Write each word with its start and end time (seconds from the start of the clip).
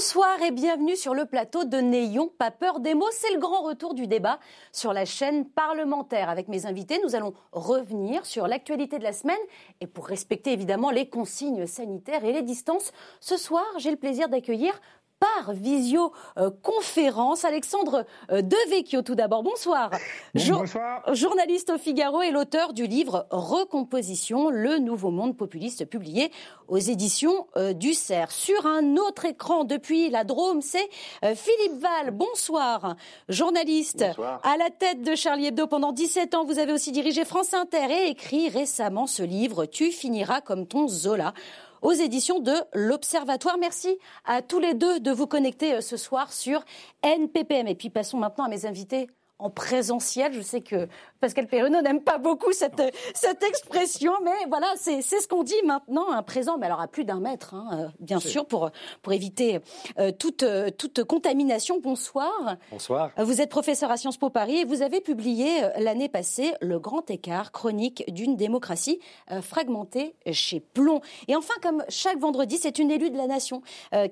Bonsoir 0.00 0.40
et 0.40 0.50
bienvenue 0.50 0.96
sur 0.96 1.12
le 1.12 1.26
plateau 1.26 1.64
de 1.64 1.76
N'ayons 1.76 2.28
pas 2.28 2.50
peur 2.50 2.80
des 2.80 2.94
mots. 2.94 3.10
C'est 3.12 3.34
le 3.34 3.38
grand 3.38 3.60
retour 3.60 3.92
du 3.92 4.06
débat 4.06 4.40
sur 4.72 4.94
la 4.94 5.04
chaîne 5.04 5.44
parlementaire. 5.44 6.30
Avec 6.30 6.48
mes 6.48 6.64
invités, 6.64 6.98
nous 7.04 7.14
allons 7.14 7.34
revenir 7.52 8.24
sur 8.24 8.48
l'actualité 8.48 8.98
de 8.98 9.04
la 9.04 9.12
semaine 9.12 9.36
et 9.82 9.86
pour 9.86 10.06
respecter 10.06 10.54
évidemment 10.54 10.90
les 10.90 11.10
consignes 11.10 11.66
sanitaires 11.66 12.24
et 12.24 12.32
les 12.32 12.40
distances, 12.40 12.92
ce 13.20 13.36
soir, 13.36 13.66
j'ai 13.76 13.90
le 13.90 13.98
plaisir 13.98 14.30
d'accueillir 14.30 14.72
par 15.20 15.52
visioconférence. 15.52 17.44
Alexandre 17.44 18.06
euh, 18.32 18.42
Devecchio, 18.42 19.02
tout 19.02 19.14
d'abord, 19.14 19.42
bonsoir. 19.42 19.90
bonsoir. 20.34 21.14
Journaliste 21.14 21.70
au 21.70 21.78
Figaro 21.78 22.22
et 22.22 22.30
l'auteur 22.30 22.72
du 22.72 22.86
livre 22.86 23.26
Recomposition, 23.30 24.48
le 24.50 24.78
nouveau 24.78 25.10
monde 25.10 25.36
populiste, 25.36 25.84
publié 25.84 26.32
aux 26.68 26.78
éditions 26.78 27.46
euh, 27.56 27.74
du 27.74 27.92
CERF. 27.92 28.30
Sur 28.32 28.66
un 28.66 28.96
autre 28.96 29.26
écran, 29.26 29.64
depuis 29.64 30.08
la 30.08 30.24
Drôme, 30.24 30.62
c'est 30.62 30.88
euh, 31.24 31.34
Philippe 31.34 31.80
Val, 31.80 32.12
bonsoir. 32.12 32.96
Journaliste 33.28 34.04
à 34.42 34.56
la 34.56 34.70
tête 34.70 35.02
de 35.02 35.14
Charlie 35.14 35.46
Hebdo 35.46 35.66
pendant 35.66 35.92
17 35.92 36.34
ans, 36.34 36.44
vous 36.44 36.58
avez 36.58 36.72
aussi 36.72 36.92
dirigé 36.92 37.26
France 37.26 37.52
Inter 37.52 37.86
et 37.90 38.08
écrit 38.08 38.48
récemment 38.48 39.06
ce 39.06 39.22
livre 39.22 39.66
Tu 39.66 39.90
finiras 39.90 40.40
comme 40.40 40.66
ton 40.66 40.88
Zola 40.88 41.34
aux 41.82 41.92
éditions 41.92 42.40
de 42.40 42.54
l'Observatoire. 42.72 43.56
Merci 43.58 43.98
à 44.24 44.42
tous 44.42 44.58
les 44.58 44.74
deux 44.74 45.00
de 45.00 45.10
vous 45.10 45.26
connecter 45.26 45.74
euh, 45.74 45.80
ce 45.80 45.96
soir 45.96 46.32
sur 46.32 46.64
NPPM. 47.02 47.68
Et 47.68 47.74
puis 47.74 47.90
passons 47.90 48.18
maintenant 48.18 48.44
à 48.44 48.48
mes 48.48 48.66
invités 48.66 49.08
en 49.40 49.50
présentiel. 49.50 50.32
Je 50.32 50.40
sais 50.40 50.60
que 50.60 50.88
Pascal 51.20 51.46
Perruneau 51.46 51.82
n'aime 51.82 52.02
pas 52.02 52.18
beaucoup 52.18 52.52
cette, 52.52 52.82
cette 53.14 53.42
expression, 53.42 54.12
mais 54.24 54.46
voilà, 54.48 54.68
c'est 54.76 55.02
ce 55.02 55.28
qu'on 55.28 55.42
dit 55.42 55.60
maintenant, 55.64 56.10
un 56.10 56.22
présent, 56.22 56.58
mais 56.58 56.66
alors 56.66 56.80
à 56.80 56.88
plus 56.88 57.04
d'un 57.04 57.20
mètre, 57.20 57.54
hein, 57.54 57.68
euh, 57.72 57.88
bien 58.00 58.20
sûr, 58.20 58.46
pour, 58.46 58.70
pour 59.02 59.12
éviter 59.12 59.60
euh, 59.98 60.12
toute, 60.12 60.42
euh, 60.42 60.70
toute 60.70 61.04
contamination. 61.04 61.80
Bonsoir. 61.80 62.56
Bonsoir. 62.70 63.10
Vous 63.18 63.40
êtes 63.40 63.50
professeur 63.50 63.90
à 63.90 63.96
Sciences 63.96 64.16
Po 64.16 64.30
Paris 64.30 64.58
et 64.58 64.64
vous 64.64 64.82
avez 64.82 65.00
publié 65.00 65.48
l'année 65.78 66.08
passée 66.08 66.54
Le 66.60 66.78
Grand 66.78 67.10
Écart, 67.10 67.52
chronique 67.52 68.04
d'une 68.08 68.36
démocratie 68.36 69.00
fragmentée 69.42 70.14
chez 70.32 70.60
Plomb. 70.60 71.00
Et 71.28 71.36
enfin, 71.36 71.54
comme 71.62 71.84
chaque 71.88 72.18
vendredi, 72.18 72.58
c'est 72.58 72.78
une 72.78 72.90
élue 72.90 73.10
de 73.10 73.16
la 73.16 73.26
nation 73.26 73.62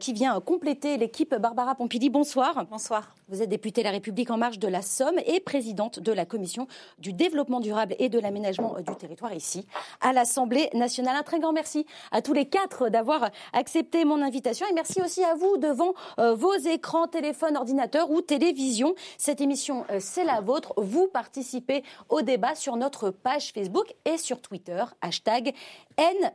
qui 0.00 0.12
vient 0.12 0.39
compléter 0.41 0.97
l'équipe 0.97 1.34
Barbara 1.34 1.74
Pompili. 1.74 2.11
Bonsoir. 2.11 2.67
Bonsoir. 2.70 3.17
Vous 3.30 3.42
êtes 3.42 3.50
députée 3.50 3.82
La 3.82 3.90
République 3.90 4.30
en 4.30 4.38
marche 4.38 4.58
de 4.58 4.68
la 4.68 4.80
Somme 4.80 5.18
et 5.26 5.38
présidente 5.40 6.00
de 6.00 6.12
la 6.12 6.24
commission 6.24 6.66
du 6.98 7.12
développement 7.12 7.60
durable 7.60 7.94
et 7.98 8.08
de 8.08 8.18
l'aménagement 8.18 8.76
du 8.80 8.96
territoire 8.96 9.34
ici 9.34 9.66
à 10.00 10.14
l'Assemblée 10.14 10.70
nationale. 10.72 11.14
Un 11.14 11.22
très 11.22 11.38
grand 11.38 11.52
merci 11.52 11.84
à 12.10 12.22
tous 12.22 12.32
les 12.32 12.46
quatre 12.46 12.88
d'avoir 12.88 13.28
accepté 13.52 14.06
mon 14.06 14.22
invitation 14.22 14.66
et 14.70 14.72
merci 14.72 15.02
aussi 15.02 15.22
à 15.24 15.34
vous 15.34 15.58
devant 15.58 15.92
euh, 16.18 16.34
vos 16.34 16.54
écrans, 16.54 17.06
téléphones, 17.06 17.58
ordinateurs 17.58 18.10
ou 18.10 18.22
télévision. 18.22 18.94
Cette 19.18 19.42
émission, 19.42 19.84
euh, 19.90 19.98
c'est 20.00 20.24
la 20.24 20.40
vôtre. 20.40 20.72
Vous 20.78 21.06
participez 21.06 21.82
au 22.08 22.22
débat 22.22 22.54
sur 22.54 22.76
notre 22.76 23.10
page 23.10 23.52
Facebook 23.52 23.94
et 24.06 24.16
sur 24.16 24.40
Twitter, 24.40 24.82
hashtag 25.02 25.52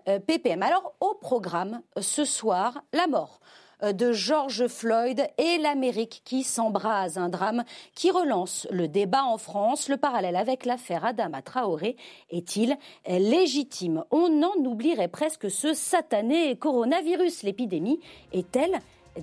NPPM. 0.05 0.61
Alors, 0.61 0.93
au 0.99 1.15
programme, 1.15 1.81
ce 1.99 2.23
soir, 2.23 2.83
la 2.93 3.07
mort 3.07 3.39
euh, 3.41 3.62
de 3.91 4.13
George 4.13 4.67
Floyd 4.67 5.27
et 5.37 5.57
l'Amérique 5.57 6.21
qui 6.23 6.43
s'embrase. 6.43 7.17
Un 7.17 7.29
drame 7.29 7.63
qui 7.95 8.11
relance 8.11 8.67
le 8.71 8.87
débat 8.87 9.23
en 9.23 9.37
France. 9.37 9.89
Le 9.89 9.97
parallèle 9.97 10.35
avec 10.35 10.65
l'affaire 10.65 11.03
Adama 11.03 11.41
Traoré 11.41 11.97
est-il 12.31 12.77
légitime? 13.07 14.03
On 14.11 14.41
en 14.41 14.55
oublierait 14.65 15.09
presque 15.09 15.51
ce 15.51 15.73
satané 15.73 16.55
coronavirus. 16.55 17.43
L'épidémie 17.43 17.99
est-elle 18.31 18.79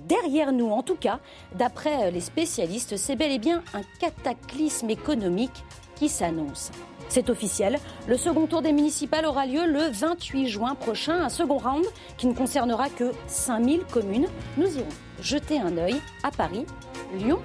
derrière 0.07 0.51
nous? 0.51 0.69
En 0.69 0.83
tout 0.83 0.95
cas, 0.95 1.19
d'après 1.55 2.11
les 2.11 2.21
spécialistes, 2.21 2.97
c'est 2.97 3.15
bel 3.15 3.31
et 3.31 3.39
bien 3.39 3.63
un 3.73 3.81
cataclysme 3.99 4.89
économique 4.89 5.63
qui 5.95 6.09
s'annonce. 6.09 6.71
C'est 7.11 7.29
officiel. 7.29 7.77
Le 8.07 8.15
second 8.15 8.47
tour 8.47 8.61
des 8.61 8.71
municipales 8.71 9.25
aura 9.25 9.45
lieu 9.45 9.65
le 9.65 9.81
28 9.81 10.47
juin 10.47 10.75
prochain. 10.75 11.21
Un 11.21 11.27
second 11.27 11.57
round 11.57 11.83
qui 12.15 12.25
ne 12.25 12.33
concernera 12.33 12.87
que 12.87 13.11
5000 13.27 13.83
communes. 13.83 14.27
Nous 14.55 14.77
irons 14.77 14.87
jeter 15.19 15.59
un 15.59 15.75
œil 15.77 15.95
à 16.23 16.31
Paris, 16.31 16.65
Lyon 17.13 17.39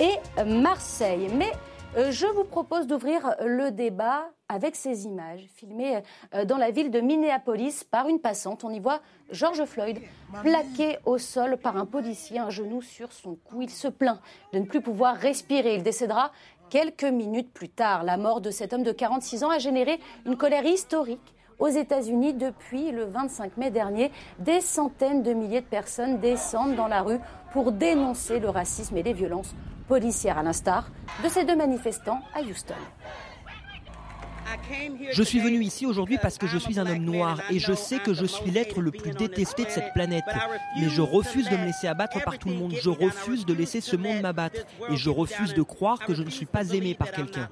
et 0.00 0.16
Marseille. 0.44 1.28
Mais 1.32 1.52
euh, 1.96 2.10
je 2.10 2.26
vous 2.26 2.42
propose 2.42 2.88
d'ouvrir 2.88 3.36
le 3.46 3.70
débat 3.70 4.30
avec 4.48 4.74
ces 4.74 5.06
images 5.06 5.46
filmées 5.54 6.02
euh, 6.34 6.44
dans 6.44 6.58
la 6.58 6.70
ville 6.70 6.90
de 6.90 7.00
Minneapolis 7.00 7.84
par 7.84 8.08
une 8.08 8.18
passante. 8.18 8.64
On 8.64 8.70
y 8.70 8.80
voit 8.80 9.00
George 9.30 9.64
Floyd 9.64 10.00
plaqué 10.42 10.98
au 11.06 11.18
sol 11.18 11.56
par 11.56 11.76
un 11.76 11.86
policier, 11.86 12.40
un 12.40 12.50
genou 12.50 12.82
sur 12.82 13.12
son 13.12 13.36
cou. 13.36 13.62
Il 13.62 13.70
se 13.70 13.88
plaint 13.88 14.20
de 14.52 14.58
ne 14.58 14.64
plus 14.64 14.80
pouvoir 14.80 15.16
respirer. 15.16 15.76
Il 15.76 15.82
décédera 15.84 16.32
Quelques 16.74 17.04
minutes 17.04 17.52
plus 17.52 17.68
tard, 17.68 18.02
la 18.02 18.16
mort 18.16 18.40
de 18.40 18.50
cet 18.50 18.72
homme 18.72 18.82
de 18.82 18.90
46 18.90 19.44
ans 19.44 19.50
a 19.50 19.60
généré 19.60 20.00
une 20.26 20.36
colère 20.36 20.64
historique 20.64 21.36
aux 21.60 21.68
États-Unis 21.68 22.34
depuis 22.34 22.90
le 22.90 23.04
25 23.04 23.56
mai 23.58 23.70
dernier. 23.70 24.10
Des 24.40 24.60
centaines 24.60 25.22
de 25.22 25.32
milliers 25.34 25.60
de 25.60 25.66
personnes 25.66 26.18
descendent 26.18 26.74
dans 26.74 26.88
la 26.88 27.02
rue 27.02 27.20
pour 27.52 27.70
dénoncer 27.70 28.40
le 28.40 28.48
racisme 28.48 28.96
et 28.96 29.04
les 29.04 29.12
violences 29.12 29.54
policières, 29.86 30.36
à 30.36 30.42
l'instar 30.42 30.90
de 31.22 31.28
ces 31.28 31.44
deux 31.44 31.54
manifestants 31.54 32.18
à 32.34 32.40
Houston. 32.40 32.74
Je 35.12 35.22
suis 35.22 35.40
venu 35.40 35.62
ici 35.62 35.86
aujourd'hui 35.86 36.18
parce 36.20 36.38
que 36.38 36.46
je 36.46 36.58
suis 36.58 36.78
un 36.78 36.86
homme 36.86 37.04
noir 37.04 37.40
et 37.50 37.58
je 37.58 37.72
sais 37.72 37.98
que 37.98 38.14
je 38.14 38.24
suis 38.24 38.50
l'être 38.50 38.80
le 38.80 38.90
plus 38.90 39.12
détesté 39.12 39.64
de 39.64 39.70
cette 39.70 39.92
planète. 39.92 40.24
Mais 40.80 40.88
je 40.88 41.02
refuse 41.02 41.48
de 41.48 41.56
me 41.56 41.66
laisser 41.66 41.86
abattre 41.86 42.22
par 42.24 42.38
tout 42.38 42.48
le 42.48 42.56
monde. 42.56 42.74
Je 42.80 42.90
refuse 42.90 43.44
de 43.46 43.54
laisser 43.54 43.80
ce 43.80 43.96
monde 43.96 44.20
m'abattre. 44.20 44.60
Et 44.90 44.96
je 44.96 45.10
refuse 45.10 45.54
de 45.54 45.62
croire 45.62 45.98
que 46.00 46.14
je 46.14 46.22
ne 46.22 46.30
suis 46.30 46.46
pas 46.46 46.70
aimé 46.70 46.94
par 46.94 47.10
quelqu'un. 47.10 47.48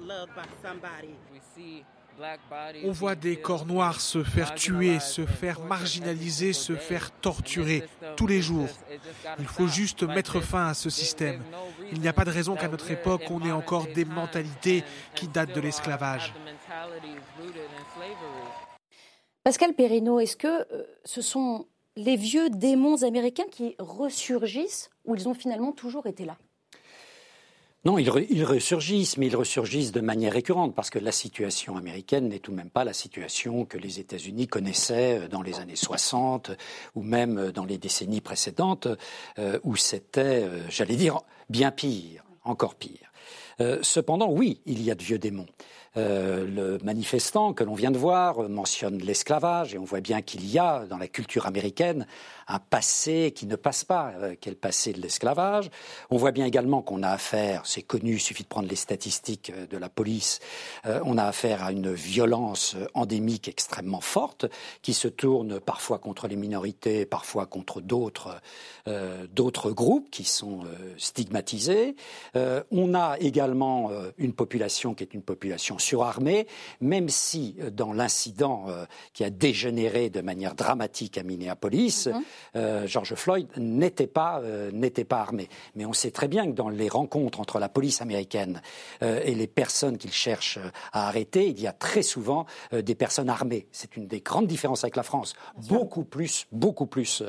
On 2.83 2.91
voit 2.91 3.15
des 3.15 3.37
corps 3.37 3.65
noirs 3.65 3.99
se 3.99 4.23
faire 4.23 4.53
tuer, 4.53 4.99
se 4.99 5.25
faire 5.25 5.59
marginaliser, 5.61 6.53
se 6.53 6.75
faire 6.75 7.11
torturer 7.11 7.83
tous 8.15 8.27
les 8.27 8.41
jours. 8.41 8.69
Il 9.39 9.47
faut 9.47 9.67
juste 9.67 10.03
mettre 10.03 10.39
fin 10.39 10.67
à 10.67 10.73
ce 10.73 10.89
système. 10.89 11.41
Il 11.91 11.99
n'y 11.99 12.07
a 12.07 12.13
pas 12.13 12.25
de 12.25 12.31
raison 12.31 12.55
qu'à 12.55 12.67
notre 12.67 12.91
époque, 12.91 13.23
on 13.29 13.43
ait 13.45 13.51
encore 13.51 13.87
des 13.87 14.05
mentalités 14.05 14.83
qui 15.15 15.27
datent 15.27 15.55
de 15.55 15.61
l'esclavage. 15.61 16.33
Pascal 19.43 19.73
Perrineau, 19.73 20.19
est-ce 20.19 20.37
que 20.37 20.47
euh, 20.47 20.83
ce 21.05 21.21
sont 21.21 21.67
les 21.95 22.15
vieux 22.15 22.49
démons 22.49 23.03
américains 23.03 23.45
qui 23.51 23.75
ressurgissent 23.77 24.89
ou 25.05 25.15
ils 25.15 25.27
ont 25.27 25.33
finalement 25.33 25.71
toujours 25.71 26.07
été 26.07 26.25
là? 26.25 26.37
Non, 27.85 27.97
ils, 27.97 28.09
ressurgissent, 28.45 29.17
mais 29.17 29.27
ils 29.27 29.35
ressurgissent 29.35 29.91
de 29.91 29.99
manière 29.99 30.31
récurrente, 30.31 30.73
parce 30.73 30.89
que 30.89 30.99
la 30.99 31.11
situation 31.11 31.75
américaine 31.75 32.29
n'est 32.29 32.39
tout 32.39 32.51
de 32.51 32.55
même 32.55 32.69
pas 32.69 32.85
la 32.85 32.93
situation 32.93 33.65
que 33.65 33.77
les 33.77 33.99
États-Unis 33.99 34.47
connaissaient 34.47 35.19
euh, 35.19 35.27
dans 35.27 35.41
les 35.41 35.59
années 35.59 35.75
60 35.75 36.51
ou 36.95 37.03
même 37.03 37.37
euh, 37.37 37.51
dans 37.51 37.65
les 37.65 37.77
décennies 37.77 38.21
précédentes, 38.21 38.87
où 39.63 39.75
c'était, 39.75 40.47
j'allais 40.69 40.95
dire, 40.95 41.19
bien 41.49 41.71
pire, 41.71 42.23
encore 42.43 42.75
pire. 42.75 43.11
cependant, 43.81 44.31
oui, 44.31 44.61
il 44.65 44.81
y 44.81 44.89
a 44.89 44.95
de 44.95 45.03
vieux 45.03 45.19
démons. 45.19 45.47
Euh, 45.95 46.47
le 46.47 46.79
manifestant 46.83 47.53
que 47.53 47.63
l'on 47.63 47.75
vient 47.75 47.91
de 47.91 47.99
voir 47.99 48.49
mentionne 48.49 48.97
l'esclavage 48.97 49.75
et 49.75 49.77
on 49.77 49.83
voit 49.83 50.01
bien 50.01 50.23
qu'il 50.23 50.49
y 50.49 50.57
a 50.57 50.85
dans 50.87 50.97
la 50.97 51.07
culture 51.07 51.45
américaine 51.45 52.07
un 52.47 52.57
passé 52.57 53.31
qui 53.33 53.45
ne 53.45 53.55
passe 53.55 53.83
pas, 53.83 54.11
euh, 54.19 54.35
passé 54.59 54.91
de 54.91 54.99
l'esclavage. 54.99 55.69
On 56.09 56.17
voit 56.17 56.31
bien 56.31 56.47
également 56.47 56.81
qu'on 56.81 57.03
a 57.03 57.09
affaire, 57.09 57.61
c'est 57.65 57.83
connu, 57.83 58.13
il 58.13 58.19
suffit 58.19 58.41
de 58.41 58.47
prendre 58.47 58.67
les 58.67 58.75
statistiques 58.75 59.51
euh, 59.55 59.67
de 59.67 59.77
la 59.77 59.89
police, 59.89 60.39
on 60.85 61.17
a 61.17 61.25
affaire 61.25 61.63
à 61.63 61.71
une 61.71 61.93
violence 61.93 62.75
endémique 62.93 63.47
extrêmement 63.47 64.01
forte 64.01 64.45
qui 64.81 64.93
se 64.93 65.07
tourne 65.07 65.59
parfois 65.59 65.99
contre 65.99 66.27
les 66.27 66.35
minorités, 66.35 67.05
parfois 67.05 67.45
contre 67.45 67.81
d'autres 67.81 68.41
d'autres 69.31 69.71
groupes 69.71 70.09
qui 70.11 70.23
sont 70.23 70.61
stigmatisés. 70.97 71.95
on 72.35 72.93
a 72.93 73.17
également 73.19 73.91
une 74.17 74.33
population 74.33 74.93
qui 74.93 75.03
est 75.03 75.13
une 75.13 75.21
population 75.21 75.79
surarmée, 75.83 76.47
même 76.81 77.09
si 77.09 77.55
euh, 77.59 77.69
dans 77.69 77.93
l'incident 77.93 78.65
euh, 78.69 78.85
qui 79.13 79.23
a 79.23 79.29
dégénéré 79.29 80.09
de 80.09 80.21
manière 80.21 80.55
dramatique 80.55 81.17
à 81.17 81.23
Minneapolis, 81.23 82.07
mhm. 82.07 82.23
euh, 82.55 82.87
George 82.87 83.15
Floyd 83.15 83.47
n'était 83.57 84.07
pas, 84.07 84.41
n'était 84.71 85.03
pas 85.03 85.19
armé. 85.19 85.49
Mais 85.75 85.85
on 85.85 85.93
sait 85.93 86.11
très 86.11 86.27
bien 86.27 86.45
que 86.45 86.51
dans 86.51 86.69
les 86.69 86.89
rencontres 86.89 87.39
entre 87.39 87.59
la 87.59 87.69
police 87.69 88.01
américaine 88.01 88.61
et 89.01 89.35
les 89.35 89.47
personnes 89.47 89.97
qu'il 89.97 90.11
cherche 90.11 90.59
à 90.91 91.07
arrêter, 91.07 91.47
il 91.47 91.59
y 91.59 91.67
a 91.67 91.73
très 91.73 92.01
souvent 92.01 92.45
des 92.71 92.95
personnes 92.95 93.29
armées. 93.29 93.67
C'est 93.71 93.97
une 93.97 94.07
des 94.07 94.21
grandes 94.21 94.47
différences 94.47 94.83
avec 94.83 94.95
la 94.95 95.03
France. 95.03 95.33
beaucoup 95.67 96.03
plus, 96.03 96.47
beaucoup 96.51 96.85
plus 96.85 97.23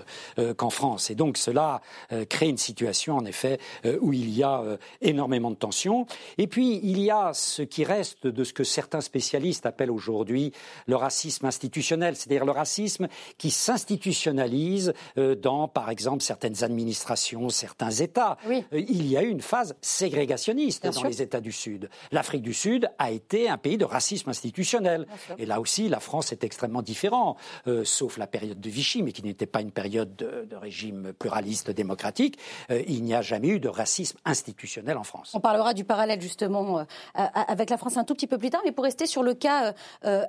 qu'en 0.57 0.71
France. 0.71 1.11
Et 1.11 1.15
donc 1.15 1.37
cela 1.37 1.81
crée 2.29 2.49
une 2.49 2.59
situation, 2.59 3.17
en 3.17 3.25
effet, 3.25 3.59
où 4.01 4.13
il 4.13 4.31
y 4.31 4.43
a 4.43 4.63
énormément 5.01 5.51
de 5.51 5.57
tensions. 5.57 6.07
Et 6.39 6.47
puis, 6.47 6.81
il 6.83 7.01
y 7.01 7.11
a 7.11 7.33
ce 7.33 7.63
qui 7.63 7.85
reste 7.85 8.27
de 8.27 8.44
ce 8.45 8.53
que 8.53 8.65
certains 8.65 9.01
spécialistes 9.01 9.67
appellent 9.67 9.91
aujourd'hui 9.91 10.53
le 10.87 10.97
racisme 10.97 11.47
institutionnel, 11.47 12.17
c'est-à-dire 12.17 12.45
le 12.45 12.53
racisme 12.53 13.09
qui 13.39 13.51
s'institutionnalise 13.51 14.93
euh, 15.19 15.35
dans, 15.35 15.69
par 15.69 15.91
exemple, 15.91 16.23
certaines 16.23 16.65
administrations, 16.65 17.49
certains 17.49 17.91
États. 17.91 18.37
Euh, 18.49 18.63
il 18.73 19.07
y 19.07 19.17
a 19.17 19.23
eu 19.23 19.29
une 19.29 19.41
phase 19.41 19.75
ségrégationniste 19.81 20.87
dans 20.87 21.05
les 21.05 21.23
États 21.23 21.41
du 21.41 21.53
Sud. 21.53 21.89
L'Afrique 22.13 22.43
du 22.43 22.55
Sud 22.55 22.89
a 22.99 23.11
été 23.11 23.49
un 23.49 23.59
pays 23.59 23.79
de 23.79 23.85
racisme 23.85 24.31
institutionnel. 24.31 25.07
Et 25.39 25.47
là 25.47 25.61
aussi, 25.61 25.89
la 25.89 26.01
France 26.01 26.33
est 26.33 26.45
extrêmement 26.45 26.83
différente, 26.83 27.39
euh, 27.67 27.85
sauf 27.85 28.19
la 28.19 28.27
période 28.27 28.61
de 28.61 28.71
Vichy, 28.71 29.03
mais 29.03 29.13
qui 29.13 29.23
n'était 29.23 29.47
pas 29.47 29.61
une 29.61 29.73
période 29.73 30.17
de, 30.17 30.47
régime 30.55 31.13
pluraliste 31.19 31.71
démocratique. 31.71 32.39
il 32.71 33.03
n'y 33.03 33.15
a 33.15 33.23
jamais 33.23 33.49
eu 33.49 33.61
de 33.61 33.69
racisme 33.69 34.19
institutionnel 34.25 34.97
en 34.97 35.03
France. 35.03 35.33
On 35.35 35.41
parlera 35.41 35.75
du 35.75 35.85
parallèle 35.85 36.21
justement 36.21 36.87
avec 37.15 37.71
la 37.71 37.77
France 37.77 37.97
un 37.97 38.05
tout 38.05 38.15
petit 38.15 38.27
peu 38.27 38.34
plus 38.39 38.51
tard, 38.51 38.63
mais 38.65 38.73
pour 38.73 38.85
rester 38.85 39.07
sur 39.07 39.23
le 39.23 39.35
cas 39.35 39.75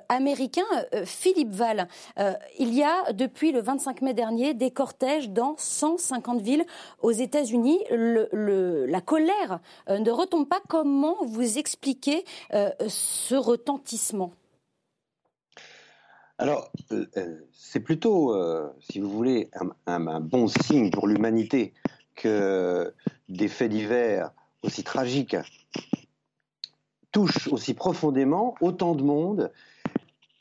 américain, 0.08 0.64
Philippe 1.04 1.52
Val, 1.52 1.88
il 2.58 2.74
y 2.74 2.82
a 2.82 3.12
depuis 3.12 3.52
le 3.52 3.60
25 3.60 4.02
mai 4.02 4.14
dernier 4.14 4.54
des 4.54 4.70
cortèges 4.70 5.30
dans 5.30 5.54
150 5.58 6.40
villes 6.40 6.64
aux 7.02 7.12
États-Unis. 7.12 7.78
la 7.90 9.00
colère 9.00 9.60
euh, 9.88 9.98
ne 9.98 10.10
retombe 10.10 10.48
pas. 10.48 10.60
Comment 10.68 11.24
vous 11.24 11.58
expliquez 11.58 12.24
euh, 12.52 12.70
ce 12.88 13.34
retentissement? 13.34 14.32
Alors, 16.38 16.70
euh, 16.92 17.06
c'est 17.52 17.80
plutôt, 17.80 18.36
si 18.80 19.00
vous 19.00 19.08
voulez, 19.10 19.50
un, 19.86 20.20
bon 20.20 20.48
signe 20.48 20.90
pour 20.90 21.06
l'humanité 21.06 21.72
que 22.14 22.92
des 23.28 23.48
faits 23.48 23.70
divers 23.70 24.32
aussi 24.62 24.84
tragiques 24.84 25.36
touchent 27.16 27.48
aussi 27.48 27.72
profondément 27.72 28.56
autant 28.60 28.94
de 28.94 29.02
monde, 29.02 29.50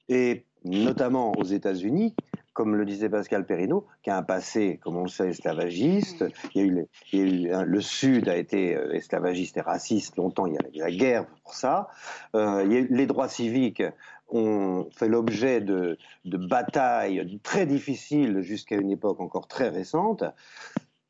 et 0.10 0.44
notamment 0.66 1.32
aux 1.38 1.46
États-Unis, 1.46 2.14
comme 2.52 2.76
le 2.76 2.86
disait 2.86 3.08
Pascal 3.08 3.46
Perrineau, 3.46 3.88
qui 4.04 4.10
a 4.10 4.18
un 4.18 4.24
passé, 4.24 4.78
comme 4.84 4.98
on 4.98 5.04
le 5.04 5.10
sait, 5.10 5.30
esclavagiste. 5.30 6.26
Il 6.54 6.62
y 6.62 7.20
a 7.22 7.24
eu, 7.24 7.66
le 7.66 7.80
Sud 7.80 8.28
a 8.28 8.36
été 8.36 8.76
euh, 8.76 8.92
esclavagiste 8.92 9.56
et 9.56 9.62
raciste 9.62 10.18
longtemps. 10.18 10.48
Il 10.48 10.56
y 10.56 10.58
a 10.58 10.68
eu 10.68 10.80
la 10.80 10.92
guerre 10.92 11.28
pour 11.46 11.54
ça. 11.54 11.88
Euh, 12.36 12.66
les 12.66 13.06
droits 13.06 13.30
civiques 13.30 13.84
ont 14.28 14.90
fait 14.92 15.08
l'objet 15.08 15.62
de, 15.62 15.98
batailles 16.26 17.40
très 17.42 17.66
difficiles 17.66 18.42
jusqu'à 18.42 18.76
une 18.76 18.92
époque 18.92 19.22
encore 19.22 19.48
très 19.48 19.70
récente. 19.70 20.26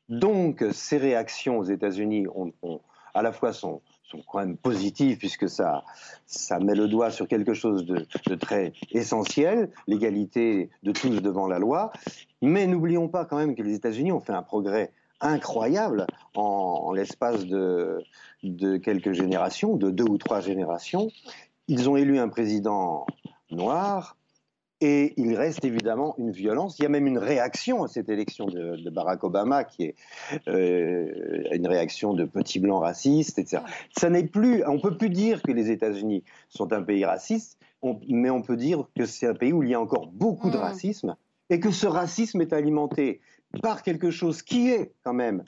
Donc, 0.08 0.64
ces 0.70 0.96
réactions 0.96 1.58
aux 1.58 1.64
États-Unis 1.64 2.28
à 3.14 3.22
la 3.22 3.32
fois 3.32 3.52
sont 3.52 3.82
sont 4.10 4.22
quand 4.26 4.38
même 4.38 4.56
positifs 4.56 5.18
puisque 5.18 5.48
ça, 5.48 5.84
ça 6.26 6.58
met 6.58 6.74
le 6.74 6.88
doigt 6.88 7.10
sur 7.10 7.26
quelque 7.28 7.54
chose 7.54 7.84
de, 7.86 8.06
très 8.36 8.72
essentiel, 8.92 9.70
l'égalité 9.86 10.70
de 10.82 10.92
tous 10.92 11.20
devant 11.20 11.46
la 11.46 11.58
loi. 11.58 11.92
Mais 12.42 12.66
n'oublions 12.66 13.08
pas 13.08 13.24
quand 13.24 13.36
même 13.36 13.54
que 13.54 13.62
les 13.62 13.74
États-Unis 13.74 14.12
ont 14.12 14.20
fait 14.20 14.32
un 14.32 14.42
progrès 14.42 14.92
incroyable 15.20 16.06
en, 16.34 16.92
l'espace 16.92 17.46
de, 17.46 18.02
de 18.42 18.76
quelques 18.76 19.12
générations, 19.12 19.76
de 19.76 19.90
deux 19.90 20.08
ou 20.08 20.18
trois 20.18 20.40
générations. 20.40 21.10
Ils 21.68 21.88
ont 21.88 21.96
élu 21.96 22.18
un 22.18 22.28
président 22.28 23.06
noir, 23.50 24.16
et 24.80 25.14
il 25.16 25.34
reste 25.34 25.64
évidemment 25.64 26.14
une 26.18 26.30
violence. 26.30 26.78
Il 26.78 26.82
y 26.82 26.86
a 26.86 26.88
même 26.88 27.06
une 27.06 27.18
réaction 27.18 27.82
à 27.82 27.88
cette 27.88 28.08
élection 28.08 28.46
de, 28.46 28.90
Barack 28.90 29.24
Obama, 29.24 29.64
qui 29.64 29.84
est 29.84 29.94
euh, 30.48 31.44
une 31.52 31.66
réaction 31.66 32.12
de 32.12 32.24
petits 32.24 32.58
blancs 32.58 32.82
racistes, 32.82 33.38
etc. 33.38 33.62
Ça 33.96 34.10
n'est 34.10 34.26
plus, 34.26 34.62
on 34.66 34.78
peut 34.78 34.96
plus 34.96 35.10
dire 35.10 35.42
que 35.42 35.52
les 35.52 35.70
États-Unis 35.70 36.24
sont 36.48 36.72
un 36.72 36.82
pays 36.82 37.04
raciste, 37.04 37.58
mais 38.08 38.30
on 38.30 38.42
peut 38.42 38.56
dire 38.56 38.84
que 38.96 39.06
c'est 39.06 39.26
un 39.26 39.34
pays 39.34 39.52
où 39.52 39.62
il 39.62 39.70
y 39.70 39.74
a 39.74 39.80
encore 39.80 40.08
beaucoup 40.08 40.50
de 40.50 40.58
mm. 40.58 40.60
racisme 40.60 41.16
et 41.48 41.60
que 41.60 41.70
ce 41.70 41.86
racisme 41.86 42.40
est 42.40 42.52
alimenté 42.52 43.20
par 43.62 43.82
quelque 43.82 44.10
chose 44.10 44.42
qui 44.42 44.70
est 44.70 44.92
quand 45.04 45.14
même 45.14 45.44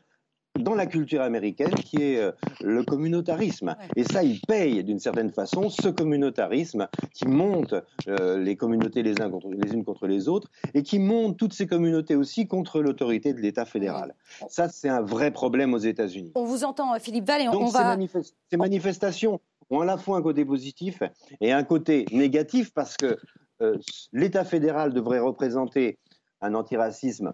dans 0.59 0.75
la 0.75 0.87
culture 0.87 1.23
américaine 1.23 1.75
qui 1.75 2.03
est 2.03 2.19
euh, 2.19 2.33
le 2.61 2.83
communautarisme. 2.83 3.77
Et 3.97 4.05
ça, 4.05 4.23
il 4.23 4.41
paye 4.41 4.83
d'une 4.85 4.99
certaine 4.99 5.31
façon 5.31 5.71
ce 5.71 5.89
communautarisme 5.89 6.89
qui 7.15 7.27
monte 7.27 7.75
euh, 8.09 8.39
les 8.39 8.57
communautés 8.57 9.03
les, 9.03 9.15
les 9.15 9.73
unes 9.73 9.85
contre 9.85 10.07
les 10.07 10.29
autres 10.29 10.49
et 10.75 10.83
qui 10.83 10.99
monte 10.99 11.37
toutes 11.37 11.53
ces 11.53 11.67
communautés 11.67 12.17
aussi 12.17 12.47
contre 12.47 12.81
l'autorité 12.81 13.33
de 13.33 13.41
l'État 13.41 13.65
fédéral. 13.65 14.15
Ça, 14.49 14.69
c'est 14.69 14.89
un 14.89 15.03
vrai 15.03 15.31
problème 15.31 15.75
aux 15.75 15.79
États-Unis. 15.79 16.33
On 16.35 16.45
vous 16.45 16.65
entend, 16.65 16.95
euh, 16.95 16.99
Philippe 16.99 17.27
Val, 17.27 17.43
et 17.43 17.49
on, 17.49 17.67
va... 17.67 17.97
Ces, 18.51 18.57
manifestations 18.57 19.41
ont 19.71 19.81
à 19.81 19.85
la 19.85 19.97
fois 19.97 20.19
un 20.19 20.23
côté 20.23 20.45
positif 20.45 21.03
et 21.41 21.53
un 21.53 21.63
côté 21.63 22.07
négatif 22.13 22.73
parce 22.73 22.97
que 22.97 23.17
l'État 24.13 24.45
fédéral 24.45 24.95
devrait 24.95 25.19
représenter 25.19 25.99
un 26.41 26.55
antiracisme 26.55 27.33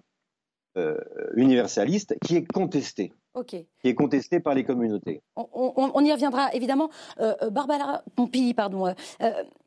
euh, 0.76 0.96
universaliste 1.36 2.16
qui 2.24 2.34
est 2.34 2.44
contesté. 2.44 3.12
Qui 3.46 3.66
est 3.84 3.94
contesté 3.94 4.40
par 4.40 4.54
les 4.54 4.64
communautés. 4.64 5.22
On, 5.36 6.04
y 6.04 6.12
reviendra 6.12 6.52
évidemment. 6.52 6.90
Euh, 7.20 7.34
euh, 7.42 7.50
Barbara 7.50 8.02
Pompili, 8.16 8.54
pardon. 8.54 8.92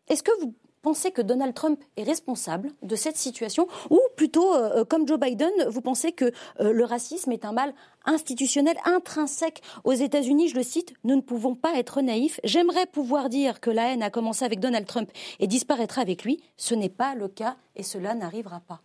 Est-ce 0.09 0.21
que 0.21 0.31
vous 0.41 0.53
pensez 0.81 1.11
que 1.11 1.21
Donald 1.21 1.53
Trump 1.53 1.81
est 1.95 2.03
responsable 2.03 2.71
de 2.81 2.97
cette 2.97 3.15
situation? 3.15 3.69
Ou 3.89 3.99
plutôt, 4.17 4.53
comme 4.89 5.07
Joe 5.07 5.17
Biden, 5.17 5.51
vous 5.69 5.79
pensez 5.79 6.11
que 6.11 6.31
le 6.59 6.83
racisme 6.83 7.31
est 7.31 7.45
un 7.45 7.53
mal 7.53 7.73
institutionnel 8.03 8.75
intrinsèque 8.83 9.61
aux 9.85 9.93
États-Unis? 9.93 10.49
Je 10.49 10.55
le 10.55 10.63
cite, 10.63 10.93
nous 11.05 11.15
ne 11.15 11.21
pouvons 11.21 11.55
pas 11.55 11.77
être 11.77 12.01
naïfs. 12.01 12.41
J'aimerais 12.43 12.85
pouvoir 12.85 13.29
dire 13.29 13.61
que 13.61 13.69
la 13.69 13.93
haine 13.93 14.03
a 14.03 14.09
commencé 14.09 14.43
avec 14.43 14.59
Donald 14.59 14.85
Trump 14.85 15.09
et 15.39 15.47
disparaîtra 15.47 16.01
avec 16.01 16.25
lui. 16.25 16.43
Ce 16.57 16.75
n'est 16.75 16.89
pas 16.89 17.15
le 17.15 17.29
cas 17.29 17.55
et 17.77 17.83
cela 17.83 18.13
n'arrivera 18.13 18.59
pas. 18.59 18.81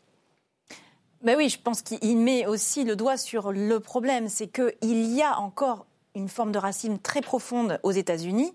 Ben 1.22 1.36
oui, 1.36 1.48
je 1.48 1.58
pense 1.58 1.82
qu'il 1.82 2.18
met 2.18 2.46
aussi 2.46 2.84
le 2.84 2.96
doigt 2.96 3.16
sur 3.16 3.52
le 3.52 3.78
problème, 3.78 4.28
c'est 4.28 4.48
qu'il 4.48 5.14
y 5.14 5.22
a 5.22 5.38
encore 5.38 5.86
une 6.14 6.28
forme 6.28 6.52
de 6.52 6.58
racisme 6.58 6.98
très 6.98 7.22
profonde 7.22 7.78
aux 7.82 7.90
États-Unis 7.90 8.52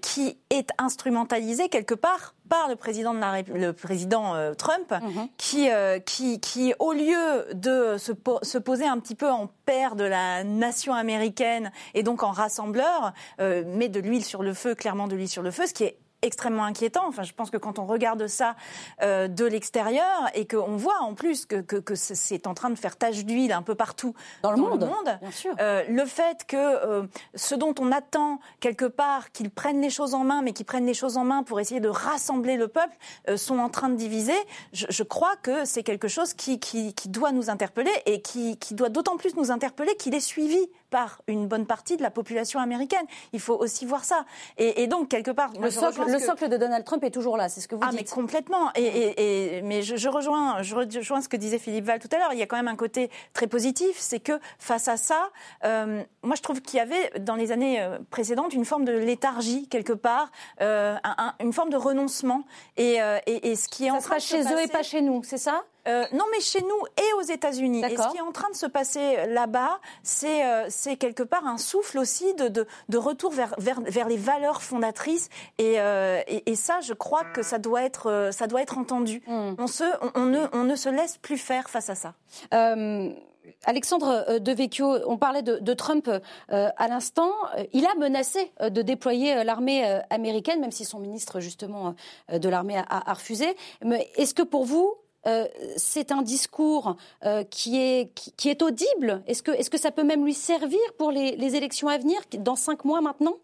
qui 0.00 0.38
est 0.48 0.70
instrumentalisée 0.78 1.68
quelque 1.68 1.94
part 1.94 2.34
par 2.48 2.68
le 2.68 2.76
président, 2.76 3.12
de 3.12 3.18
la, 3.18 3.42
le 3.42 3.72
président 3.72 4.34
euh, 4.34 4.54
Trump, 4.54 4.90
mhm. 4.90 5.28
qui, 5.36 5.70
euh, 5.70 5.98
qui, 5.98 6.40
qui, 6.40 6.72
au 6.78 6.92
lieu 6.92 7.46
de 7.52 7.96
se, 7.98 8.12
se, 8.42 8.58
poser 8.58 8.86
un 8.86 8.98
petit 8.98 9.14
peu 9.14 9.30
en 9.30 9.50
père 9.66 9.96
de 9.96 10.04
la 10.04 10.44
nation 10.44 10.94
américaine 10.94 11.72
et 11.94 12.02
donc 12.02 12.22
en 12.22 12.30
rassembleur, 12.30 13.12
euh, 13.40 13.64
met 13.66 13.88
de 13.88 14.00
l'huile 14.00 14.24
sur 14.24 14.42
le 14.42 14.54
feu, 14.54 14.74
clairement 14.74 15.08
de 15.08 15.16
l'huile 15.16 15.28
sur 15.28 15.42
le 15.42 15.50
feu, 15.50 15.66
ce 15.66 15.74
qui 15.74 15.84
est 15.84 15.98
extrêmement 16.24 16.64
inquiétant. 16.64 17.06
Enfin, 17.06 17.22
je 17.22 17.32
pense 17.32 17.50
que 17.50 17.56
quand 17.56 17.78
on 17.78 17.86
regarde 17.86 18.26
ça 18.26 18.56
euh, 19.02 19.28
de 19.28 19.44
l'extérieur 19.44 20.30
et 20.34 20.46
qu'on 20.46 20.76
voit 20.76 21.00
en 21.00 21.14
plus 21.14 21.46
que, 21.46 21.60
que, 21.60 21.94
c'est 21.94 22.46
en 22.46 22.54
train 22.54 22.70
de 22.70 22.76
faire 22.76 22.96
tache 22.96 23.24
d'huile 23.24 23.52
un 23.52 23.62
peu 23.62 23.74
partout 23.74 24.14
dans 24.42 24.50
le 24.50 24.56
monde, 24.56 24.88
bien 25.20 25.30
sûr. 25.30 25.54
Euh, 25.60 25.84
le 25.88 26.04
fait 26.06 26.44
que 26.46 26.56
euh, 26.56 27.06
ce 27.34 27.54
dont 27.54 27.74
on 27.78 27.92
attend 27.92 28.40
quelque 28.60 28.86
part 28.86 29.32
qu'ils 29.32 29.50
prennent 29.50 29.80
les 29.80 29.90
choses 29.90 30.14
en 30.14 30.24
main, 30.24 30.42
mais 30.42 30.52
qu'ils 30.52 30.66
prennent 30.66 30.86
les 30.86 30.94
choses 30.94 31.16
en 31.16 31.24
main 31.24 31.42
pour 31.42 31.60
essayer 31.60 31.80
de 31.80 31.88
rassembler 31.88 32.56
le 32.56 32.68
peuple, 32.68 32.96
sont 33.36 33.58
en 33.58 33.68
train 33.68 33.88
de 33.88 33.96
diviser, 33.96 34.34
je, 34.72 35.02
crois 35.02 35.36
que 35.36 35.64
c'est 35.64 35.82
quelque 35.82 36.08
chose 36.08 36.34
qui, 36.34 36.58
qui, 36.58 36.94
qui, 36.94 37.08
doit 37.08 37.32
nous 37.32 37.50
interpeller 37.50 37.92
et 38.06 38.22
qui, 38.22 38.56
qui 38.56 38.74
doit 38.74 38.88
d'autant 38.88 39.16
plus 39.16 39.36
nous 39.36 39.50
interpeller 39.50 39.94
qu'il 39.96 40.14
est 40.14 40.20
suivi 40.20 40.58
par 40.94 41.22
une 41.26 41.48
bonne 41.48 41.66
partie 41.66 41.96
de 41.96 42.02
la 42.02 42.10
population 42.12 42.60
américaine. 42.60 43.04
Il 43.32 43.40
faut 43.40 43.56
aussi 43.56 43.84
voir 43.84 44.04
ça. 44.04 44.24
Et, 44.58 44.86
donc, 44.86 45.08
quelque 45.08 45.32
part... 45.32 45.50
Le, 45.60 45.68
socle, 45.68 46.02
le 46.06 46.20
socle, 46.20 46.48
de 46.48 46.56
Donald 46.56 46.84
Trump 46.84 47.02
est 47.02 47.10
toujours 47.10 47.36
là, 47.36 47.48
c'est 47.48 47.60
ce 47.60 47.66
que 47.66 47.74
vous 47.74 47.80
ah, 47.84 47.90
dites. 47.90 47.98
mais 47.98 48.06
complètement. 48.06 48.70
Et, 48.76 49.60
mais 49.64 49.82
je, 49.82 50.08
rejoins, 50.08 50.62
je 50.62 50.72
rejoins 50.76 51.20
ce 51.20 51.28
que 51.28 51.36
disait 51.36 51.58
Philippe 51.58 51.86
Val 51.86 51.98
tout 51.98 52.06
à 52.12 52.18
l'heure. 52.18 52.32
Il 52.32 52.38
y 52.38 52.42
a 52.42 52.46
quand 52.46 52.54
même 52.54 52.68
un 52.68 52.76
côté 52.76 53.10
très 53.32 53.48
positif, 53.48 53.96
c'est 53.98 54.20
que 54.20 54.38
face 54.60 54.86
à 54.86 54.96
ça, 54.96 55.30
euh, 55.64 56.04
moi 56.22 56.36
je 56.36 56.42
trouve 56.42 56.62
qu'il 56.62 56.76
y 56.76 56.80
avait 56.80 57.10
dans 57.18 57.34
les 57.34 57.50
années 57.50 57.80
euh, 57.80 57.98
précédentes 58.10 58.54
une 58.54 58.64
forme 58.64 58.84
de 58.84 58.92
léthargie 58.92 59.66
quelque 59.66 59.94
part, 59.94 60.30
euh, 60.60 60.94
une 61.40 61.52
forme 61.52 61.70
de 61.70 61.76
renoncement. 61.76 62.44
Et, 62.76 62.98
et, 63.26 63.56
ce 63.56 63.66
qui 63.66 63.86
est 63.86 63.90
ça 63.90 63.96
en 63.96 63.98
train 63.98 64.20
chez 64.20 64.42
eux 64.42 64.62
et 64.62 64.68
pas 64.68 64.84
chez 64.84 65.02
nous, 65.02 65.24
c'est 65.24 65.38
ça? 65.38 65.64
Euh, 65.86 66.04
non, 66.12 66.24
mais 66.32 66.40
chez 66.40 66.62
nous 66.62 66.86
et 66.98 67.12
aux 67.18 67.22
États-Unis. 67.22 67.82
Et 67.84 67.96
ce 67.96 68.10
qui 68.10 68.16
est 68.16 68.22
en 68.22 68.32
train 68.32 68.50
de 68.50 68.56
se 68.56 68.66
passer 68.66 69.26
là-bas, 69.26 69.80
c'est 70.02 70.44
euh, 70.44 70.96
quelque 70.98 71.22
part 71.22 71.46
un 71.46 71.58
souffle 71.58 71.98
aussi 71.98 72.34
de, 72.34 72.48
de, 72.48 72.66
de 72.88 72.98
retour 72.98 73.32
vers, 73.32 73.54
vers, 73.58 73.80
vers, 73.80 74.08
les 74.08 74.16
valeurs 74.16 74.62
fondatrices. 74.62 75.28
Et, 75.58 75.80
euh, 75.80 76.22
et, 76.26 76.50
et, 76.50 76.54
ça, 76.54 76.80
je 76.80 76.94
crois 76.94 77.24
que 77.24 77.42
ça 77.42 77.58
doit 77.58 77.82
être, 77.82 78.30
ça 78.32 78.46
doit 78.46 78.62
être 78.62 78.78
entendu. 78.78 79.22
On, 79.26 79.66
se, 79.66 79.84
on, 80.00 80.22
on, 80.22 80.24
ne, 80.26 80.46
on 80.52 80.64
ne 80.64 80.76
se 80.76 80.88
laisse 80.88 81.18
plus 81.18 81.38
faire 81.38 81.68
face 81.68 81.90
à 81.90 81.94
ça. 81.94 82.14
Alexandre 83.66 84.38
Devecchio, 84.38 85.00
on 85.06 85.18
parlait 85.18 85.42
de, 85.42 85.58
de 85.58 85.74
Trump 85.74 86.08
euh, 86.08 86.68
à 86.76 86.88
l'instant. 86.88 87.30
Il 87.72 87.84
a 87.86 87.94
menacé 87.96 88.52
de 88.60 88.82
déployer 88.82 89.44
l'armée 89.44 89.84
américaine, 90.08 90.60
même 90.60 90.72
si 90.72 90.84
son 90.84 90.98
ministre 90.98 91.40
justement 91.40 91.94
de 92.32 92.48
l'armée 92.48 92.78
a, 92.78 92.84
a, 92.88 93.12
refusé. 93.12 93.54
Mais 93.82 94.10
est-ce 94.16 94.34
que 94.34 94.42
pour 94.42 94.64
vous, 94.64 94.94
c'est 95.76 96.12
un 96.12 96.22
discours 96.22 96.96
qui, 97.50 97.80
est, 97.80 98.10
qui, 98.14 98.48
est 98.48 98.62
audible 98.62 99.22
Est-ce 99.26 99.42
que, 99.42 99.50
est 99.50 99.68
que 99.68 99.78
ça 99.78 99.90
peut 99.90 100.04
même 100.04 100.24
lui 100.24 100.34
servir 100.34 100.80
pour 100.98 101.10
les, 101.10 101.56
élections 101.56 101.88
à 101.88 101.98
venir, 101.98 102.20
dans 102.38 102.56
cinq 102.56 102.84
mois 102.84 103.00
maintenant? 103.00 103.36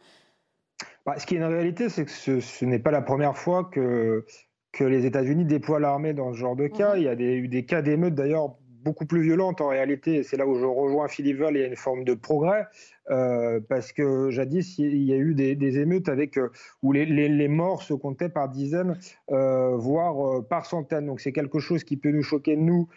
Bah, 1.06 1.18
Ce 1.18 1.26
qui 1.26 1.34
est 1.34 1.38
une 1.38 1.44
réalité, 1.44 1.88
c'est 1.88 2.04
que 2.04 2.40
ce, 2.40 2.64
n'est 2.64 2.78
pas 2.78 2.90
la 2.90 3.02
première 3.02 3.36
fois 3.36 3.64
que, 3.64 4.24
que 4.72 4.84
les 4.84 5.06
États-Unis 5.06 5.44
déploient 5.44 5.80
l'armée 5.80 6.12
dans 6.12 6.32
ce 6.32 6.38
genre 6.38 6.56
de 6.56 6.66
cas. 6.66 6.94
Mhm. 6.94 7.00
Il 7.00 7.04
y 7.04 7.08
a 7.08 7.14
eu 7.14 7.48
des 7.48 7.64
cas 7.64 7.82
d'émeutes 7.82 8.14
d'ailleurs 8.14 8.56
beaucoup 8.82 9.06
plus 9.06 9.22
violentes 9.22 9.60
en 9.60 9.68
réalité. 9.68 10.22
C'est 10.22 10.36
là 10.36 10.46
où 10.46 10.58
je 10.58 10.64
rejoins 10.64 11.08
Philippe 11.08 11.38
Val, 11.38 11.56
il 11.56 11.60
y 11.60 11.64
a 11.64 11.66
une 11.66 11.76
forme 11.76 12.04
de 12.04 12.14
progrès. 12.14 12.66
Euh, 13.10 13.60
parce 13.68 13.92
que 13.92 14.30
jadis, 14.30 14.78
il 14.78 15.02
y 15.02 15.12
a 15.12 15.16
eu 15.16 15.34
des, 15.34 15.78
émeutes 15.78 16.08
avec, 16.08 16.36
euh, 16.36 16.50
où 16.82 16.92
les, 16.92 17.48
morts 17.48 17.82
se 17.82 17.94
comptaient 17.94 18.28
par 18.28 18.48
dizaines, 18.48 18.98
euh, 19.30 19.76
voire 19.76 20.44
par 20.44 20.66
centaines. 20.66 21.06
Donc 21.06 21.20
c'est 21.20 21.32
quelque 21.32 21.58
chose 21.58 21.84
qui 21.84 21.96
peut 21.96 22.10
nous 22.10 22.22
choquer, 22.22 22.56
nous, 22.56 22.88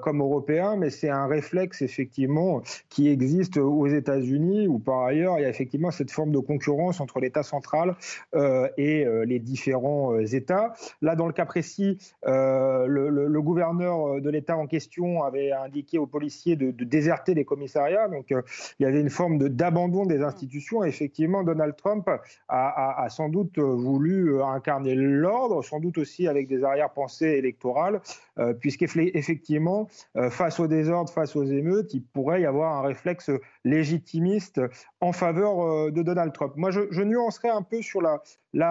comme 0.00 0.22
Européens, 0.22 0.74
mais 0.76 0.88
c'est 0.88 1.10
un 1.10 1.26
réflexe, 1.26 1.82
effectivement, 1.82 2.62
qui 2.88 3.10
existe 3.10 3.58
aux 3.58 3.86
États-Unis, 3.86 4.66
où 4.68 4.78
par 4.78 5.02
ailleurs, 5.02 5.38
il 5.38 5.42
y 5.42 5.44
a 5.44 5.50
effectivement 5.50 5.90
cette 5.90 6.10
forme 6.10 6.32
de 6.32 6.38
concurrence 6.38 6.98
entre 6.98 7.20
l'État 7.20 7.42
central 7.42 7.94
et 8.34 9.04
les 9.26 9.38
différents 9.38 10.18
États. 10.18 10.72
Là, 11.02 11.14
dans 11.14 11.26
le 11.26 11.34
cas 11.34 11.44
précis, 11.44 11.98
le, 12.24 13.40
gouverneur 13.42 14.18
de 14.22 14.30
l'État 14.30 14.56
en 14.56 14.66
question 14.66 15.22
avait 15.22 15.52
indiqué 15.52 15.98
aux 15.98 16.06
policiers 16.06 16.56
de, 16.56 16.70
de 16.70 16.84
déserter 16.84 17.34
les 17.34 17.44
commissariats. 17.44 18.08
Donc 18.08 18.30
il 18.30 18.82
y 18.82 18.86
avait 18.86 19.02
une 19.02 19.10
forme 19.10 19.36
de 19.36 19.45
d'abandon 19.48 20.06
des 20.06 20.22
institutions. 20.22 20.84
Effectivement, 20.84 21.42
Donald 21.42 21.76
Trump 21.76 22.08
a, 22.48 23.06
sans 23.08 23.28
doute 23.28 23.58
voulu 23.58 24.34
euh, 24.34 24.44
incarner 24.44 24.94
l'ordre, 24.94 25.62
sans 25.62 25.80
doute 25.80 25.98
aussi 25.98 26.28
avec 26.28 26.48
des 26.48 26.64
arrière-pensées 26.64 27.26
électorales, 27.26 27.96
euh, 27.96 28.25
puisqu'effectivement, 28.60 29.88
euh, 30.16 30.30
face 30.30 30.60
au 30.60 30.66
désordre, 30.66 31.10
face 31.10 31.36
aux 31.36 31.44
émeutes, 31.44 31.94
il 31.94 32.02
pourrait 32.02 32.42
y 32.42 32.46
avoir 32.46 32.78
un 32.78 32.82
réflexe 32.86 33.30
légitimiste 33.64 34.60
en 35.00 35.12
faveur 35.12 35.90
de 35.90 36.02
Donald 36.02 36.32
Trump. 36.32 36.52
Moi, 36.56 36.70
je, 36.70 36.80
je 36.90 37.02
nuancerais 37.02 37.48
un 37.48 37.62
peu 37.62 37.82
sur 37.82 38.02
la, 38.02 38.22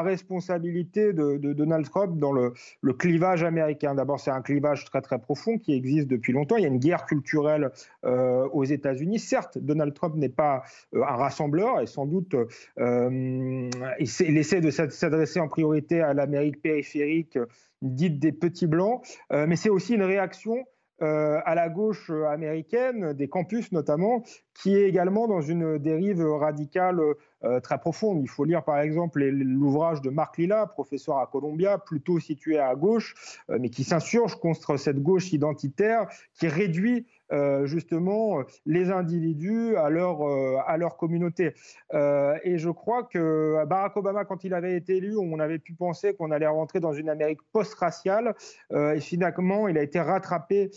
responsabilité 0.02 1.14
de, 1.14 1.38
Donald 1.54 1.88
Trump 1.90 2.18
dans 2.18 2.32
le, 2.32 2.54
clivage 2.98 3.44
américain. 3.44 3.96
D'abord, 3.96 4.20
c'est 4.20 4.32
un 4.32 4.42
clivage 4.42 4.86
très 4.86 5.02
très 5.02 5.20
profond 5.20 5.58
qui 5.58 5.74
existe 5.74 6.08
depuis 6.08 6.34
longtemps. 6.34 6.58
Il 6.58 6.64
y 6.64 6.66
a 6.66 6.70
une 6.70 6.80
guerre 6.80 7.06
culturelle 7.06 7.72
euh, 8.06 8.48
aux 8.54 8.64
États-Unis. 8.64 9.20
Certes, 9.20 9.58
Donald 9.58 9.94
Trump 9.94 10.16
n'est 10.16 10.30
pas 10.30 10.64
euh, 10.94 11.04
un 11.04 11.16
rassembleur 11.16 11.82
et 11.82 11.88
sans 11.88 12.06
doute 12.06 12.36
euh, 12.80 13.70
il, 14.00 14.38
essaie 14.38 14.62
de 14.62 14.70
s'adresser 14.70 15.40
en 15.40 15.48
priorité 15.48 16.02
à 16.02 16.14
l'Amérique 16.14 16.62
périphérique 16.62 17.38
dite 17.86 18.20
des 18.20 18.32
petits 18.32 18.68
blancs, 18.68 19.02
mais 19.32 19.56
c'est 19.56 19.70
aussi 19.70 19.94
une 19.94 20.04
réaction 20.04 20.66
à 21.00 21.56
la 21.56 21.70
gauche 21.70 22.10
américaine, 22.10 23.14
des 23.14 23.28
campus 23.28 23.72
notamment, 23.74 24.24
qui 24.54 24.76
est 24.76 24.88
également 24.88 25.28
dans 25.28 25.42
une 25.42 25.78
dérive 25.78 26.26
radicale 26.26 27.02
euh, 27.46 27.60
très 27.60 27.78
profonde. 27.78 28.22
Il 28.22 28.30
faut 28.30 28.44
lire 28.44 28.64
par 28.64 28.80
exemple 28.80 29.24
l'ouvrage 29.24 30.02
de 30.02 30.10
Marc 30.10 30.38
Lilla, 30.38 30.66
professeur 30.66 31.18
à 31.18 31.28
Columbia, 31.28 31.78
plutôt 31.78 32.20
situé 32.20 32.58
à 32.58 32.74
gauche, 32.76 33.14
euh, 33.50 33.58
mais 33.60 33.70
qui 33.70 33.84
s'insurge 33.84 34.36
contre 34.36 34.78
cette 34.78 35.04
gauche 35.04 35.32
identitaire 35.32 36.08
qui 36.34 36.48
réduit 36.48 37.06
euh, 37.32 37.66
justement 37.66 38.44
les 38.66 38.92
individus 38.92 39.76
à 39.78 39.90
leur, 39.90 40.22
à 40.68 40.78
leur 40.78 40.98
communauté. 40.98 41.54
et 41.94 42.58
je 42.58 42.70
crois 42.70 43.04
que 43.04 43.66
Barack 43.66 43.98
Obama, 43.98 44.26
quand 44.26 44.44
il 44.44 44.54
avait 44.54 44.76
été 44.76 44.98
élu, 44.98 45.18
on 45.18 45.40
avait 45.40 45.60
pu 45.60 45.74
penser 45.74 46.14
qu'on 46.14 46.32
allait 46.32 46.48
rentrer 46.48 46.80
dans 46.80 46.94
une 46.94 47.10
Amérique 47.10 47.40
post-raciale. 47.52 48.36
et 48.74 49.00
finalement, 49.00 49.68
il 49.68 49.78
a 49.78 49.84
été 49.84 50.00
rattrapé 50.00 50.72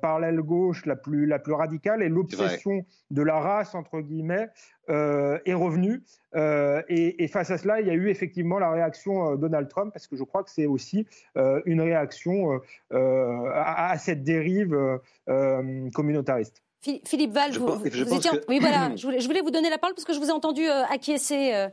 par 0.00 0.20
l'aile 0.20 0.40
gauche 0.40 0.86
la 0.86 0.96
plus, 0.96 1.26
la 1.26 1.38
plus 1.38 1.52
radicale 1.52 2.02
et 2.02 2.08
l'obsession 2.08 2.84
de 3.10 3.22
la 3.22 3.38
race, 3.40 3.74
entre 3.74 4.00
guillemets, 4.00 4.48
euh, 4.90 5.38
est 5.44 5.54
revenu. 5.54 6.02
Euh, 6.34 6.82
et, 6.88 7.26
face 7.28 7.50
à 7.50 7.58
cela, 7.58 7.80
il 7.80 7.86
y 7.86 7.90
a 7.90 7.94
eu 7.94 8.08
effectivement 8.08 8.58
la 8.58 8.70
réaction 8.70 9.32
euh, 9.32 9.36
Donald 9.36 9.68
Trump, 9.68 9.92
parce 9.92 10.06
que 10.06 10.16
je 10.16 10.24
crois 10.24 10.44
que 10.44 10.50
c'est 10.50 10.66
aussi 10.66 11.06
une 11.66 11.80
réaction 11.80 12.60
à, 12.90 13.96
cette 13.98 14.22
dérive 14.22 14.76
communautariste. 15.94 16.62
Philippe 16.80 17.32
Val, 17.32 17.52
je, 17.52 17.58
vous, 17.58 17.82
oui, 18.48 18.60
voilà, 18.60 18.92
je 18.96 19.02
voulais, 19.02 19.20
je 19.20 19.26
voulais, 19.26 19.40
vous 19.40 19.50
donner 19.50 19.68
la 19.68 19.78
parole 19.78 19.94
parce 19.94 20.04
que 20.04 20.12
je 20.12 20.20
vous 20.20 20.28
ai 20.28 20.32
entendu 20.32 20.66
acquiescer. 20.68 21.68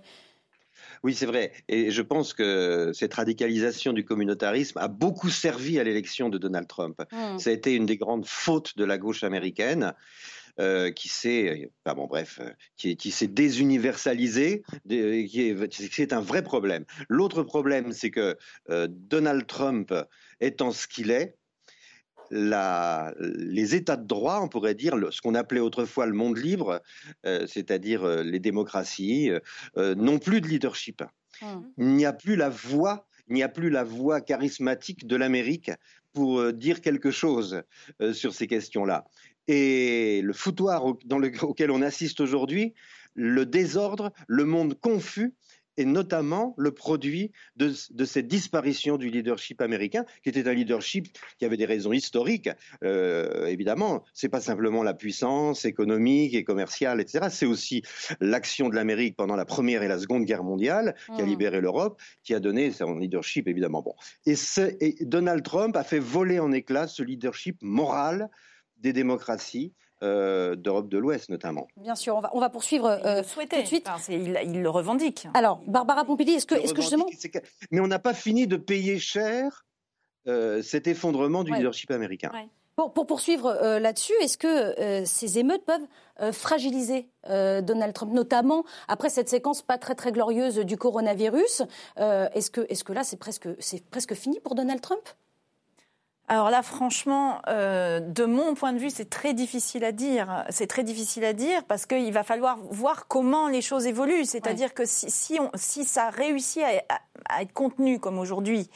Oui, 1.04 1.14
c'est 1.14 1.26
vrai. 1.26 1.52
Et 1.68 1.92
je 1.92 2.02
pense 2.02 2.34
que 2.34 2.92
cette 2.94 3.14
radicalisation 3.14 3.94
du 3.94 4.04
communautarisme 4.04 4.80
a 4.80 4.88
beaucoup 4.88 5.30
servi 5.30 5.80
à 5.80 5.84
l'élection 5.84 6.30
de 6.30 6.38
Donald 6.38 6.68
Trump. 6.68 7.02
Hmm. 7.12 7.38
Ça 7.38 7.52
a 7.52 7.54
été 7.54 7.76
une 7.76 7.86
des 7.86 7.98
grandes 7.98 8.26
fautes 8.26 8.78
de 8.78 8.84
la 8.84 8.98
gauche 8.98 9.24
américaine. 9.24 9.94
Euh, 10.58 10.90
qui 10.90 11.10
s'est, 11.10 11.70
bon 11.86 12.08
bref, 12.08 12.40
euh, 12.42 12.50
qui, 12.78 12.96
qui 12.96 13.12
s'est 13.12 13.28
désuniversalisé, 13.28 14.64
qui 14.88 15.42
est, 15.42 15.74
c'est 15.92 16.14
un 16.14 16.22
vrai 16.22 16.44
problème. 16.44 16.86
L'autre 17.10 17.44
problème, 17.44 17.92
c'est 17.92 18.10
que 18.10 18.38
euh, 18.70 18.88
Donald 18.90 19.46
Trump 19.48 19.94
étant 20.40 20.72
ce 20.72 20.88
qu'il 20.88 21.12
est, 21.12 21.36
la, 22.32 23.14
les 23.20 23.76
États 23.76 23.98
de 23.98 24.08
droit, 24.08 24.40
on 24.42 24.48
pourrait 24.48 24.76
dire, 24.76 24.96
ce 25.12 25.20
qu'on 25.20 25.36
appelait 25.36 25.60
autrefois 25.60 26.06
le 26.06 26.14
monde 26.14 26.38
libre, 26.38 26.82
c'est-à-dire 27.24 28.08
les 28.24 28.40
démocraties, 28.40 29.30
n'ont 29.76 30.20
plus 30.20 30.42
de 30.42 30.48
leadership. 30.48 31.04
Mmh. 31.42 31.46
Il 31.78 31.88
n'y 31.88 32.06
a 32.06 32.14
plus 32.14 32.36
la 32.36 32.50
voix, 32.50 33.08
il 33.28 33.36
n'y 33.36 33.44
a 33.44 33.50
plus 33.50 33.70
la 33.70 33.84
voix 33.84 34.22
charismatique 34.22 35.06
de 35.06 35.18
l'Amérique 35.18 35.70
pour 36.14 36.52
dire 36.52 36.82
quelque 36.82 37.12
chose 37.12 37.62
sur 38.14 38.34
ces 38.34 38.48
questions-là. 38.48 39.06
Et 39.48 40.22
le 40.22 40.34
foutoir 40.34 40.86
auquel 40.86 41.72
on 41.72 41.82
assiste 41.82 42.22
aujourd'hui, 42.22 42.74
le 43.14 43.46
désordre, 43.46 44.12
le 44.28 44.46
monde 44.46 44.80
confus, 44.80 45.34
est 45.78 45.86
notamment 45.86 46.54
le 46.58 46.72
produit 46.72 47.32
de, 47.56 47.72
cette 47.72 48.28
disparition 48.28 48.98
du 48.98 49.10
leadership 49.10 49.62
américain, 49.62 50.06
qui 50.24 50.30
était 50.30 50.48
un 50.48 50.54
leadership 50.54 51.08
qui 51.38 51.46
avait 51.46 51.58
des 51.58 51.66
raisons 51.66 51.92
historiques. 51.92 52.50
Euh, 52.84 53.48
évidemment, 53.48 54.04
c'est 54.14 54.30
pas 54.30 54.42
simplement 54.42 54.84
la 54.84 54.94
puissance 54.94 55.66
économique 55.66 56.34
et 56.34 56.44
commerciale, 56.44 57.02
etc. 57.02 57.28
C'est 57.30 57.46
aussi 57.46 57.84
l'action 58.20 58.70
de 58.70 58.76
l'Amérique 58.76 59.16
pendant 59.16 59.36
la 59.36 59.46
Première 59.46 59.84
et 59.84 59.88
la 59.88 60.00
Seconde 60.00 60.26
Guerre 60.26 60.44
mondiale 60.44 60.96
qui 61.16 61.22
a 61.22 61.26
mmh. 61.26 61.30
libéré 61.30 61.62
l'Europe, 61.62 62.02
qui 62.24 62.34
a 62.34 62.40
donné 62.40 62.72
son 62.72 62.98
leadership, 62.98 63.48
évidemment. 63.48 63.82
Bon, 63.82 63.96
et, 64.26 64.36
et 64.80 65.06
Donald 65.06 65.44
Trump 65.44 65.76
a 65.76 65.84
fait 65.84 66.00
voler 66.00 66.40
en 66.40 66.52
éclats 66.52 66.88
ce 66.88 67.04
leadership 67.04 67.58
moral 67.62 68.30
des 68.78 68.94
démocraties 68.94 69.74
euh, 70.04 70.56
d'Europe 70.56 70.90
de 70.90 70.98
l'Ouest 70.98 71.30
notamment. 71.30 71.68
Bien 71.78 71.96
sûr, 71.96 72.18
on 72.18 72.20
va, 72.20 72.30
on 72.34 72.42
va 72.42 72.50
poursuivre 72.50 72.86
euh, 72.86 73.22
tout 73.24 73.62
de 73.62 73.66
suite. 73.66 73.88
il, 74.10 74.62
le 74.62 74.70
revendique. 74.70 75.26
Alors, 75.34 75.62
Barbara 75.68 76.04
Pompili, 76.04 76.34
est-ce 76.34 76.46
que, 76.46 76.56
est 76.56 76.74
que 76.74 76.82
justement... 76.82 77.06
Mais 77.72 77.80
on 77.80 77.88
n'a 77.88 77.98
pas 77.98 78.14
fini 78.14 78.46
de 78.46 78.58
payer 78.58 79.00
cher 79.00 79.66
euh, 80.28 80.62
cet 80.62 80.88
effondrement 80.88 81.46
du 81.46 81.54
leadership 81.54 81.92
américain. 81.92 82.30
Pour, 82.76 82.92
pour, 82.92 83.08
poursuivre 83.08 83.54
là-dessus, 83.80 84.12
est-ce 84.20 84.38
que 84.38 85.06
ces 85.06 85.40
émeutes 85.40 85.64
peuvent 85.64 86.34
fragiliser 86.34 87.08
Donald 87.30 87.94
Trump, 87.94 88.12
notamment 88.12 88.66
après 88.90 89.10
cette 89.10 89.30
séquence 89.30 89.62
pas 89.62 89.78
très 89.78 89.96
très 89.96 90.12
glorieuse 90.12 90.58
du 90.58 90.76
coronavirus 90.76 91.64
Est-ce 91.96 92.52
que, 92.52 92.62
est 92.62 92.74
-ce 92.74 92.84
que 92.84 92.92
là, 92.92 93.06
c'est 93.06 93.18
presque, 93.18 93.48
presque 93.92 94.14
fini 94.14 94.42
pour 94.42 94.56
Donald 94.56 94.82
Trump? 94.82 95.08
Alors 96.28 96.50
là, 96.50 96.64
franchement, 96.64 97.40
euh, 97.48 98.00
de 98.00 98.26
mon 98.26 98.56
point 98.56 98.74
de 98.74 98.80
vue, 98.80 98.90
c'est 98.90 99.10
très 99.10 99.36
difficile 99.36 99.84
à 99.84 99.92
dire. 99.92 100.44
C'est 100.50 100.66
très 100.66 100.84
difficile 100.84 101.24
à 101.24 101.34
dire 101.34 101.64
parce 101.66 101.86
qu'il 101.86 102.12
va 102.12 102.24
falloir 102.24 102.58
voir 102.72 103.08
comment 103.08 103.48
les 103.48 103.62
choses 103.62 103.86
évoluent. 103.86 104.26
C'est-à-dire 104.26 104.74
que 104.74 104.86
si, 104.86 105.12
si, 105.12 105.40
on, 105.40 105.52
si, 105.54 105.84
ça 105.84 106.10
réussit 106.10 106.64
à, 107.30 107.42
être 107.42 107.54
contenu 107.54 108.00
comme 108.00 108.18
aujourd'hui, 108.18 108.70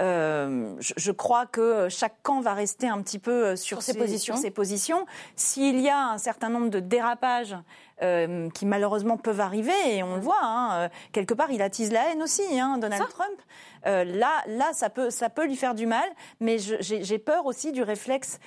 euh, 0.00 0.74
je, 0.78 1.10
crois 1.10 1.46
que 1.46 1.88
chaque 1.88 2.22
camp 2.22 2.40
va 2.40 2.54
rester 2.54 2.88
un 2.88 3.02
petit 3.02 3.18
peu 3.18 3.56
sur, 3.56 3.82
ses, 3.82 3.94
positions. 3.94 4.34
Sur 4.34 4.42
ses 4.42 4.50
positions. 4.50 5.06
S'il 5.34 5.80
y 5.80 5.88
a 5.88 6.10
un 6.10 6.18
certain 6.18 6.48
nombre 6.48 6.70
de 6.70 6.78
dérapages 6.78 7.56
euh, 8.00 8.48
qui 8.50 8.64
malheureusement 8.64 9.16
peuvent 9.16 9.40
arriver, 9.40 9.72
et 9.86 10.04
on 10.04 10.14
le 10.14 10.20
voit, 10.20 10.38
hein, 10.40 10.72
euh, 10.72 10.88
quelque 11.10 11.34
part, 11.34 11.50
il 11.50 11.60
attise 11.62 11.90
la 11.90 12.12
haine 12.12 12.22
aussi, 12.22 12.42
hein, 12.60 12.78
Donald 12.78 13.08
Trump. 13.08 13.42
Euh, 13.86 14.04
là, 14.04 14.30
là, 14.46 14.72
ça 14.72 14.88
peut, 14.88 15.10
ça 15.10 15.30
peut 15.30 15.46
lui 15.46 15.56
faire 15.56 15.74
du 15.74 15.86
mal, 15.86 16.08
mais 16.38 16.58
j'ai 16.58 17.18
peur 17.18 17.46
aussi 17.46 17.72
du 17.72 17.82
réflexe, 17.82 18.38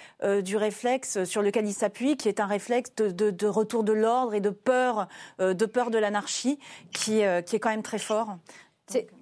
du 0.43 0.55
réflexe 0.55 1.25
sur 1.25 1.41
lequel 1.41 1.67
il 1.67 1.74
s'appuie, 1.74 2.15
qui 2.15 2.29
est 2.29 2.39
un 2.39 2.46
réflexe 2.46 2.96
de, 2.96 3.10
de, 3.10 3.29
de 3.29 3.48
retour 3.48 3.84
de 3.84 3.91
l'ordre 3.91 4.34
et 4.34 4.41
de 4.41 4.51
peur, 4.51 5.08
de 5.39 5.65
peur 5.65 5.89
de 5.89 5.98
l'anarchie, 5.98 6.60
qui, 6.93 7.22
qui 7.46 7.55
est 7.55 7.60
quand 7.60 7.70
même 7.70 7.84
très 7.84 8.00
fort. 8.00 8.38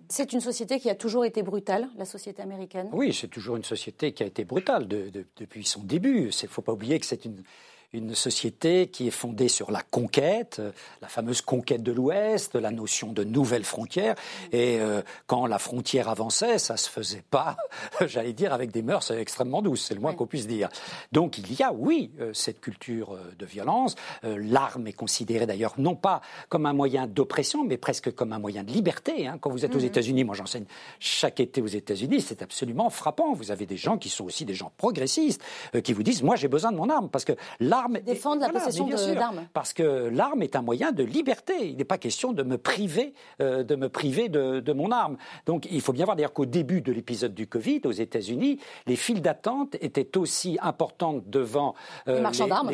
C'est 0.09 0.33
une 0.33 0.41
société 0.41 0.79
qui 0.79 0.89
a 0.89 0.95
toujours 0.95 1.23
été 1.23 1.43
brutale, 1.43 1.87
la 1.95 2.05
société 2.05 2.41
américaine. 2.41 2.89
Oui, 2.91 3.13
c'est 3.13 3.27
toujours 3.27 3.57
une 3.57 3.63
société 3.63 4.11
qui 4.11 4.23
a 4.23 4.25
été 4.25 4.43
brutale 4.43 4.87
depuis 4.87 5.63
son 5.63 5.81
début. 5.81 6.29
Il 6.31 6.43
ne 6.43 6.47
faut 6.47 6.63
pas 6.63 6.73
oublier 6.73 6.99
que 6.99 7.05
c'est 7.05 7.25
une, 7.25 7.43
une 7.91 8.13
société 8.13 8.87
qui 8.87 9.07
est 9.07 9.11
fondée 9.11 9.47
sur 9.47 9.71
la 9.71 9.81
conquête, 9.81 10.61
la 11.01 11.07
fameuse 11.07 11.41
conquête 11.41 11.81
de 11.81 11.91
l'Ouest, 11.91 12.55
la 12.55 12.69
notion 12.69 13.11
de 13.13 13.23
nouvelles 13.23 13.63
frontières. 13.63 14.15
Et 14.51 14.79
euh, 14.79 15.01
quand 15.25 15.47
la 15.47 15.57
frontière 15.57 16.07
avançait, 16.07 16.59
ça 16.59 16.77
se 16.77 16.87
faisait 16.87 17.23
pas, 17.31 17.57
j'allais 18.05 18.33
dire, 18.33 18.53
avec 18.53 18.71
des 18.71 18.83
mœurs 18.83 19.09
extrêmement 19.11 19.63
douces, 19.63 19.85
c'est 19.85 19.95
le 19.95 20.01
moins 20.01 20.13
qu'on 20.13 20.27
puisse 20.27 20.45
dire. 20.45 20.69
Donc 21.11 21.39
il 21.39 21.51
y 21.53 21.63
a, 21.63 21.73
oui, 21.73 22.11
euh, 22.19 22.31
cette 22.33 22.61
culture 22.61 23.13
euh, 23.13 23.33
de 23.37 23.45
violence. 23.45 23.95
L'arme 24.23 24.87
est 24.87 24.93
considérée 24.93 25.45
d'ailleurs 25.45 25.73
non 25.77 25.95
pas 25.95 26.21
comme 26.49 26.65
un 26.65 26.73
moyen 26.73 27.07
d'oppression, 27.07 27.63
mais 27.63 27.77
presque 27.77 28.13
comme 28.13 28.33
un 28.33 28.39
moyen 28.39 28.63
de 28.63 28.71
liberté. 28.71 29.27
Hein. 29.27 29.37
Quand 29.39 29.49
vous 29.49 29.65
êtes 29.65 29.75
aux 29.75 29.79
mhm. 29.79 29.85
États-Unis, 29.85 30.23
moi 30.23 30.35
j'enseigne 30.35 30.65
chaque 30.99 31.39
été 31.39 31.61
aux 31.61 31.67
États-Unis, 31.67 32.21
c'est 32.21 32.41
absolument 32.41 32.89
frappant. 32.89 33.33
Vous 33.33 33.51
avez 33.51 33.65
des 33.65 33.77
gens 33.77 33.97
qui 33.97 34.09
sont 34.09 34.25
aussi 34.25 34.45
des 34.45 34.53
gens 34.53 34.71
progressistes, 34.77 35.41
qui 35.83 35.93
vous 35.93 36.03
disent, 36.03 36.21
moi 36.21 36.35
j'ai 36.35 36.47
besoin 36.47 36.71
de 36.71 36.77
mon 36.77 36.89
arme, 36.89 37.09
parce 37.09 37.25
que 37.25 37.33
l'arme... 37.81 37.99
Défendre 37.99 38.41
la 38.41 38.49
possession 38.49 38.87
d'armes. 38.87 39.47
Parce 39.53 39.73
que 39.73 40.09
l'arme 40.09 40.41
est 40.41 40.55
un 40.55 40.61
moyen 40.61 40.91
de 40.91 41.03
liberté. 41.03 41.53
Il 41.61 41.77
n'est 41.77 41.83
pas 41.83 41.97
question 41.97 42.33
de 42.33 42.43
me 42.43 42.57
priver, 42.57 43.13
de 43.39 43.75
me 43.75 43.89
priver 43.89 44.29
de, 44.29 44.59
de 44.59 44.73
mon 44.73 44.91
arme. 44.91 45.17
Donc 45.45 45.67
il 45.71 45.81
faut 45.81 45.93
bien 45.93 46.05
voir 46.05 46.15
d'ailleurs 46.15 46.33
qu'au 46.33 46.45
début 46.45 46.81
de 46.81 46.91
l'épisode 46.91 47.33
du 47.33 47.47
Covid, 47.47 47.81
aux 47.85 47.91
États-Unis, 47.91 48.59
les 48.87 48.95
files 48.95 49.21
d'attente 49.21 49.75
étaient 49.81 50.17
aussi 50.17 50.57
importantes 50.61 51.29
devant 51.29 51.75
euh, 52.07 52.15
les 52.15 52.21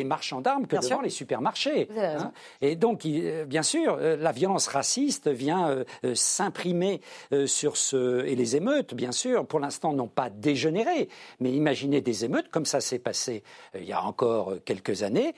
marchands 0.04 0.40
d'armes 0.40 0.66
que 0.66 0.76
devant 0.76 1.00
les 1.00 1.10
supermarchés. 1.10 1.88
Hein. 1.96 2.32
Et 2.60 2.76
donc, 2.76 3.04
euh, 3.06 3.44
bien 3.44 3.62
sûr, 3.62 3.96
euh, 4.00 4.16
la 4.16 4.32
violence 4.32 4.68
raciste 4.68 5.28
vient 5.28 5.84
s'imprimer 6.14 7.00
sur 7.46 7.76
ce 7.76 8.24
et 8.24 8.34
les 8.34 8.56
émeutes, 8.56 8.94
bien 8.94 9.12
sûr, 9.12 9.46
pour 9.46 9.60
l'instant 9.60 9.92
n'ont 9.92 10.08
pas 10.08 10.30
dégénéré, 10.30 11.08
mais 11.40 11.52
imaginez 11.52 12.00
des 12.00 12.24
émeutes 12.24 12.48
comme 12.50 12.66
ça 12.66 12.80
s'est 12.80 12.98
passé 12.98 13.42
il 13.74 13.84
y 13.84 13.92
a 13.92 14.02
encore 14.02 14.54
quelques 14.64 14.95
années, 15.02 15.34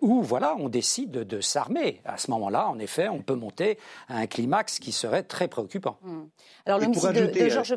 où 0.00 0.22
voilà, 0.22 0.56
on 0.58 0.68
décide 0.68 1.10
de, 1.10 1.40
s'armer. 1.40 2.00
À 2.04 2.18
ce 2.18 2.30
moment-là, 2.32 2.68
en 2.68 2.78
effet, 2.78 3.08
on 3.08 3.22
peut 3.22 3.34
monter 3.34 3.78
à 4.08 4.18
un 4.18 4.26
climax 4.26 4.78
qui 4.78 4.92
serait 4.92 5.22
très 5.22 5.48
préoccupant. 5.48 5.98
Hmm. 6.02 6.24
Alors, 6.66 6.80
l'homicide 6.80 7.12
de, 7.12 7.26
de, 7.26 7.48
George 7.48 7.76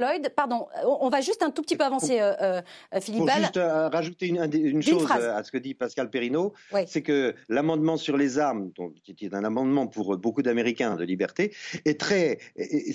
Floyd, 0.00 0.32
pardon, 0.34 0.66
on 0.82 1.10
va 1.10 1.20
juste 1.20 1.42
un 1.42 1.50
tout 1.50 1.60
petit 1.60 1.76
peu 1.76 1.84
avancer, 1.84 2.20
euh, 2.20 2.32
euh, 2.40 2.62
Philippe 3.02 3.26
Pour 3.26 3.30
juste 3.30 3.58
euh, 3.58 3.88
rajouter 3.88 4.28
une, 4.28 4.82
chose 4.82 5.10
à 5.10 5.44
ce 5.44 5.52
que 5.52 5.58
dit 5.58 5.74
Pascal 5.74 6.08
Perrineau, 6.08 6.54
c'est 6.86 7.02
que 7.02 7.34
l'amendement 7.50 7.98
sur 7.98 8.16
les 8.16 8.38
armes, 8.38 8.70
qui 9.04 9.26
est 9.26 9.34
un 9.34 9.44
amendement 9.44 9.86
pour 9.86 10.16
beaucoup 10.16 10.42
d'Américains 10.42 10.96
de 10.96 11.04
liberté, 11.04 11.54
est 11.84 12.00
très, 12.00 12.38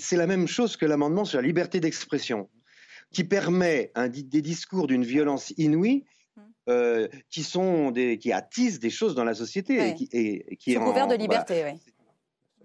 c'est 0.00 0.16
la 0.16 0.26
même 0.26 0.48
chose 0.48 0.76
que 0.76 0.84
l'amendement 0.84 1.24
sur 1.24 1.40
la 1.40 1.46
liberté 1.46 1.78
d'expression, 1.78 2.48
qui 3.12 3.22
permet 3.22 3.92
un, 3.94 4.08
des 4.08 4.42
discours 4.42 4.88
d'une 4.88 5.04
violence 5.04 5.52
inouïe 5.58 6.04
hmm. 6.66 7.06
qui 7.30 7.42
sont 7.42 7.90
des, 7.90 8.18
qui 8.18 8.32
attisent 8.32 8.80
des 8.80 8.90
choses 8.90 9.14
dans 9.14 9.24
la 9.24 9.34
société 9.34 9.88
et 9.88 9.94
qui, 9.94 10.08
et, 10.12 10.56
qui 10.56 10.72
est 10.72 10.76
couvert 10.76 11.06
de 11.06 11.14
liberté. 11.14 11.74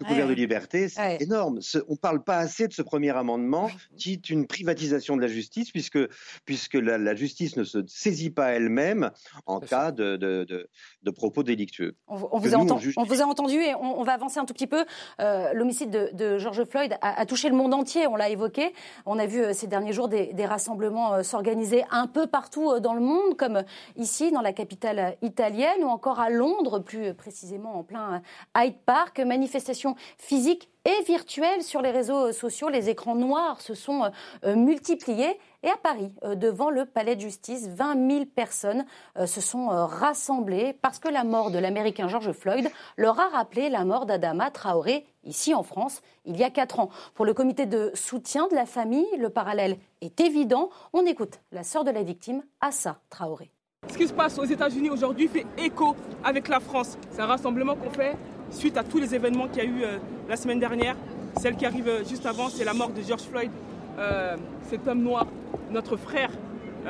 Oui 0.01 0.08
couvert 0.10 0.27
de 0.27 0.34
liberté, 0.34 0.89
c'est 0.89 1.22
énorme. 1.22 1.60
on 1.88 1.93
ne 1.93 1.98
parle 1.98 2.24
pas 2.24 2.38
assez 2.38 2.67
de 2.67 2.74
ce 2.74 2.81
premier 2.81 3.15
amendement 3.15 3.70
qui 3.98 4.13
est 4.13 4.29
une 4.29 4.48
privatisation 4.48 5.15
de 5.15 5.22
la 5.22 5.27
justice, 5.27 5.72
puisque, 5.72 6.00
puisque 6.46 6.75
la, 6.75 7.15
justice 7.15 7.58
ne 7.58 7.63
se 7.63 7.79
saisit 7.88 8.29
pas 8.31 8.50
elle-même 8.51 9.12
en 9.46 9.60
cas 9.60 9.91
de, 9.91 10.15
de, 10.17 11.12
propos 11.12 11.43
délictueux. 11.43 11.96
On, 12.08 12.15
vous, 12.15 12.27
a 12.55 12.58
on 12.58 13.03
vous, 13.03 13.22
a 13.22 13.25
entendu 13.25 13.60
et 13.60 13.75
on, 13.75 14.03
va 14.03 14.13
avancer 14.13 14.39
un 14.39 14.46
tout 14.46 14.53
petit 14.53 14.67
peu. 14.67 14.86
Euh, 15.20 15.51
l'homicide 15.53 15.89
de, 16.13 16.38
George 16.38 16.63
Floyd 16.63 16.98
a, 17.01 17.25
touché 17.25 17.50
le 17.50 17.55
monde 17.55 17.74
entier, 17.74 18.08
on 18.08 18.15
l'a 18.15 18.29
évoqué. 18.29 18.74
On 19.05 19.20
a 19.20 19.25
vu 19.25 19.41
euh, 19.41 19.53
ces 19.53 19.67
derniers 19.67 19.93
jours 19.93 20.08
des, 20.08 20.46
rassemblements 20.46 21.15
euh, 21.15 21.24
s'organiser 21.24 21.84
un 21.91 22.08
peu 22.08 22.27
partout 22.27 22.79
dans 22.79 22.93
le 22.93 23.01
monde, 23.01 23.38
comme 23.38 23.63
ici, 23.96 24.31
dans 24.31 24.41
la 24.41 24.53
capitale 24.53 25.17
italienne, 25.22 25.84
ou 25.84 25.88
encore 25.88 26.20
à 26.20 26.29
Londres, 26.29 26.79
plus 26.79 27.13
précisément 27.13 27.77
en 27.77 27.84
plein 27.84 28.22
Hyde 28.58 28.77
Park. 28.86 29.20
Manifestation 29.20 29.90
physiques 30.17 30.69
et 30.86 31.03
virtuelles 31.03 31.63
sur 31.63 31.81
les 31.81 31.91
réseaux 31.91 32.31
sociaux. 32.31 32.69
Les 32.69 32.89
écrans 32.89 33.15
noirs 33.15 33.62
se 33.62 33.74
sont 33.75 34.03
euh, 34.03 34.10
euh, 34.45 34.55
multipliés. 34.55 35.39
Et 35.63 35.69
à 35.69 35.77
Paris, 35.77 36.12
euh, 36.24 36.33
devant 36.33 36.71
le 36.71 36.86
palais 36.86 37.15
de 37.15 37.21
justice, 37.21 37.67
20 37.67 38.10
000 38.10 38.25
personnes 38.25 38.86
se 39.25 39.41
sont 39.41 39.67
rassemblées 39.67 40.74
parce 40.81 41.00
que 41.00 41.07
la 41.07 41.24
mort 41.24 41.51
de 41.51 41.60
l'Américain 41.60 42.07
George 42.07 42.31
Floyd 42.31 42.69
leur 42.98 43.19
a 43.19 43.29
rappelé 43.29 43.69
la 43.69 43.86
mort 43.86 44.05
d'Adama 44.05 44.50
Traoré 44.50 45.05
ici 45.24 45.53
en 45.53 45.63
France 45.63 46.01
il 46.25 46.38
y 46.38 46.43
a 46.43 46.50
quatre 46.50 46.79
ans. 46.79 46.89
Pour 47.13 47.25
le 47.25 47.33
comité 47.33 47.65
de 47.65 47.91
soutien 47.93 48.48
de 48.48 48.55
la 48.55 48.65
famille, 48.65 49.07
le 49.18 49.29
parallèle 49.29 49.77
est 50.01 50.20
évident. 50.20 50.70
On 50.94 51.05
écoute 51.05 51.39
la 51.51 51.63
sœur 51.63 51.83
de 51.83 51.92
la 51.92 52.03
victime, 52.03 52.44
Assa 52.59 53.00
Traoré. 53.09 53.51
Ce 53.89 53.98
qui 53.98 54.07
se 54.07 54.13
passe 54.13 54.37
aux 54.37 54.46
États-Unis 54.46 54.89
aujourd'hui 54.89 55.27
fait 55.27 55.46
écho 55.57 55.96
avec 56.24 56.48
la 56.48 56.59
France. 56.59 56.98
C'est 57.11 57.22
un 57.22 57.25
rassemblement 57.25 57.75
qu'on 57.75 57.89
fait 57.89 58.16
suite 58.51 58.77
à 58.77 58.83
tous 58.83 59.00
les 59.00 59.16
événements 59.16 59.48
qu'il 59.48 59.64
y 59.64 59.66
a 59.66 59.70
eu 59.70 59.83
euh, 59.83 59.98
la 60.29 60.35
semaine 60.35 60.59
dernière. 60.59 60.96
Celle 61.40 61.55
qui 61.55 61.66
arrive 61.66 61.87
euh, 61.87 62.03
juste 62.03 62.25
avant, 62.25 62.50
c'est 62.50 62.66
la 62.66 62.74
mort 62.74 62.90
de 62.90 63.01
George 63.01 63.24
Floyd, 63.24 63.51
euh, 63.98 64.35
cet 64.70 64.87
homme 64.87 65.01
noir, 65.01 65.27
notre 65.72 65.98
frère, 65.98 66.29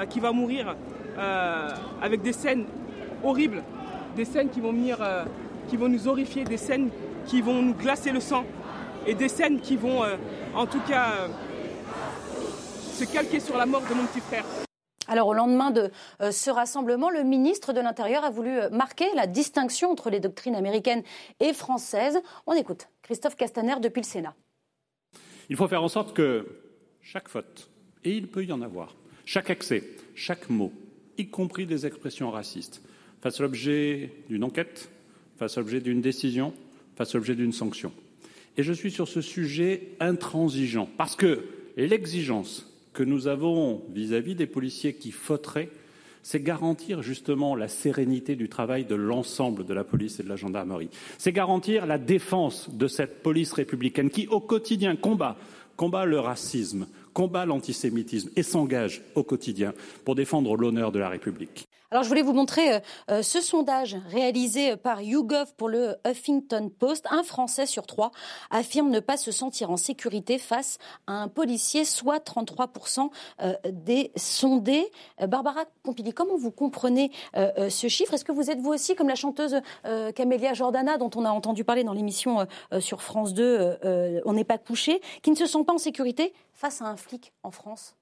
qui 0.09 0.21
va 0.21 0.31
mourir 0.31 0.73
avec 2.01 2.21
des 2.21 2.31
scènes 2.31 2.63
horribles, 3.25 3.61
des 4.15 4.23
scènes 4.23 4.49
qui 4.49 4.61
vont, 4.61 4.71
venir, 4.71 4.97
qui 5.67 5.75
vont 5.75 5.89
nous 5.89 6.07
horrifier, 6.07 6.45
des 6.45 6.55
scènes 6.55 6.89
qui 7.25 7.41
vont 7.41 7.61
nous 7.61 7.73
glacer 7.73 8.13
le 8.13 8.21
sang 8.21 8.45
et 9.05 9.13
des 9.13 9.27
scènes 9.27 9.59
qui 9.59 9.75
vont 9.75 10.03
en 10.55 10.65
tout 10.65 10.79
cas 10.87 11.27
se 12.93 13.03
calquer 13.03 13.41
sur 13.41 13.57
la 13.57 13.65
mort 13.65 13.81
de 13.81 13.93
mon 13.93 14.05
petit 14.05 14.21
frère. 14.21 14.45
Alors 15.11 15.27
au 15.27 15.33
lendemain 15.33 15.71
de 15.71 15.91
euh, 16.21 16.31
ce 16.31 16.49
rassemblement, 16.49 17.09
le 17.09 17.23
ministre 17.23 17.73
de 17.73 17.81
l'Intérieur 17.81 18.23
a 18.23 18.29
voulu 18.29 18.57
euh, 18.57 18.69
marquer 18.69 19.03
la 19.13 19.27
distinction 19.27 19.91
entre 19.91 20.09
les 20.09 20.21
doctrines 20.21 20.55
américaines 20.55 21.03
et 21.41 21.51
françaises. 21.51 22.17
On 22.47 22.53
écoute 22.53 22.87
Christophe 23.01 23.35
Castaner 23.35 23.75
depuis 23.81 23.99
le 23.99 24.05
Sénat. 24.05 24.33
Il 25.49 25.57
faut 25.57 25.67
faire 25.67 25.83
en 25.83 25.89
sorte 25.89 26.13
que 26.13 26.47
chaque 27.01 27.27
faute, 27.27 27.69
et 28.05 28.15
il 28.15 28.29
peut 28.29 28.45
y 28.45 28.53
en 28.53 28.61
avoir, 28.61 28.95
chaque 29.25 29.49
accès, 29.49 29.83
chaque 30.15 30.49
mot, 30.49 30.71
y 31.17 31.27
compris 31.27 31.65
des 31.65 31.85
expressions 31.85 32.31
racistes, 32.31 32.81
fasse 33.19 33.41
l'objet 33.41 34.13
d'une 34.29 34.45
enquête, 34.45 34.89
fasse 35.37 35.57
l'objet 35.57 35.81
d'une 35.81 35.99
décision, 35.99 36.53
fasse 36.95 37.15
l'objet 37.15 37.35
d'une 37.35 37.51
sanction. 37.51 37.91
Et 38.55 38.63
je 38.63 38.71
suis 38.71 38.91
sur 38.91 39.09
ce 39.09 39.19
sujet 39.19 39.89
intransigeant, 39.99 40.87
parce 40.97 41.17
que 41.17 41.43
l'exigence 41.75 42.70
que 42.93 43.03
nous 43.03 43.27
avons 43.27 43.83
vis-à-vis 43.93 44.35
des 44.35 44.47
policiers 44.47 44.93
qui 44.93 45.11
fauteraient, 45.11 45.69
c'est 46.23 46.41
garantir 46.41 47.01
justement 47.01 47.55
la 47.55 47.67
sérénité 47.67 48.35
du 48.35 48.47
travail 48.47 48.85
de 48.85 48.95
l'ensemble 48.95 49.65
de 49.65 49.73
la 49.73 49.83
police 49.83 50.19
et 50.19 50.23
de 50.23 50.29
la 50.29 50.35
gendarmerie. 50.35 50.89
C'est 51.17 51.31
garantir 51.31 51.85
la 51.85 51.97
défense 51.97 52.69
de 52.69 52.87
cette 52.87 53.23
police 53.23 53.53
républicaine 53.53 54.09
qui, 54.09 54.27
au 54.27 54.39
quotidien, 54.39 54.95
combat, 54.95 55.37
combat 55.77 56.05
le 56.05 56.19
racisme, 56.19 56.87
combat 57.13 57.45
l'antisémitisme 57.45 58.29
et 58.35 58.43
s'engage 58.43 59.01
au 59.15 59.23
quotidien 59.23 59.73
pour 60.05 60.15
défendre 60.15 60.55
l'honneur 60.55 60.91
de 60.91 60.99
la 60.99 61.09
République. 61.09 61.67
Alors 61.93 62.03
je 62.03 62.07
voulais 62.07 62.21
vous 62.21 62.31
montrer 62.31 62.75
euh, 62.75 62.79
euh, 63.09 63.21
ce 63.21 63.41
sondage 63.41 63.97
réalisé 64.07 64.77
par 64.77 65.01
YouGov 65.01 65.53
pour 65.55 65.67
le 65.67 65.97
Huffington 66.07 66.69
Post. 66.69 67.05
Un 67.11 67.21
Français 67.21 67.65
sur 67.65 67.85
trois 67.85 68.11
affirme 68.49 68.89
ne 68.89 69.01
pas 69.01 69.17
se 69.17 69.33
sentir 69.33 69.71
en 69.71 69.75
sécurité 69.75 70.37
face 70.37 70.77
à 71.05 71.11
un 71.11 71.27
policier, 71.27 71.83
soit 71.83 72.25
33% 72.25 73.09
euh, 73.41 73.53
des 73.69 74.13
sondés. 74.15 74.89
Barbara 75.27 75.65
Pompili, 75.83 76.13
comment 76.13 76.37
vous 76.37 76.51
comprenez 76.51 77.11
ce 77.35 77.87
chiffre? 77.89 78.13
Est-ce 78.13 78.23
que 78.23 78.31
vous 78.31 78.49
êtes 78.49 78.59
vous 78.59 78.71
aussi 78.71 78.95
comme 78.95 79.09
la 79.09 79.15
chanteuse 79.15 79.59
Camélia 80.15 80.53
Jordana 80.53 80.97
dont 80.97 81.09
on 81.15 81.25
a 81.25 81.29
entendu 81.29 81.63
parler 81.63 81.83
dans 81.83 81.93
l'émission 81.93 82.47
sur 82.79 83.01
France 83.01 83.33
2 83.33 84.21
On 84.25 84.33
n'est 84.33 84.43
pas 84.43 84.57
couché, 84.57 85.01
qui 85.21 85.31
ne 85.31 85.35
se 85.35 85.45
sent 85.45 85.63
pas 85.65 85.73
en 85.73 85.77
sécurité 85.77 86.33
face 86.53 86.81
à 86.81 86.85
un 86.85 86.95
flic 86.95 87.33
en 87.43 87.51
France? 87.51 87.95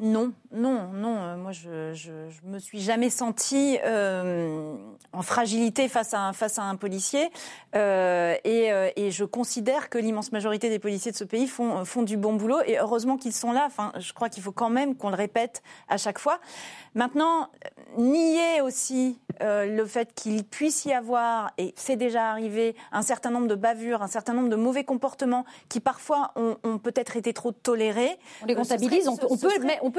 Non, 0.00 0.32
non, 0.50 0.88
non. 0.92 1.16
Euh, 1.18 1.36
moi, 1.36 1.52
je, 1.52 1.94
je, 1.94 2.10
me 2.44 2.58
suis 2.58 2.80
jamais 2.80 3.10
sentie 3.10 3.78
euh, 3.84 4.74
en 5.12 5.22
fragilité 5.22 5.88
face 5.88 6.14
à 6.14 6.20
un, 6.20 6.32
face 6.32 6.58
à 6.58 6.64
un 6.64 6.74
policier. 6.74 7.30
Euh, 7.76 8.34
et, 8.42 8.70
et, 8.96 9.12
je 9.12 9.24
considère 9.24 9.90
que 9.90 9.98
l'immense 9.98 10.32
majorité 10.32 10.68
des 10.68 10.80
policiers 10.80 11.12
de 11.12 11.16
ce 11.16 11.22
pays 11.22 11.46
font, 11.46 11.84
font 11.84 12.02
du 12.02 12.16
bon 12.16 12.34
boulot. 12.34 12.58
Et 12.66 12.78
heureusement 12.78 13.16
qu'ils 13.16 13.32
sont 13.32 13.52
là. 13.52 13.64
Enfin, 13.66 13.92
je 13.98 14.12
crois 14.12 14.28
qu'il 14.28 14.42
faut 14.42 14.52
quand 14.52 14.70
même 14.70 14.96
qu'on 14.96 15.10
le 15.10 15.16
répète 15.16 15.62
à 15.88 15.96
chaque 15.96 16.18
fois. 16.18 16.40
Maintenant, 16.96 17.48
nier 17.98 18.60
aussi 18.60 19.18
euh, 19.42 19.66
le 19.66 19.84
fait 19.84 20.14
qu'il 20.14 20.44
puisse 20.44 20.84
y 20.84 20.92
avoir, 20.92 21.50
et 21.58 21.74
c'est 21.76 21.96
déjà 21.96 22.30
arrivé, 22.30 22.76
un 22.92 23.02
certain 23.02 23.30
nombre 23.30 23.48
de 23.48 23.56
bavures, 23.56 24.02
un 24.02 24.08
certain 24.08 24.32
nombre 24.32 24.48
de 24.48 24.56
mauvais 24.56 24.84
comportements 24.84 25.44
qui 25.68 25.80
parfois 25.80 26.32
ont, 26.36 26.78
peut-être 26.78 27.16
été 27.16 27.32
trop 27.32 27.50
tolérés. 27.50 28.16
On 28.42 28.46
les 28.46 28.54
comptabilise, 28.54 29.08
on, 29.08 29.16
peut, 29.16 29.26
on 29.28 29.36
peut 29.36 29.50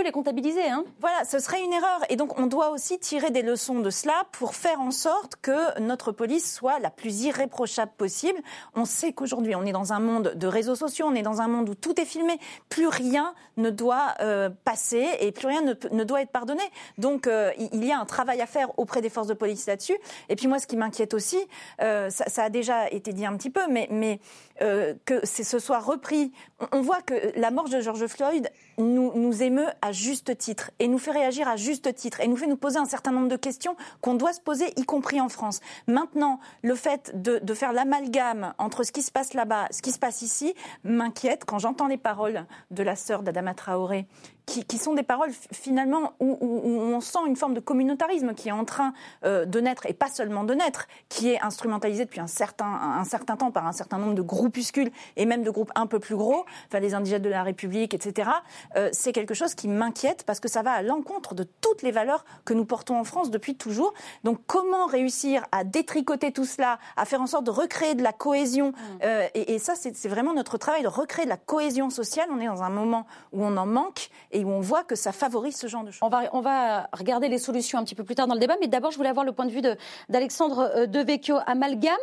les 0.04 0.12
comptabiliser. 0.12 0.67
Hein. 0.67 0.84
Voilà, 1.00 1.24
ce 1.26 1.39
serait 1.39 1.63
une 1.63 1.74
erreur. 1.74 2.02
Et 2.10 2.15
donc, 2.15 2.39
on 2.39 2.48
doit 2.48 2.69
aussi 2.69 3.00
tirer 3.00 3.32
des 3.32 3.41
leçons 3.41 3.80
de 3.80 3.89
cela 3.89 4.13
pour 4.32 4.56
faire 4.56 4.80
en 4.82 4.91
sorte 4.91 5.36
que 5.41 5.80
notre 5.80 6.12
police 6.12 6.54
soit 6.54 6.80
la 6.80 6.89
plus 6.89 7.24
irréprochable 7.24 7.91
possible. 7.98 8.39
On 8.76 8.86
sait 8.86 9.13
qu'aujourd'hui, 9.13 9.56
on 9.56 9.65
est 9.65 9.71
dans 9.71 9.93
un 9.93 10.00
monde 10.00 10.34
de 10.36 10.48
réseaux 10.48 10.76
sociaux, 10.76 11.08
on 11.10 11.15
est 11.15 11.21
dans 11.21 11.41
un 11.41 11.48
monde 11.48 11.69
où 11.69 11.76
tout 11.76 12.00
est 12.00 12.06
filmé. 12.06 12.39
Plus 12.69 12.88
rien 12.88 13.34
ne 13.58 13.69
doit 13.69 14.15
euh, 14.21 14.50
passer 14.63 15.08
et 15.19 15.32
plus 15.32 15.48
rien 15.48 15.62
ne, 15.62 16.04
doit 16.04 16.21
être 16.21 16.32
pardonné. 16.32 16.63
Donc, 16.98 17.28
euh, 17.28 17.52
il 17.58 17.84
y 17.84 17.91
a 17.91 18.00
un 18.00 18.06
travail 18.06 18.41
à 18.41 18.48
faire 18.48 18.78
auprès 18.78 19.02
des 19.02 19.10
forces 19.10 19.28
de 19.28 19.34
police 19.34 19.65
là-dessus. 19.67 19.98
Et 20.30 20.36
puis 20.36 20.48
moi, 20.48 20.60
ce 20.60 20.67
qui 20.67 20.78
m'inquiète 20.78 21.13
aussi, 21.13 21.39
euh, 21.82 22.10
ça, 22.10 22.26
ça, 22.28 22.43
a 22.43 22.50
déjà 22.50 22.89
été 22.89 23.13
dit 23.13 23.26
un 23.26 23.36
petit 23.38 23.50
peu, 23.50 23.62
mais, 23.69 23.88
mais 23.89 24.19
euh, 24.62 24.94
que 25.06 25.26
ce 25.26 25.60
soit 25.60 25.80
repris. 25.80 26.32
On 26.72 26.82
voit 26.82 27.02
que 27.02 27.13
la 27.39 27.52
mort 27.52 27.70
de 27.70 27.82
George 27.82 28.08
Floyd 28.08 28.50
nous, 28.78 29.12
nous 29.15 29.44
émeut 29.44 29.68
à 29.82 29.91
juste 29.91 30.38
titre 30.38 30.72
et 30.80 30.88
nous 30.88 30.98
fait 30.98 31.12
réagir 31.12 31.48
à 31.48 31.56
juste 31.56 31.94
titre 31.96 32.22
et 32.22 32.28
nous 32.28 32.38
fait 32.38 32.48
nous 32.48 32.58
poser 32.58 32.78
un 32.78 32.86
certain 32.86 33.12
nombre 33.12 33.28
de 33.28 33.36
questions 33.36 33.76
qu'on 34.02 34.15
doit 34.15 34.34
se 34.34 34.41
poser, 34.41 34.65
y 34.78 34.84
compris 34.84 35.20
en 35.20 35.30
France. 35.30 35.60
Maintenant, 35.88 36.39
le 36.62 36.76
fait 36.76 37.12
de, 37.22 37.39
de 37.39 37.54
faire 37.54 37.74
l'amalgame 37.74 38.54
entre 38.58 38.84
ce 38.84 38.91
qui 38.91 39.02
se 39.02 39.12
passe 39.12 39.34
là-bas, 39.34 39.68
ce 39.72 39.82
qui 39.82 39.91
se 39.91 40.00
passe 40.00 40.22
ici, 40.22 40.54
m'inquiète 40.84 41.46
quand 41.46 41.60
j'entends 41.60 41.88
les 41.88 41.98
paroles 41.98 42.46
de 42.72 42.84
la 42.84 42.96
sœur 42.96 43.24
d'Adama 43.24 43.54
Traoré 43.54 44.08
qui, 44.45 44.77
sont 44.77 44.93
des 44.93 45.03
paroles 45.03 45.31
finalement 45.51 46.13
où, 46.19 46.38
on 46.41 47.01
sent 47.01 47.19
une 47.27 47.36
forme 47.36 47.53
de 47.53 47.60
communautarisme 47.60 48.34
qui 48.34 48.49
est 48.49 48.53
en 48.53 48.65
train 48.65 48.93
euh, 49.25 49.45
de 49.45 49.60
naître, 49.60 49.86
et 49.88 49.93
pas 49.93 50.10
seulement 50.10 50.43
de 50.43 50.53
naître, 50.53 50.88
qui 51.10 51.31
est 51.31 51.41
instrumentalisé 51.41 52.05
depuis 52.05 52.19
un 52.19 52.27
certain, 52.27 52.65
un 52.65 53.03
certain 53.03 53.36
temps 53.38 53.51
par 53.51 53.65
un 53.65 53.71
certain 53.71 53.97
nombre 53.97 54.13
de 54.13 54.21
groupuscules 54.21 54.91
et 55.15 55.25
même 55.25 55.43
de 55.43 55.49
groupes 55.49 55.71
un 55.75 55.88
peu 55.88 55.99
plus 55.99 56.15
gros, 56.15 56.45
enfin 56.67 56.79
les 56.79 56.93
indigènes 56.93 57.21
de 57.21 57.29
la 57.29 57.43
République, 57.43 57.93
etc. 57.93 58.29
Euh, 58.75 58.89
c'est 58.91 59.13
quelque 59.13 59.34
chose 59.34 59.55
qui 59.55 59.67
m'inquiète 59.67 60.23
parce 60.25 60.39
que 60.39 60.47
ça 60.47 60.62
va 60.62 60.71
à 60.71 60.81
l'encontre 60.81 61.34
de 61.34 61.43
toutes 61.43 61.81
les 61.81 61.91
valeurs 61.91 62.23
que 62.45 62.53
nous 62.53 62.65
portons 62.65 62.97
en 62.99 63.03
France 63.03 63.31
depuis 63.31 63.55
toujours. 63.55 63.93
Donc 64.23 64.39
comment 64.47 64.86
réussir 64.86 65.43
à 65.51 65.63
détricoter 65.63 66.31
tout 66.31 66.45
cela, 66.45 66.79
à 66.97 67.05
faire 67.05 67.21
en 67.21 67.27
sorte 67.27 67.45
de 67.45 67.51
recréer 67.51 67.95
de 67.95 68.03
la 68.03 68.13
cohésion, 68.13 68.69
mmh. 68.69 68.73
euh, 69.03 69.27
et, 69.34 69.55
et, 69.55 69.60
ça 69.60 69.73
c'est 69.75 70.08
vraiment 70.08 70.34
notre 70.34 70.58
travail 70.58 70.84
de 70.84 70.88
recréer 70.88 71.25
de 71.25 71.29
la 71.29 71.38
cohésion 71.38 71.89
sociale. 71.89 72.29
On 72.31 72.39
est 72.39 72.45
dans 72.45 72.63
un 72.63 72.69
moment 72.69 73.08
où 73.31 73.43
on 73.43 73.58
en 73.58 73.65
manque 73.65 74.10
et 74.31 74.35
où 74.43 74.50
on 74.50 74.60
voit 74.60 74.84
que 74.84 74.95
ça 74.95 75.12
favorise 75.12 75.56
ce 75.56 75.67
genre 75.67 75.84
de 75.84 75.91
choses. 75.91 76.02
On 76.02 76.10
va, 76.10 76.24
on 76.34 76.41
va 76.41 76.89
regarder 76.93 77.30
les 77.30 77.38
solutions 77.38 77.80
un 77.80 77.84
petit 77.84 77.95
peu 77.95 78.04
plus 78.04 78.15
tard 78.15 78.28
dans 78.28 78.34
le 78.34 78.39
débat, 78.39 78.56
mais 78.60 78.67
d'abord, 78.67 78.91
je 78.91 78.98
voulais 78.98 79.10
avoir 79.10 79.26
le 79.26 79.32
point 79.32 79.45
de 79.45 79.52
vue 79.52 79.62
d'Alexandre 80.10 80.71
euh, 80.76 80.86
Devecchio. 80.88 81.38
Amalgame 81.45 81.95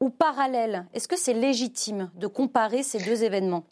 ou 0.00 0.10
parallèle? 0.10 0.86
Est-ce 0.94 1.08
que 1.08 1.16
c'est 1.16 1.34
légitime 1.34 2.10
de 2.14 2.26
comparer 2.26 2.82
ces 2.82 2.98
deux 2.98 3.24
événements? 3.24 3.64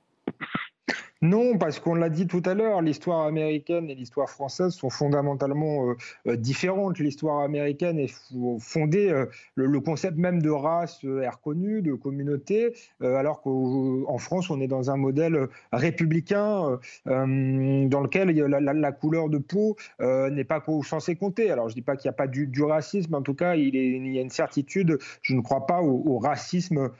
Non, 1.20 1.58
parce 1.58 1.80
qu'on 1.80 1.96
l'a 1.96 2.10
dit 2.10 2.28
tout 2.28 2.42
à 2.44 2.54
l'heure, 2.54 2.80
l'histoire 2.80 3.26
américaine 3.26 3.90
et 3.90 3.96
l'histoire 3.96 4.30
française 4.30 4.72
sont 4.72 4.88
fondamentalement 4.88 5.88
euh, 5.88 5.96
euh, 6.28 6.36
différentes. 6.36 7.00
L'histoire 7.00 7.40
américaine 7.40 7.98
est 7.98 8.14
fondée, 8.60 9.10
euh, 9.10 9.26
le, 9.56 9.80
concept 9.80 10.16
même 10.16 10.40
de 10.40 10.50
race 10.50 11.02
est 11.02 11.28
reconnu, 11.28 11.82
de 11.82 11.94
communauté, 11.94 12.74
alors 13.00 13.40
qu'en 13.40 14.18
France, 14.18 14.50
on 14.50 14.60
est 14.60 14.68
dans 14.68 14.90
un 14.90 14.96
modèle 14.96 15.48
républicain 15.72 16.78
dans 17.06 18.00
lequel 18.00 18.30
la, 18.30 18.92
couleur 18.92 19.28
de 19.28 19.38
peau 19.38 19.76
n'est 20.00 20.44
pas 20.44 20.62
censée 20.84 21.16
compter. 21.16 21.50
Alors, 21.50 21.68
je 21.68 21.72
ne 21.72 21.76
dis 21.76 21.82
pas 21.82 21.96
qu'il 21.96 22.08
n'y 22.08 22.14
a 22.14 22.16
pas 22.16 22.26
du, 22.26 22.62
racisme, 22.62 23.14
en 23.14 23.22
tout 23.22 23.34
cas, 23.34 23.54
il, 23.54 23.74
y 23.74 24.18
a 24.18 24.20
une 24.20 24.30
certitude, 24.30 24.98
je 25.22 25.34
ne 25.34 25.40
crois 25.40 25.66
pas 25.66 25.80
au, 25.80 26.02
au 26.06 26.18
racisme 26.18 26.90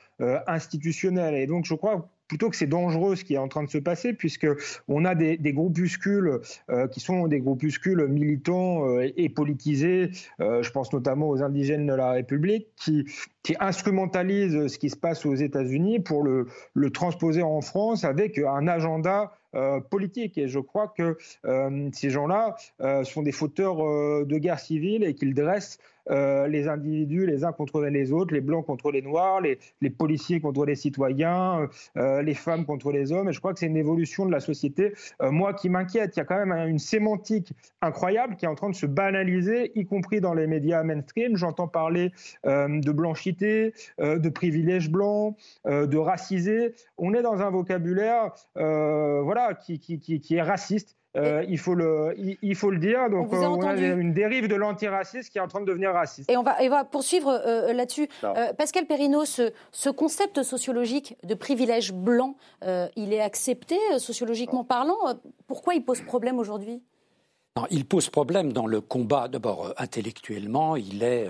institutionnel. 0.47 1.35
Et 1.35 1.47
donc, 1.47 1.65
je 1.67 1.75
crois 1.75 2.09
plutôt 2.29 2.51
que 2.51 2.57
c'est 2.57 2.67
dangereux 2.67 3.17
ce 3.17 3.25
qui 3.25 3.35
est 3.35 3.39
en 3.39 3.49
train 3.49 3.65
de 3.65 3.71
se 3.71 3.79
passer, 3.79 4.13
puisque 4.13 4.47
on 4.87 5.05
a 5.05 5.15
des, 5.15 5.39
groupuscules 5.53 6.41
euh, 6.71 6.87
qui 6.87 7.01
sont 7.01 7.27
des 7.27 7.41
groupuscules 7.41 8.07
militants 8.07 8.87
euh, 8.87 9.11
et 9.17 9.29
politisés. 9.31 10.11
Euh, 10.41 10.63
je 10.63 10.71
pense 10.71 10.93
notamment 10.93 11.31
aux 11.31 11.43
indigènes 11.43 11.87
de 11.87 11.95
la 11.95 12.13
République 12.13 12.69
qui, 12.77 13.07
qui 13.43 13.57
instrumentalisent 13.59 14.69
ce 14.69 14.79
qui 14.79 14.91
se 14.91 14.97
passe 14.97 15.25
aux 15.25 15.35
États-Unis 15.35 16.01
pour 16.01 16.23
le, 16.23 16.47
le, 16.75 16.91
transposer 16.91 17.43
en 17.43 17.63
France 17.63 18.05
avec 18.05 18.39
un 18.39 18.69
agenda 18.69 19.33
politique. 19.91 20.37
Et 20.37 20.47
je 20.47 20.59
crois 20.59 20.89
que 20.89 21.17
ces 21.93 22.11
gens-là 22.11 22.57
sont 23.05 23.23
des 23.23 23.33
fauteurs 23.33 23.77
de 24.27 24.39
guerre 24.39 24.59
civile 24.59 25.05
et 25.05 25.15
qu'ils 25.15 25.35
dressent 25.35 25.79
euh, 26.11 26.47
les 26.47 26.69
individus 26.69 27.27
les 27.27 27.45
uns 27.45 27.53
contre 27.53 27.83
les 27.83 28.13
autres, 28.13 28.35
les 28.35 28.41
blancs 28.41 28.65
contre 28.65 28.91
les 28.91 29.03
noirs, 29.03 29.41
les, 29.41 29.59
policiers 29.91 30.41
contre 30.41 30.65
les 30.65 30.75
citoyens, 30.75 31.69
euh, 31.97 32.23
les 32.23 32.35
femmes 32.35 32.65
contre 32.65 32.93
les 32.93 33.13
hommes. 33.13 33.29
Et 33.29 33.33
je 33.33 33.39
crois 33.39 33.53
que 33.53 33.59
c'est 33.59 33.67
une 33.67 33.77
évolution 33.77 34.27
de 34.27 34.33
la 34.33 34.41
société, 34.41 34.95
euh, 35.23 35.31
moi, 35.31 35.55
qui 35.55 35.69
m'inquiète. 35.69 36.17
Il 36.17 36.21
y 36.21 36.23
a 36.23 36.25
quand 36.25 36.45
même 36.45 36.69
une 36.69 36.79
sémantique 36.79 37.53
incroyable 37.83 38.37
qui 38.37 38.45
est 38.45 38.49
en 38.49 38.55
train 38.55 38.71
de 38.71 38.75
se 38.75 38.87
banaliser, 38.87 39.73
y 39.75 39.85
compris 39.85 40.21
dans 40.21 40.35
les 40.35 40.47
médias 40.47 40.83
mainstream. 40.83 41.37
J'entends 41.37 41.69
parler 41.69 42.13
de 42.45 42.93
blanchité, 42.93 43.73
de 43.99 44.29
privilèges 44.29 44.91
blancs, 44.91 45.37
de 45.67 45.97
racisé. 45.97 46.75
On 46.97 47.15
est 47.15 47.23
dans 47.23 47.41
un 47.41 47.51
vocabulaire 47.51 48.33
voilà, 48.55 49.55
qui 49.55 49.81
est 50.31 50.43
raciste 50.43 50.99
euh, 51.19 51.45
il, 51.49 51.59
faut 51.59 51.75
le, 51.75 52.15
il, 52.17 52.55
faut 52.55 52.71
le 52.71 52.79
dire. 52.79 53.11
Donc, 53.11 53.33
on, 53.33 53.63
a 53.63 53.75
une 53.77 54.13
dérive 54.13 54.49
de 54.49 54.55
l'antiracisme 54.55 55.31
qui 55.31 55.39
est 55.39 55.41
en 55.41 55.49
train 55.49 55.61
de 55.61 55.67
devenir 55.67 55.93
raciste. 55.93 56.31
Et 56.31 56.37
on 56.37 56.43
va, 56.43 56.63
et 56.63 56.69
va 56.69 56.85
poursuivre 56.85 57.29
euh, 57.29 57.73
là-dessus. 57.73 58.09
Euh, 58.25 58.53
Pascal 58.53 58.87
Perrineau, 58.87 59.25
ce, 59.25 59.53
ce, 59.73 59.91
concept 59.91 60.43
sociologique 60.43 61.17
de 61.25 61.35
privilège 61.35 61.93
blanc, 61.93 62.37
il 62.97 63.13
est 63.13 63.21
accepté 63.21 63.77
sociologiquement 63.99 64.65
parlant? 64.65 64.97
Pourquoi 65.47 65.75
il 65.75 65.85
pose 65.85 66.01
problème 66.03 66.39
aujourd'hui? 66.39 66.83
Il 67.71 67.85
pose 67.85 68.11
problème 68.11 68.53
dans 68.53 68.67
le 68.67 68.81
combat. 68.81 69.29
D'abord, 69.29 69.67
euh, 69.67 69.73
intellectuellement, 69.79 70.77
il 70.77 71.03
est 71.03 71.29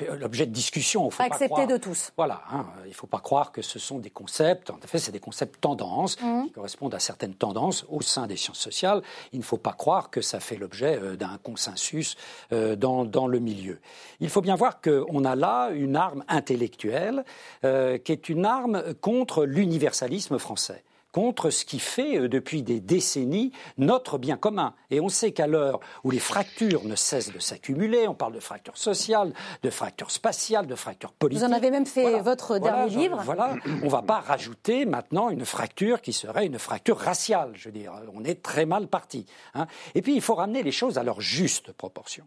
euh, 0.00 0.16
l'objet 0.20 0.46
de 0.46 0.52
discussion. 0.52 1.10
Faut 1.10 1.22
Accepté 1.22 1.66
de 1.66 1.76
tous. 1.76 2.12
Voilà, 2.16 2.42
hein, 2.50 2.66
il 2.84 2.90
ne 2.90 2.94
faut 2.94 3.06
pas 3.06 3.20
croire 3.20 3.52
que 3.52 3.62
ce 3.62 3.78
sont 3.78 3.98
des 3.98 4.10
concepts. 4.10 4.70
En 4.70 4.78
effet, 4.82 4.98
c'est 4.98 5.12
des 5.12 5.20
concepts 5.20 5.60
tendances 5.60 6.20
mmh. 6.20 6.44
qui 6.46 6.52
correspondent 6.52 6.94
à 6.94 6.98
certaines 6.98 7.34
tendances 7.34 7.84
au 7.88 8.00
sein 8.00 8.26
des 8.26 8.36
sciences 8.36 8.58
sociales. 8.58 9.02
Il 9.32 9.38
ne 9.38 9.44
faut 9.44 9.58
pas 9.58 9.72
croire 9.72 10.10
que 10.10 10.20
ça 10.20 10.40
fait 10.40 10.56
l'objet 10.56 10.98
euh, 11.00 11.16
d'un 11.16 11.38
consensus 11.42 12.16
dans, 12.50 13.04
dans, 13.04 13.26
le 13.26 13.38
milieu. 13.38 13.80
Il 14.20 14.28
faut 14.28 14.40
bien 14.40 14.54
voir 14.54 14.80
qu'on 14.80 15.24
a 15.24 15.34
là 15.34 15.70
une 15.70 15.96
arme 15.96 16.24
intellectuelle 16.28 17.24
qui 17.62 18.12
est 18.12 18.28
une 18.28 18.44
arme 18.44 18.94
contre 19.00 19.44
l'universalisme 19.44 20.38
français 20.38 20.84
contre 21.12 21.50
ce 21.50 21.64
qui 21.64 21.78
fait 21.78 22.18
euh, 22.18 22.28
depuis 22.28 22.62
des 22.62 22.80
décennies 22.80 23.52
notre 23.76 24.18
bien 24.18 24.36
commun. 24.36 24.74
Et 24.90 25.00
on 25.00 25.08
sait 25.08 25.32
qu'à 25.32 25.46
l'heure 25.46 25.80
où 26.04 26.10
les 26.10 26.18
fractures 26.18 26.84
ne 26.84 26.96
cessent 26.96 27.32
de 27.32 27.38
s'accumuler, 27.38 28.08
on 28.08 28.14
parle 28.14 28.32
de 28.32 28.40
fractures 28.40 28.76
sociales, 28.76 29.32
de 29.62 29.70
fractures 29.70 30.10
spatiales, 30.10 30.66
de 30.66 30.74
fractures 30.74 31.12
politiques. 31.12 31.44
Vous 31.44 31.50
en 31.50 31.56
avez 31.56 31.70
même 31.70 31.86
fait 31.86 32.20
votre 32.20 32.58
dernier 32.58 32.94
livre. 32.94 33.22
Voilà, 33.24 33.56
on 33.82 33.86
ne 33.86 33.90
va 33.90 34.02
pas 34.02 34.20
rajouter 34.20 34.84
maintenant 34.84 35.30
une 35.30 35.44
fracture 35.44 36.00
qui 36.00 36.12
serait 36.12 36.46
une 36.46 36.58
fracture 36.58 36.98
raciale. 36.98 37.52
Je 37.54 37.68
veux 37.68 37.72
dire, 37.72 37.92
on 38.14 38.24
est 38.24 38.42
très 38.42 38.66
mal 38.66 38.86
parti. 38.88 39.26
Hein. 39.54 39.66
Et 39.94 40.02
puis 40.02 40.14
il 40.14 40.20
faut 40.20 40.34
ramener 40.34 40.62
les 40.62 40.72
choses 40.72 40.98
à 40.98 41.02
leur 41.02 41.20
juste 41.20 41.72
proportion. 41.72 42.24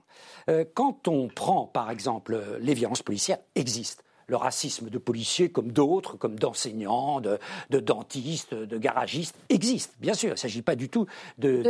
Euh, 0.50 0.66
quand 0.74 1.08
on 1.08 1.28
prend, 1.28 1.68
par 1.68 1.92
exemple, 1.92 2.40
les 2.60 2.74
violences 2.74 3.04
policières 3.04 3.40
existent 3.56 4.04
le 4.32 4.38
racisme 4.38 4.90
de 4.90 4.98
policiers 4.98 5.50
comme 5.50 5.74
d'autres, 5.74 6.16
comme 6.16 6.40
d'enseignants, 6.40 7.20
de, 7.20 7.38
dentistes, 7.70 8.54
de 8.54 8.78
garagistes, 8.78 9.36
existe, 9.50 9.94
bien 10.00 10.14
sûr. 10.14 10.30
Il 10.30 10.34
ne 10.34 10.38
s'agit 10.38 10.62
pas 10.62 10.76
du 10.76 10.88
tout 10.88 11.06
de, 11.38 11.70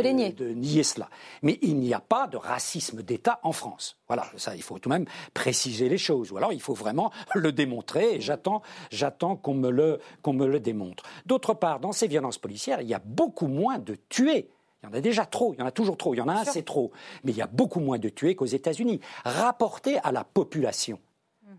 nier 0.54 0.84
cela. 0.84 1.10
Mais 1.42 1.58
il 1.60 1.76
n'y 1.76 1.92
a 1.92 1.98
pas 1.98 2.28
de 2.28 2.36
racisme 2.36 3.02
d'État 3.02 3.40
en 3.42 3.50
France. 3.50 3.98
Voilà, 4.06 4.26
ça, 4.36 4.54
il 4.54 4.62
faut 4.62 4.78
tout 4.78 4.88
de 4.88 4.94
même 4.94 5.06
préciser 5.34 5.88
les 5.88 5.98
choses. 5.98 6.30
Ou 6.30 6.36
alors, 6.36 6.52
il 6.52 6.60
faut 6.60 6.72
vraiment 6.72 7.10
le 7.34 7.50
démontrer, 7.50 8.14
et 8.14 8.20
j'attends, 8.20 8.62
j'attends 8.92 9.34
qu'on 9.34 9.54
me, 9.54 9.70
le, 9.70 9.98
qu'on 10.22 10.32
me 10.32 10.46
le 10.46 10.60
démontre. 10.60 11.02
D'autre 11.26 11.54
part, 11.54 11.80
dans 11.80 11.92
ces 11.92 12.06
violences 12.06 12.38
policières, 12.38 12.80
il 12.80 12.88
y 12.88 12.94
a 12.94 13.02
beaucoup 13.04 13.48
moins 13.48 13.80
de 13.80 13.96
tués. 14.08 14.50
Il 14.82 14.86
y 14.86 14.88
en 14.88 14.94
a 14.94 15.00
déjà 15.00 15.26
trop, 15.26 15.52
il 15.54 15.58
y 15.58 15.62
en 15.62 15.66
a 15.66 15.72
toujours 15.72 15.96
trop, 15.96 16.14
il 16.14 16.18
y 16.18 16.20
en 16.20 16.28
a 16.28 16.34
un, 16.34 16.44
c'est 16.44 16.64
trop. 16.64 16.92
Mais 17.24 17.32
il 17.32 17.36
y 17.36 17.42
a 17.42 17.48
beaucoup 17.48 17.80
moins 17.80 17.98
de 17.98 18.08
tués 18.08 18.36
qu'aux 18.36 18.46
États-Unis. 18.46 19.00
Rapporté 19.24 19.98
à 20.04 20.12
la 20.12 20.22
population, 20.22 21.00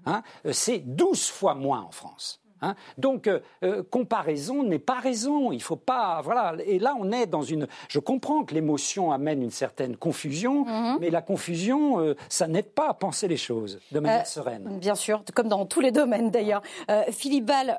Hein, 0.05 0.23
euh, 0.45 0.53
c'est 0.53 0.79
12 0.79 1.29
fois 1.29 1.55
moins 1.55 1.81
en 1.81 1.91
France. 1.91 2.42
Hein. 2.63 2.75
Donc, 2.97 3.27
euh, 3.27 3.39
euh, 3.63 3.83
comparaison 3.83 4.63
n'est 4.63 4.79
pas 4.79 4.99
raison. 4.99 5.51
Il 5.51 5.61
faut 5.61 5.75
pas. 5.75 6.21
Voilà. 6.23 6.55
Et 6.65 6.79
là, 6.79 6.95
on 6.97 7.11
est 7.11 7.27
dans 7.27 7.41
une. 7.41 7.67
Je 7.89 7.99
comprends 7.99 8.43
que 8.43 8.53
l'émotion 8.53 9.11
amène 9.11 9.43
une 9.43 9.51
certaine 9.51 9.97
confusion, 9.97 10.65
mhm. 10.65 10.97
mais 11.01 11.09
la 11.09 11.21
confusion, 11.21 12.15
ça 12.29 12.47
n'aide 12.47 12.71
pas 12.71 12.89
à 12.89 12.93
penser 12.93 13.27
les 13.27 13.37
choses 13.37 13.79
de 13.91 13.99
manière 13.99 14.25
sereine. 14.25 14.77
Bien 14.79 14.95
sûr, 14.95 15.23
comme 15.35 15.49
dans 15.49 15.65
tous 15.65 15.81
les 15.81 15.91
domaines 15.91 16.31
d'ailleurs. 16.31 16.61
Philippe 17.11 17.47
Val, 17.47 17.77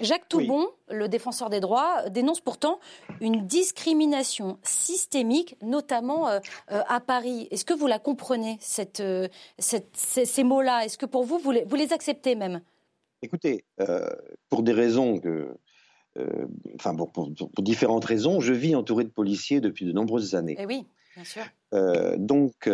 Jacques 0.00 0.28
Toubon, 0.28 0.66
le 0.88 1.08
défenseur 1.08 1.50
des 1.50 1.60
droits, 1.60 2.08
dénonce 2.08 2.40
pourtant 2.40 2.78
une 3.20 3.46
discrimination 3.46 4.58
systémique, 4.62 5.56
notamment 5.62 6.28
à 6.68 7.00
Paris. 7.00 7.48
Est-ce 7.50 7.64
que 7.64 7.74
vous 7.74 7.86
la 7.86 7.98
comprenez, 7.98 8.56
cette, 8.60 9.02
ces, 9.58 10.44
mots-là? 10.44 10.84
Est-ce 10.84 10.98
que 10.98 11.06
pour 11.06 11.24
vous, 11.24 11.38
vous 11.38 11.76
les 11.76 11.92
acceptez 11.92 12.34
même? 12.34 12.60
Écoutez, 13.22 13.64
euh, 13.80 14.08
pour 14.48 14.62
des 14.62 14.72
raisons 14.72 15.18
que 15.18 15.56
enfin 16.74 16.94
pour, 16.94 17.12
pour, 17.12 17.62
différentes 17.62 18.04
raisons, 18.04 18.40
je 18.40 18.52
vis 18.52 18.74
entouré 18.74 19.04
de 19.04 19.10
policiers 19.10 19.60
depuis 19.60 19.86
de 19.86 19.92
nombreuses 19.92 20.34
années. 20.34 20.56
Eh 20.58 20.66
oui, 20.66 20.84
bien 21.14 21.24
sûr. 21.24 21.44
donc, 22.18 22.68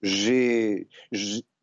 j'ai 0.00 0.86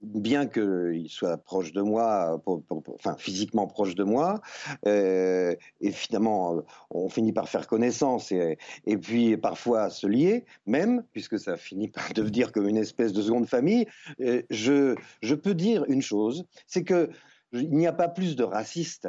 bien 0.01 0.45
qu'il 0.47 1.07
soit 1.09 1.37
proche 1.37 1.71
de 1.71 1.81
moi, 1.81 2.41
enfin 2.45 3.15
physiquement 3.17 3.67
proche 3.67 3.95
de 3.95 4.03
moi, 4.03 4.41
euh, 4.85 5.55
et 5.81 5.91
finalement 5.91 6.63
on 6.89 7.09
finit 7.09 7.33
par 7.33 7.49
faire 7.49 7.67
connaissance 7.67 8.31
et, 8.31 8.57
et, 8.85 8.97
puis 8.97 9.37
parfois 9.37 9.89
se 9.89 10.07
lier, 10.07 10.45
même 10.65 11.03
puisque 11.11 11.39
ça 11.39 11.57
finit 11.57 11.87
par 11.87 12.13
devenir 12.13 12.51
comme 12.51 12.67
une 12.67 12.77
espèce 12.77 13.13
de 13.13 13.21
seconde 13.21 13.47
famille. 13.47 13.87
Euh, 14.21 14.41
je, 14.49 14.95
je 15.21 15.35
peux 15.35 15.55
dire 15.55 15.83
une 15.87 16.01
chose, 16.01 16.45
c'est 16.67 16.83
que 16.83 17.09
il 17.53 17.71
n'y 17.71 17.87
a 17.87 17.93
pas 17.93 18.07
plus 18.07 18.35
de 18.35 18.43
racistes 18.43 19.07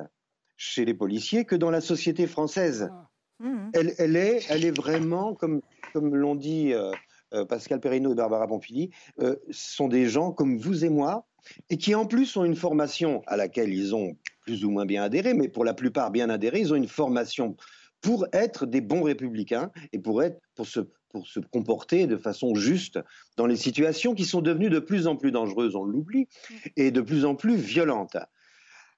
chez 0.56 0.84
les 0.84 0.94
policiers 0.94 1.44
que 1.44 1.56
dans 1.56 1.70
la 1.70 1.80
société 1.80 2.26
française. 2.26 2.88
Ah. 2.90 3.08
Mmh. 3.40 3.70
Elle, 3.72 3.94
elle, 3.98 4.16
est, 4.16 4.46
elle 4.48 4.64
est 4.64 4.76
vraiment, 4.76 5.34
comme, 5.34 5.60
comme 5.92 6.16
l'ont 6.16 6.34
dit 6.34 6.72
euh, 6.72 6.90
euh, 7.34 7.44
Pascal 7.44 7.78
Perrineau 7.78 8.12
et 8.12 8.14
Barbara 8.14 8.46
Pompili, 8.46 8.90
euh, 9.20 9.36
sont 9.50 9.88
des 9.88 10.06
gens 10.06 10.32
comme 10.32 10.58
vous 10.58 10.84
et 10.84 10.88
moi, 10.88 11.26
et 11.70 11.76
qui 11.76 11.94
en 11.94 12.06
plus 12.06 12.36
ont 12.36 12.44
une 12.44 12.56
formation 12.56 13.22
à 13.26 13.36
laquelle 13.36 13.72
ils 13.72 13.94
ont 13.94 14.16
plus 14.40 14.64
ou 14.64 14.70
moins 14.70 14.86
bien 14.86 15.02
adhéré, 15.02 15.34
mais 15.34 15.48
pour 15.48 15.64
la 15.64 15.74
plupart 15.74 16.10
bien 16.10 16.30
adhéré, 16.30 16.60
ils 16.60 16.72
ont 16.72 16.76
une 16.76 16.88
formation 16.88 17.54
pour 18.00 18.26
être 18.32 18.64
des 18.64 18.80
bons 18.80 19.02
républicains 19.02 19.70
et 19.92 19.98
pour, 19.98 20.22
être, 20.22 20.40
pour, 20.54 20.66
se, 20.66 20.80
pour 21.10 21.26
se 21.26 21.40
comporter 21.40 22.06
de 22.06 22.16
façon 22.16 22.54
juste 22.54 22.98
dans 23.36 23.46
les 23.46 23.56
situations 23.56 24.14
qui 24.14 24.24
sont 24.24 24.40
devenues 24.40 24.70
de 24.70 24.78
plus 24.78 25.06
en 25.06 25.16
plus 25.16 25.32
dangereuses, 25.32 25.76
on 25.76 25.84
l'oublie, 25.84 26.28
et 26.76 26.90
de 26.90 27.00
plus 27.00 27.24
en 27.24 27.34
plus 27.34 27.56
violentes. 27.56 28.16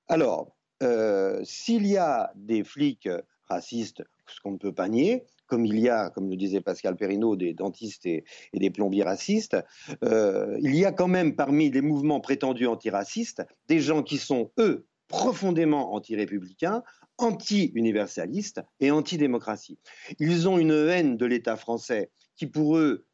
Alors, 0.09 0.57
euh, 0.83 1.41
s'il 1.45 1.87
y 1.87 1.97
a 1.97 2.33
des 2.35 2.65
flics 2.65 3.09
racistes, 3.49 4.03
ce 4.27 4.41
qu'on 4.41 4.53
ne 4.53 4.59
peut 4.59 4.73
pas 4.73 4.89
nier, 4.89 5.25
comme 5.47 5.67
il 5.67 5.79
y 5.79 5.89
a, 5.89 6.11
comme 6.11 6.31
le 6.31 6.37
disait 6.37 6.61
Pascal 6.61 6.97
Perrineau, 6.97 7.37
des 7.37 7.53
dentistes 7.53 8.07
et, 8.07 8.25
des 8.55 8.71
plombiers 8.71 9.03
racistes, 9.03 9.57
euh, 10.05 10.57
il 10.63 10.75
y 10.77 10.85
a 10.85 10.93
quand 10.93 11.09
même 11.09 11.35
parmi 11.35 11.71
les 11.71 11.83
mouvements 11.83 12.21
prétendus 12.21 12.67
antiracistes 12.67 13.43
des 13.69 13.81
gens 13.81 14.03
qui 14.03 14.19
sont, 14.19 14.53
eux, 14.59 14.87
profondément 15.09 15.93
anti-républicains, 15.93 16.85
anti-universalistes 17.23 18.63
et 18.81 18.91
anti-démocratie. 18.91 19.79
Ils 20.19 20.49
ont 20.49 20.59
une 20.59 20.73
haine 20.73 21.17
de 21.17 21.27
l'État 21.27 21.57
français 21.57 22.11
qui, 22.37 22.47
pour 22.47 22.77
eux, 22.77 23.07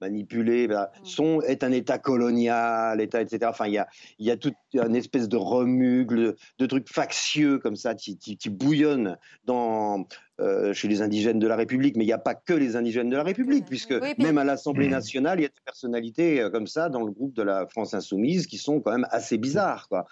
manipulé, 0.00 0.68
bah, 0.68 0.90
mm. 1.00 1.06
sont, 1.06 1.40
est 1.42 1.64
un 1.64 1.72
État 1.72 1.98
colonial, 1.98 3.00
État, 3.00 3.20
etc. 3.20 3.46
Enfin, 3.48 3.66
il 3.66 3.74
y 3.74 3.78
a, 3.78 3.88
y 4.18 4.30
a 4.30 4.36
toute 4.36 4.54
une 4.74 4.96
espèce 4.96 5.28
de 5.28 5.36
remugle, 5.36 6.36
de, 6.58 6.66
trucs 6.66 6.88
factieux 6.88 7.58
comme 7.58 7.76
ça 7.76 7.94
qui, 7.94 8.18
qui, 8.18 8.50
bouillonnent 8.50 9.16
dans, 9.44 10.06
euh, 10.40 10.72
chez 10.72 10.88
les 10.88 11.02
indigènes 11.02 11.38
de 11.38 11.46
la 11.46 11.56
République. 11.56 11.96
Mais 11.96 12.04
il 12.04 12.08
n'y 12.08 12.12
a 12.12 12.18
pas 12.18 12.34
que 12.34 12.54
les 12.54 12.76
indigènes 12.76 13.08
de 13.08 13.16
la 13.16 13.22
République, 13.22 13.64
mm. 13.64 13.68
puisque 13.68 13.94
même 14.18 14.38
à 14.38 14.44
l'Assemblée 14.44 14.88
mm. 14.88 14.92
nationale, 14.92 15.40
il 15.40 15.42
y 15.42 15.46
a 15.46 15.48
des 15.48 15.62
personnalités 15.64 16.40
euh, 16.40 16.50
comme 16.50 16.66
ça 16.66 16.88
dans 16.88 17.02
le 17.02 17.12
groupe 17.12 17.34
de 17.34 17.42
la 17.42 17.66
France 17.66 17.94
insoumise 17.94 18.46
qui 18.46 18.58
sont 18.58 18.80
quand 18.80 18.92
même 18.92 19.06
assez 19.10 19.38
bizarres, 19.38 19.88
quoi. 19.88 20.06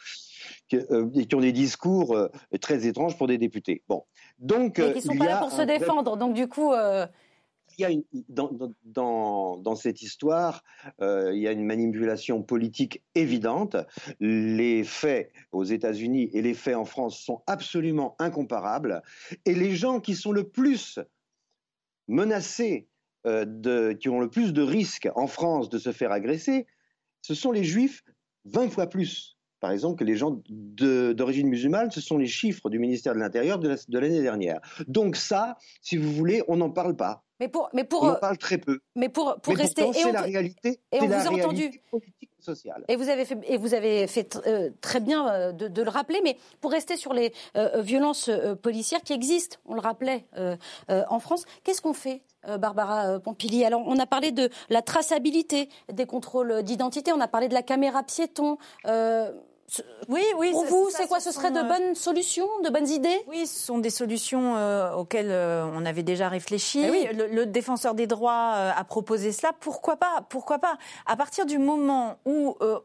Euh, 0.72 1.10
et 1.14 1.26
qui 1.26 1.34
ont 1.34 1.40
des 1.40 1.52
discours 1.52 2.16
très 2.60 2.86
étranges 2.86 3.16
pour 3.16 3.26
des 3.26 3.38
députés. 3.38 3.82
Bon, 3.88 4.04
donc 4.38 4.78
et 4.78 4.92
qui 4.92 5.02
sont 5.02 5.16
pas 5.16 5.26
là 5.26 5.38
pour 5.38 5.52
se 5.52 5.62
défendre. 5.62 6.16
Donc 6.16 6.34
du 6.34 6.48
coup, 6.48 6.72
il 7.78 7.82
y 7.82 7.84
a 7.84 7.90
une, 7.90 8.04
dans, 8.28 8.50
dans, 8.84 9.58
dans, 9.58 9.74
cette 9.74 10.02
histoire, 10.02 10.62
euh, 11.00 11.32
il 11.34 11.40
y 11.40 11.48
a 11.48 11.52
une 11.52 11.64
manipulation 11.64 12.42
politique 12.42 13.02
évidente. 13.14 13.76
Les 14.20 14.84
faits 14.84 15.32
aux 15.52 15.64
États-Unis 15.64 16.30
et 16.32 16.42
les 16.42 16.54
faits 16.54 16.76
en 16.76 16.84
France 16.84 17.18
sont 17.18 17.42
absolument 17.46 18.16
incomparables. 18.18 19.02
Et 19.44 19.54
les 19.54 19.74
gens 19.74 20.00
qui 20.00 20.14
sont 20.14 20.32
le 20.32 20.48
plus 20.48 20.98
menacés, 22.08 22.88
euh, 23.26 23.44
de, 23.46 23.92
qui 23.92 24.08
ont 24.08 24.20
le 24.20 24.30
plus 24.30 24.52
de 24.52 24.62
risques 24.62 25.08
en 25.14 25.26
France 25.26 25.68
de 25.68 25.78
se 25.78 25.92
faire 25.92 26.12
agresser, 26.12 26.66
ce 27.22 27.34
sont 27.34 27.52
les 27.52 27.64
juifs 27.64 28.04
20 28.44 28.70
fois 28.70 28.86
plus 28.86 29.35
par 29.66 29.72
exemple, 29.72 29.98
que 29.98 30.04
les 30.04 30.14
gens 30.14 30.40
d'origine 30.48 31.48
musulmane, 31.48 31.90
ce 31.90 32.00
sont 32.00 32.18
les 32.18 32.28
chiffres 32.28 32.70
du 32.70 32.78
ministère 32.78 33.14
de 33.14 33.18
l'Intérieur 33.18 33.58
de 33.58 33.98
l'année 33.98 34.22
dernière. 34.22 34.60
Donc 34.86 35.16
ça, 35.16 35.58
si 35.82 35.96
vous 35.96 36.12
voulez, 36.12 36.44
on 36.46 36.58
n'en 36.58 36.70
parle 36.70 36.94
pas. 36.94 37.24
Mais 37.40 37.48
pour, 37.48 37.68
mais 37.74 37.84
pour, 37.84 38.02
on 38.02 38.10
en 38.10 38.14
parle 38.14 38.38
très 38.38 38.56
peu. 38.58 38.80
Mais 38.94 39.08
pour, 39.08 39.36
pour 39.42 39.56
rester. 39.56 39.92
C'est 39.92 40.12
la 40.12 40.22
réalité. 40.22 40.80
Et 40.92 41.00
on 41.02 41.06
vous 41.06 41.12
a 41.12 41.30
entendu. 41.30 41.82
Politique 41.90 42.30
et 42.38 42.42
sociale. 42.42 42.84
Et 42.88 42.96
vous 42.96 43.10
avez 43.10 43.26
fait, 43.26 43.38
et 43.46 43.58
vous 43.58 43.74
avez 43.74 44.06
fait 44.06 44.38
euh, 44.46 44.70
très 44.80 45.00
bien 45.00 45.28
euh, 45.28 45.52
de, 45.52 45.82
le 45.82 45.90
rappeler. 45.90 46.20
Mais 46.24 46.38
pour 46.62 46.70
rester 46.70 46.96
sur 46.96 47.12
les 47.12 47.34
euh, 47.56 47.82
violences 47.82 48.30
policières 48.62 49.02
qui 49.02 49.12
existent, 49.12 49.58
on 49.66 49.74
le 49.74 49.80
rappelait 49.80 50.26
en 50.88 51.18
France, 51.18 51.44
qu'est-ce 51.64 51.82
qu'on 51.82 51.92
fait 51.92 52.22
Barbara 52.58 53.20
Pompili? 53.20 53.64
Alors, 53.64 53.82
on 53.86 53.98
a 53.98 54.06
parlé 54.06 54.32
de 54.32 54.48
la 54.70 54.82
traçabilité 54.82 55.68
des 55.92 56.06
contrôles 56.06 56.62
d'identité, 56.62 57.12
on 57.12 57.20
a 57.20 57.28
parlé 57.28 57.48
de 57.48 57.54
la 57.54 57.62
caméra 57.62 58.02
piéton. 58.02 58.58
Oui, 60.08 60.22
oui. 60.38 60.52
Pour 60.52 60.64
vous, 60.64 60.88
c'est 60.90 61.08
quoi 61.08 61.20
Ce 61.20 61.32
serait 61.32 61.50
de 61.50 61.58
euh, 61.58 61.62
bonnes 61.64 61.94
solutions, 61.94 62.48
de 62.64 62.70
bonnes 62.70 62.88
idées? 62.88 63.20
Oui, 63.26 63.46
ce 63.46 63.66
sont 63.66 63.78
des 63.78 63.90
solutions 63.90 64.56
euh, 64.56 64.92
auxquelles 64.92 65.30
euh, 65.30 65.66
on 65.74 65.84
avait 65.84 66.02
déjà 66.02 66.28
réfléchi. 66.28 66.88
Oui. 66.88 67.08
Le, 67.12 67.44
défenseur 67.46 67.94
des 67.94 68.06
droits 68.06 68.52
a 68.52 68.84
proposé 68.84 69.32
cela. 69.32 69.52
Pourquoi 69.58 69.96
pas? 69.96 70.24
Pourquoi 70.28 70.58
pas? 70.58 70.78
À 71.06 71.16
partir 71.16 71.46
du 71.46 71.58
moment 71.58 72.18
où 72.24 72.56
on, 72.60 72.82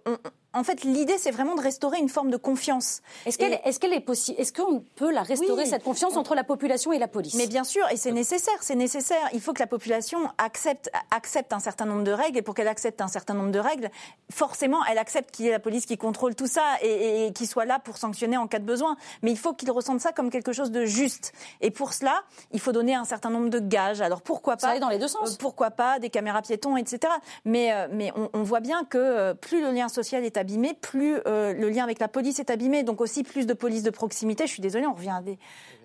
en 0.54 0.64
fait, 0.64 0.84
l'idée, 0.84 1.18
c'est 1.18 1.32
vraiment 1.32 1.56
de 1.56 1.62
restaurer 1.62 1.98
une 2.00 2.10
forme 2.10 2.30
de 2.30 2.38
confiance. 2.38 3.02
Est-ce 3.26 3.38
qu'elle 3.38 3.94
est, 3.94 4.00
possible 4.02 4.40
Est-ce 4.40 4.52
qu'on 4.52 4.84
peut 4.96 5.12
la 5.12 5.24
restaurer 5.24 5.66
cette 5.66 5.84
confiance 5.84 6.18
entre 6.18 6.36
la 6.36 6.44
population 6.44 6.92
et 6.92 7.00
la 7.00 7.08
police? 7.08 7.36
Mais 7.36 7.48
bien 7.48 7.64
sûr, 7.64 7.84
et 7.90 7.96
c'est 7.96 8.12
nécessaire. 8.12 8.58
C'est 8.62 8.76
nécessaire. 8.76 9.30
Il 9.34 9.40
faut 9.40 9.54
que 9.54 9.60
la 9.60 9.68
population 9.68 10.20
accepte, 10.38 10.92
accepte 11.10 11.54
un 11.54 11.60
certain 11.60 11.86
nombre 11.86 12.04
de 12.04 12.12
règles, 12.12 12.38
et 12.38 12.42
pour 12.42 12.54
qu'elle 12.54 12.68
accepte 12.68 13.00
un 13.02 13.08
certain 13.08 13.34
nombre 13.34 13.52
de 13.52 13.60
règles, 13.60 13.90
forcément, 14.30 14.80
elle 14.90 14.98
accepte 14.98 15.32
qu'il 15.32 15.46
y 15.46 15.48
ait 15.48 15.52
la 15.52 15.60
police 15.60 15.86
qui 15.86 15.98
contrôle 15.98 16.36
tout 16.36 16.48
ça 16.48 16.64
et, 16.82 17.28
et, 17.28 17.34
qui 17.34 17.48
soit 17.48 17.66
là 17.66 17.80
pour 17.80 17.98
sanctionner 17.98 18.36
en 18.36 18.48
cas 18.48 18.60
de 18.60 18.66
besoin. 18.66 18.98
Mais 19.22 19.32
il 19.32 19.38
faut 19.38 19.54
qu'il 19.54 19.72
ressente 19.72 20.02
ça 20.02 20.12
comme 20.12 20.30
quelque 20.30 20.52
chose 20.52 20.72
de 20.72 20.84
juste. 20.86 21.32
Et 21.62 21.72
pour 21.72 21.94
cela, 21.94 22.24
il 22.52 22.60
faut 22.60 22.74
donner 22.74 22.94
un 22.94 23.06
certain 23.06 23.30
nombre 23.30 23.50
de 23.50 23.60
gages. 23.60 24.02
Alors 24.02 24.22
pourquoi 24.22 24.58
pas 24.58 24.74
Ça 24.74 24.80
dans 24.80 24.90
les 24.90 25.00
deux 25.00 25.08
sens. 25.08 25.34
Euh, 25.34 25.36
pourquoi 25.40 25.72
pas 25.72 26.00
des 26.00 26.10
caméras 26.10 26.42
piétons, 26.42 26.76
etc. 26.76 27.14
Mais 27.46 27.72
euh, 27.72 27.88
mais 27.90 28.12
on, 28.16 28.30
on 28.34 28.44
voit 28.44 28.60
bien 28.60 28.84
que 28.84 28.98
euh, 28.98 29.34
plus 29.34 29.62
le 29.62 29.72
lien 29.72 29.88
social 29.88 30.26
est 30.26 30.38
plus 30.74 31.18
euh, 31.28 31.54
le 31.54 31.70
lien 31.70 31.84
avec 31.84 32.00
la 32.00 32.08
police 32.08 32.40
est 32.40 32.50
abîmé. 32.50 32.84
Donc 32.84 33.02
aussi 33.02 33.24
plus 33.24 33.46
de 33.46 33.54
police 33.54 33.84
de 33.84 33.90
proximité. 33.90 34.48
Je 34.48 34.52
suis 34.52 34.62
désolée, 34.62 34.88
on 34.88 34.94
revient 34.94 35.16
à 35.18 35.22
des 35.22 35.38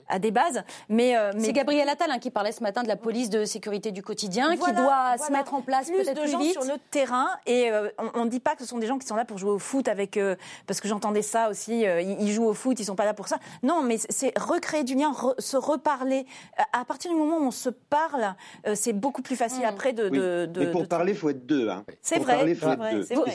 à 0.08 0.18
des 0.18 0.30
bases. 0.30 0.62
Mais, 0.88 1.16
euh, 1.16 1.32
c'est 1.38 1.52
Gabriel 1.52 1.88
Attal 1.88 2.10
hein, 2.10 2.18
qui 2.18 2.30
parlait 2.30 2.52
ce 2.52 2.62
matin 2.62 2.82
de 2.82 2.88
la 2.88 2.96
police 2.96 3.30
de 3.30 3.44
sécurité 3.44 3.92
du 3.92 4.02
quotidien, 4.02 4.56
qui 4.56 4.72
doit 4.72 5.16
se 5.18 5.32
mettre 5.32 5.54
en 5.54 5.62
place 5.62 5.90
plus 5.90 6.08
de 6.08 6.26
gens 6.26 6.40
sur 6.42 6.62
le 6.62 6.78
terrain. 6.90 7.28
Et 7.46 7.70
euh, 7.70 7.88
on 8.14 8.24
ne 8.24 8.30
dit 8.30 8.40
pas 8.40 8.54
que 8.54 8.62
ce 8.62 8.68
sont 8.68 8.78
des 8.78 8.86
gens 8.86 8.98
qui 8.98 9.06
sont 9.06 9.16
là 9.16 9.24
pour 9.24 9.38
jouer 9.38 9.50
au 9.50 9.58
foot 9.58 9.88
avec, 9.88 10.16
euh, 10.16 10.36
parce 10.66 10.80
que 10.80 10.88
j'entendais 10.88 11.22
ça 11.22 11.50
aussi. 11.50 11.82
ils 11.82 12.32
jouent 12.32 12.46
au 12.46 12.54
foot, 12.54 12.78
ils 12.78 12.84
sont 12.84 12.96
pas 12.96 13.04
là 13.04 13.14
pour 13.14 13.28
ça. 13.28 13.38
Non, 13.62 13.82
mais 13.82 13.96
c'est 13.98 14.36
recréer 14.38 14.84
du 14.84 14.94
lien, 14.94 15.12
se 15.38 15.56
reparler. 15.56 16.26
À 16.72 16.84
partir 16.84 17.10
du 17.10 17.16
moment 17.16 17.38
où 17.38 17.46
on 17.46 17.50
se 17.50 17.70
parle, 17.70 18.34
c'est 18.74 18.92
beaucoup 18.92 19.22
plus 19.22 19.36
facile 19.36 19.62
mm. 19.62 19.68
après 19.68 19.92
de. 19.92 20.08
de, 20.08 20.60
mais 20.60 20.70
pour 20.70 20.88
parler, 20.88 21.12
il 21.12 21.18
faut 21.18 21.30
être 21.30 21.46
deux. 21.46 21.68
Hein. 21.68 21.84
C'est 22.02 22.18
vrai. 22.18 22.56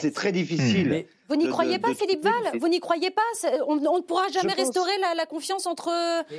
C'est 0.00 0.14
très 0.14 0.32
difficile. 0.32 1.06
Vous 1.32 1.38
n'y 1.38 1.48
croyez 1.48 1.78
pas, 1.78 1.94
Philippe 1.94 2.24
Val 2.24 2.60
Vous 2.60 2.68
n'y 2.68 2.78
croyez 2.78 3.10
pas 3.10 3.22
On 3.66 3.76
ne 3.76 4.02
pourra 4.02 4.28
jamais 4.28 4.52
restaurer 4.52 4.92
la, 5.16 5.24
confiance 5.24 5.66
entre 5.66 5.90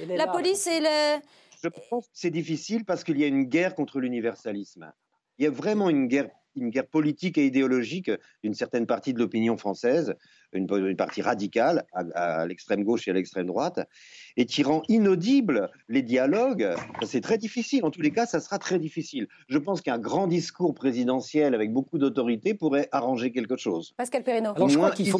la 0.07 0.27
police 0.27 0.67
et 0.67 0.79
le. 0.79 1.19
Je 1.63 1.69
pense 1.89 2.05
que 2.05 2.11
c'est 2.13 2.29
difficile 2.29 2.85
parce 2.85 3.03
qu'il 3.03 3.17
y 3.17 3.23
a 3.23 3.27
une 3.27 3.45
guerre 3.45 3.73
contre 3.73 3.99
l'universalisme. 3.99 4.93
Il 5.39 5.45
y 5.45 5.47
a 5.47 5.49
vraiment 5.49 5.89
une 5.89 6.07
guerre, 6.07 6.29
une 6.55 6.69
guerre 6.69 6.85
politique 6.85 7.39
et 7.39 7.45
idéologique 7.47 8.11
d'une 8.43 8.53
certaine 8.53 8.85
partie 8.85 9.13
de 9.13 9.19
l'opinion 9.19 9.57
française 9.57 10.13
une, 10.59 10.95
partie 10.95 11.21
radicale 11.21 11.85
à, 11.93 12.45
l'extrême 12.45 12.83
gauche 12.83 13.07
et 13.07 13.11
à 13.11 13.13
l'extrême 13.13 13.47
droite, 13.47 13.79
et 14.37 14.45
qui 14.45 14.63
rend 14.63 14.83
inaudibles 14.87 15.69
les 15.89 16.01
dialogues. 16.01 16.75
C'est 17.05 17.21
très 17.21 17.37
difficile. 17.37 17.85
En 17.85 17.91
tous 17.91 18.01
les 18.01 18.11
cas, 18.11 18.25
ça 18.25 18.39
sera 18.39 18.59
très 18.59 18.79
difficile. 18.79 19.27
Je 19.47 19.57
pense 19.57 19.81
qu'un 19.81 19.99
grand 19.99 20.27
discours 20.27 20.73
présidentiel 20.73 21.53
avec 21.53 21.71
beaucoup 21.71 21.97
d'autorité 21.97 22.53
pourrait 22.53 22.89
arranger 22.91 23.31
quelque 23.31 23.57
chose. 23.57 23.93
Pascal 23.97 24.23
Perrineau. 24.23 24.53
je 24.67 24.77
crois 24.77 24.91
qu'il 24.91 25.13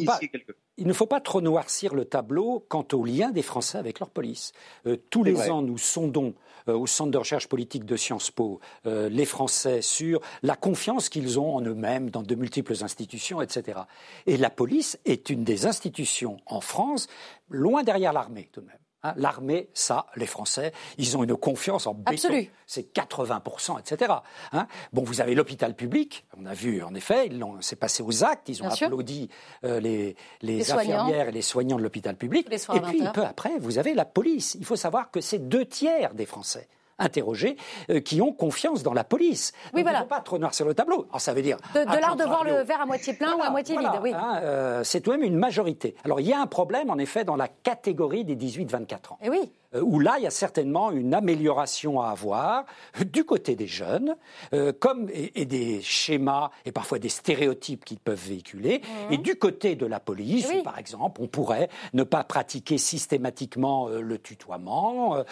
il 0.76 0.86
ne 0.88 0.92
faut 0.92 1.06
pas 1.06 1.20
trop 1.20 1.40
noircir 1.40 1.94
le 1.94 2.04
tableau 2.04 2.64
quant 2.68 2.86
au 2.92 3.04
lien 3.04 3.30
des 3.30 3.42
Français 3.42 3.78
avec 3.78 4.00
leur 4.00 4.10
police. 4.10 4.52
Euh, 4.86 4.96
tous 5.10 5.22
les 5.22 5.50
ans, 5.50 5.62
nous 5.62 5.78
sondons 5.78 6.34
euh, 6.68 6.76
au 6.76 6.86
Centre 6.86 7.10
de 7.10 7.18
recherche 7.18 7.46
politique 7.46 7.84
de 7.84 7.96
Sciences 7.96 8.30
Po 8.30 8.60
euh, 8.86 9.08
les 9.08 9.24
Français 9.24 9.82
sur 9.82 10.20
la 10.42 10.56
confiance 10.56 11.08
qu'ils 11.08 11.38
ont 11.38 11.54
en 11.54 11.60
eux-mêmes 11.60 12.10
dans 12.10 12.22
de 12.22 12.34
multiples 12.34 12.74
institutions, 12.82 13.40
etc. 13.40 13.80
Et 14.26 14.36
la 14.36 14.50
police 14.50 14.98
est 15.04 15.23
une 15.30 15.44
des 15.44 15.66
institutions 15.66 16.38
en 16.46 16.60
France, 16.60 17.08
loin 17.48 17.82
derrière 17.82 18.12
l'armée 18.12 18.48
tout 18.52 18.60
de 18.60 18.66
même 18.66 18.78
Hein, 19.04 19.12
l'armée, 19.18 19.68
ça, 19.74 20.06
les 20.16 20.24
Français, 20.24 20.72
ils 20.96 21.14
ont 21.18 21.24
une 21.24 21.36
confiance 21.36 21.86
en 21.86 21.92
béton. 21.92 22.46
C'est 22.66 22.94
80%, 22.96 23.78
etc. 23.78 24.14
Hein. 24.52 24.66
bon, 24.94 25.02
vous 25.02 25.20
avez 25.20 25.34
l'hôpital 25.34 25.76
public. 25.76 26.24
On 26.38 26.46
a 26.46 26.54
vu, 26.54 26.82
en 26.82 26.94
effet, 26.94 27.28
c'est 27.60 27.76
passé 27.76 28.02
aux 28.02 28.24
actes. 28.24 28.48
Ils 28.48 28.62
ont 28.62 28.68
applaudi 28.68 29.28
euh, 29.64 29.78
les, 29.78 30.16
les, 30.40 30.72
infirmières 30.72 31.28
et 31.28 31.32
les 31.32 31.42
soignants 31.42 31.76
de 31.76 31.82
l'hôpital 31.82 32.16
public. 32.16 32.48
Et 32.50 32.80
puis, 32.80 33.02
peu 33.12 33.24
après, 33.24 33.58
vous 33.58 33.76
avez 33.76 33.92
la 33.92 34.06
police. 34.06 34.56
Il 34.58 34.64
faut 34.64 34.74
savoir 34.74 35.10
que 35.10 35.20
c'est 35.20 35.50
deux 35.50 35.66
tiers 35.66 36.14
des 36.14 36.24
Français 36.24 36.66
interrogés 36.98 37.56
euh, 37.90 38.00
qui 38.00 38.20
ont 38.20 38.32
confiance 38.32 38.82
dans 38.82 38.92
la 38.92 39.04
police. 39.04 39.52
Oui, 39.72 39.82
voilà. 39.82 39.98
Il 39.98 40.02
ne 40.02 40.04
faut 40.04 40.08
pas 40.08 40.20
trop 40.20 40.38
noir 40.38 40.54
sur 40.54 40.66
le 40.66 40.74
tableau. 40.74 41.06
Alors, 41.10 41.20
ça 41.20 41.34
veut 41.34 41.42
dire. 41.42 41.58
De, 41.74 41.80
l'art 42.00 42.16
de 42.16 42.24
voir 42.24 42.44
le 42.44 42.62
verre 42.62 42.80
à 42.80 42.86
moitié 42.86 43.14
plein 43.14 43.34
ou 43.36 43.42
à 43.42 43.50
moitié 43.50 43.76
vide, 43.76 43.88
oui. 44.02 44.12
Hein, 44.14 44.40
euh, 44.42 44.84
c'est 44.84 45.00
tout 45.00 45.10
de 45.10 45.16
même 45.16 45.26
une 45.26 45.38
majorité. 45.38 45.94
Alors, 46.04 46.20
il 46.20 46.26
y 46.26 46.32
a 46.32 46.40
un 46.40 46.46
problème, 46.46 46.90
en 46.90 46.98
effet, 46.98 47.24
dans 47.24 47.36
la 47.36 47.48
catégorie 47.48 48.24
des 48.24 48.36
18-24 48.36 49.12
ans. 49.12 49.18
Et 49.22 49.26
eh 49.26 49.30
oui. 49.30 49.52
Euh, 49.74 49.80
où 49.80 50.00
là, 50.00 50.14
il 50.18 50.24
y 50.24 50.26
a 50.26 50.30
certainement 50.30 50.90
une 50.90 51.14
amélioration 51.14 52.00
à 52.00 52.08
avoir 52.08 52.64
du 53.06 53.24
côté 53.24 53.56
des 53.56 53.66
jeunes, 53.66 54.16
euh, 54.52 54.72
comme 54.72 55.08
et, 55.12 55.44
des 55.44 55.80
schémas 55.82 56.50
et 56.64 56.72
parfois 56.72 56.98
des 56.98 57.08
stéréotypes 57.08 57.84
qu'ils 57.84 57.98
peuvent 57.98 58.22
véhiculer, 58.28 58.80
mmh. 58.80 59.12
et 59.12 59.18
du 59.18 59.36
côté 59.36 59.76
de 59.76 59.86
la 59.86 60.00
police, 60.00 60.48
par 60.62 60.78
exemple, 60.78 61.20
on 61.20 61.26
pourrait 61.26 61.68
ne 61.92 62.02
pas 62.02 62.24
pratiquer 62.24 62.78
systématiquement 62.78 63.88
euh, 63.88 64.00
le 64.00 64.18
tutoiement, 64.18 65.24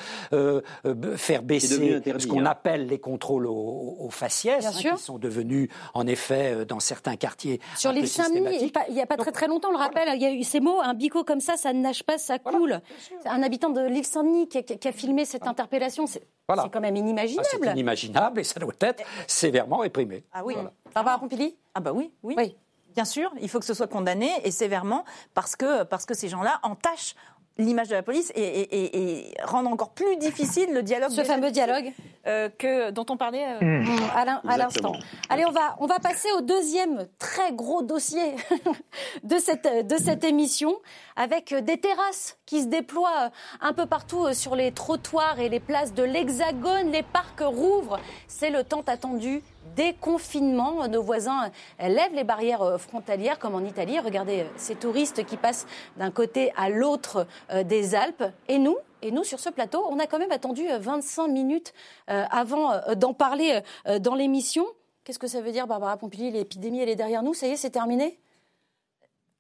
faire 1.16 1.42
baisser 1.42 2.00
ce 2.04 2.26
qu'on 2.26 2.40
hein. 2.40 2.46
appelle 2.46 2.86
les 2.86 2.98
contrôles 2.98 3.46
aux, 3.46 4.08
faciès, 4.10 4.66
hein, 4.66 4.70
qui 4.72 5.02
sont 5.02 5.18
devenus 5.18 5.68
en 5.94 6.06
effet 6.06 6.64
dans 6.66 6.80
certains 6.80 7.16
quartiers 7.16 7.60
sur 7.76 7.92
l'île 7.92 8.08
Saint-Denis. 8.08 8.72
Il 8.88 8.94
n'y 8.94 9.00
a 9.00 9.06
pas 9.06 9.16
très 9.16 9.32
très 9.32 9.46
longtemps, 9.46 9.68
on 9.68 9.72
le 9.72 9.78
rappelle, 9.78 10.08
il 10.14 10.22
y 10.22 10.26
a 10.26 10.32
eu 10.32 10.42
ces 10.42 10.60
mots, 10.60 10.80
un 10.80 10.94
bico 10.94 11.24
comme 11.24 11.40
ça, 11.40 11.56
ça 11.56 11.72
ne 11.72 11.80
nage 11.80 12.04
pas, 12.04 12.18
ça 12.18 12.38
coule. 12.38 12.80
un 13.24 13.42
habitant 13.42 13.70
de 13.70 13.80
l'île 13.86 14.04
Saint-Denis 14.04 14.31
qui 14.48 14.88
a, 14.88 14.92
filmé 14.92 15.24
cette 15.24 15.46
interpellation. 15.46 16.06
C'est 16.06 16.22
quand 16.46 16.80
même 16.80 16.96
inimaginable. 16.96 17.46
Ah, 17.46 17.56
c'est 17.60 17.72
inimaginable 17.72 18.40
et 18.40 18.44
ça 18.44 18.60
doit 18.60 18.74
être 18.80 19.02
sévèrement 19.26 19.78
réprimé. 19.78 20.24
Ah 20.32 20.42
oui. 20.44 20.54
Barbara 20.94 21.18
Pompili? 21.18 21.56
Ah 21.74 21.80
bah 21.80 21.92
oui, 21.92 22.12
oui. 22.22 22.34
oui. 22.36 22.56
Bien 22.94 23.04
sûr, 23.06 23.32
il 23.40 23.48
faut 23.48 23.58
que 23.58 23.64
ce 23.64 23.74
soit 23.74 23.86
condamné 23.86 24.30
et 24.44 24.50
sévèrement 24.50 25.04
parce 25.32 25.56
que, 25.56 25.82
parce 25.84 26.04
que 26.04 26.14
ces 26.14 26.28
gens-là 26.28 26.60
entachent 26.62 27.14
l'image 27.58 27.88
de 27.88 27.94
la 27.94 28.02
police 28.02 28.32
et, 28.34 29.34
rendre 29.44 29.70
encore 29.70 29.90
plus 29.90 30.16
difficile 30.16 30.72
le 30.72 30.82
dialogue. 30.82 31.10
Ce 31.10 31.24
fameux 31.24 31.50
dialogue 31.50 31.92
euh, 32.26 32.48
que, 32.48 32.90
dont 32.90 33.06
on 33.10 33.16
parlait 33.16 33.44
euh, 33.44 33.82
mmh. 33.82 33.98
à 34.14 34.56
l'instant. 34.56 34.92
Allez, 35.28 35.44
on 35.44 35.50
va, 35.50 35.76
on 35.80 35.86
va 35.86 35.98
passer 35.98 36.28
au 36.38 36.40
deuxième 36.40 37.06
très 37.18 37.52
gros 37.52 37.82
dossier 37.82 38.36
de 39.22 39.38
cette, 39.38 39.86
de 39.86 39.96
cette 39.96 40.24
émission, 40.24 40.74
avec 41.16 41.54
des 41.54 41.78
terrasses 41.78 42.38
qui 42.46 42.62
se 42.62 42.66
déploient 42.66 43.30
un 43.60 43.72
peu 43.72 43.86
partout 43.86 44.32
sur 44.32 44.56
les 44.56 44.72
trottoirs 44.72 45.40
et 45.40 45.48
les 45.48 45.60
places 45.60 45.94
de 45.94 46.02
l'Hexagone. 46.02 46.90
Les 46.90 47.02
parcs 47.02 47.40
rouvrent. 47.40 47.98
C'est 48.28 48.50
le 48.50 48.64
temps 48.64 48.84
attendu 48.86 49.42
déconfinement. 49.74 50.86
Nos 50.88 51.02
voisins 51.02 51.50
lèvent 51.78 52.14
les 52.14 52.24
barrières 52.24 52.80
frontalières 52.80 53.38
comme 53.38 53.54
en 53.54 53.64
Italie. 53.64 53.98
Regardez 53.98 54.46
ces 54.56 54.74
touristes 54.74 55.24
qui 55.24 55.36
passent 55.36 55.66
d'un 55.96 56.10
côté 56.10 56.52
à 56.56 56.68
l'autre 56.68 57.26
euh, 57.50 57.62
des 57.62 57.94
Alpes. 57.94 58.24
Et 58.48 58.58
nous, 58.58 58.76
et 59.02 59.10
nous, 59.10 59.24
sur 59.24 59.40
ce 59.40 59.50
plateau, 59.50 59.84
on 59.90 59.98
a 59.98 60.06
quand 60.06 60.18
même 60.18 60.32
attendu 60.32 60.62
25 60.78 61.28
minutes 61.28 61.72
euh, 62.10 62.24
avant 62.30 62.72
euh, 62.72 62.94
d'en 62.94 63.14
parler 63.14 63.60
dans 64.00 64.14
l'émission. 64.14 64.64
Qu'est-ce 65.04 65.18
que 65.18 65.26
ça 65.26 65.40
veut 65.40 65.52
dire, 65.52 65.66
Barbara 65.66 65.96
Pompili? 65.96 66.30
L'épidémie, 66.30 66.80
elle 66.80 66.88
est 66.88 66.96
derrière 66.96 67.22
nous 67.22 67.34
Ça 67.34 67.46
y 67.46 67.50
est, 67.50 67.56
c'est 67.56 67.70
terminé? 67.70 68.18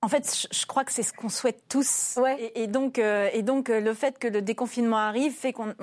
En 0.04 0.08
fait, 0.08 0.48
je 0.50 0.66
crois 0.66 0.84
que 0.84 0.92
c'est 0.92 1.04
ce 1.04 1.12
qu'on 1.12 1.28
souhaite 1.28 1.62
tous. 1.68 2.18
Et, 2.56 2.66
donc, 2.66 2.98
euh, 2.98 3.30
et 3.32 3.42
donc 3.42 3.70
euh, 3.70 3.80
le 3.80 3.94
fait 3.94 4.18
que 4.18 4.26
le 4.26 4.42
déconfinement 4.42 4.96
arrive 4.96 5.32
fait 5.32 5.52
qu'on 5.52 5.74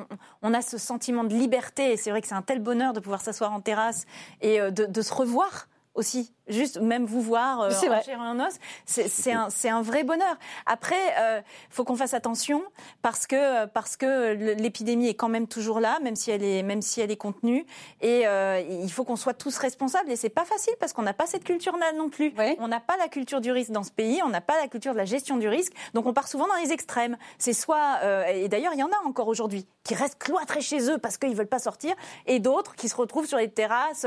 on 0.42 0.54
a 0.54 0.62
ce 0.62 0.78
sentiment 0.78 1.24
de 1.24 1.34
liberté. 1.34 1.94
Et 1.94 1.98
c'est 1.98 2.12
vrai 2.12 2.22
que 2.22 2.28
c'est 2.28 2.36
un 2.36 2.42
tel 2.42 2.60
bonheur 2.60 2.92
de 2.92 3.00
pouvoir 3.00 3.22
s'asseoir 3.22 3.54
en 3.54 3.62
terrasse 3.62 4.06
et 4.42 4.60
euh, 4.60 4.72
de, 4.72 4.86
de 4.86 5.02
se 5.02 5.14
revoir 5.14 5.70
aussi 5.96 6.34
juste 6.50 6.80
même 6.80 7.06
vous 7.06 7.22
voir 7.22 7.62
euh, 7.62 7.72
en 8.18 8.40
en 8.40 8.40
os, 8.40 8.54
c'est 8.86 9.32
un, 9.32 9.48
un, 9.66 9.82
vrai 9.82 10.04
bonheur. 10.04 10.36
Après, 10.66 10.96
il 10.96 11.22
euh, 11.22 11.42
faut 11.70 11.84
qu'on 11.84 11.96
fasse 11.96 12.14
attention 12.14 12.64
parce 13.02 13.28
que, 13.28 13.66
parce 13.68 13.98
que 13.98 14.34
l'épidémie 14.34 15.08
est 15.08 15.14
quand 15.14 15.30
même 15.30 15.48
toujours 15.48 15.80
là, 15.80 16.00
même 16.02 16.16
si 16.16 16.32
elle 16.32 16.44
est, 16.44 16.64
même 16.64 16.82
si 16.82 17.02
elle 17.02 17.12
est 17.12 17.18
contenue. 17.18 17.66
Et 18.02 18.28
euh, 18.28 18.62
il 18.62 18.92
faut 18.92 19.04
qu'on 19.04 19.16
soit 19.16 19.34
tous 19.34 19.58
responsables. 19.58 20.12
Et 20.12 20.16
c'est 20.16 20.30
pas 20.30 20.46
facile 20.46 20.74
parce 20.80 20.94
qu'on 20.94 21.02
n'a 21.02 21.14
pas 21.14 21.26
cette 21.26 21.44
culture-là 21.44 21.94
non 21.94 22.10
plus. 22.10 22.34
On 22.60 22.68
n'a 22.68 22.80
pas 22.80 22.98
la 22.98 23.08
culture 23.08 23.42
du 23.42 23.52
risque 23.52 23.72
dans 23.72 23.84
ce 23.84 23.92
pays, 23.92 24.22
on 24.24 24.30
n'a 24.30 24.42
pas 24.42 24.60
la 24.60 24.68
culture 24.68 24.94
de 24.94 24.98
la 24.98 25.06
gestion 25.06 25.38
du 25.38 25.48
risque. 25.48 25.74
Donc 25.94 26.06
on 26.06 26.14
part 26.14 26.28
souvent 26.28 26.48
dans 26.48 26.62
les 26.64 26.72
extrêmes. 26.72 27.18
C'est 27.38 27.54
soit, 27.54 28.00
euh, 28.04 28.26
et 28.28 28.48
d'ailleurs 28.48 28.74
il 28.74 28.80
y 28.80 28.84
en 28.84 28.88
a 28.88 29.08
encore 29.08 29.28
aujourd'hui, 29.28 29.66
qui 29.84 29.96
restent 29.96 30.20
cloîtrés 30.20 30.62
chez 30.62 30.90
eux 30.90 30.98
parce 30.98 31.18
qu'ils 31.18 31.36
veulent 31.36 31.48
pas 31.48 31.60
sortir, 31.60 31.96
et 32.26 32.40
d'autres 32.40 32.76
qui 32.76 32.90
se 32.90 32.96
retrouvent 32.96 33.26
sur 33.26 33.38
les 33.38 33.50
terrasses, 33.50 34.06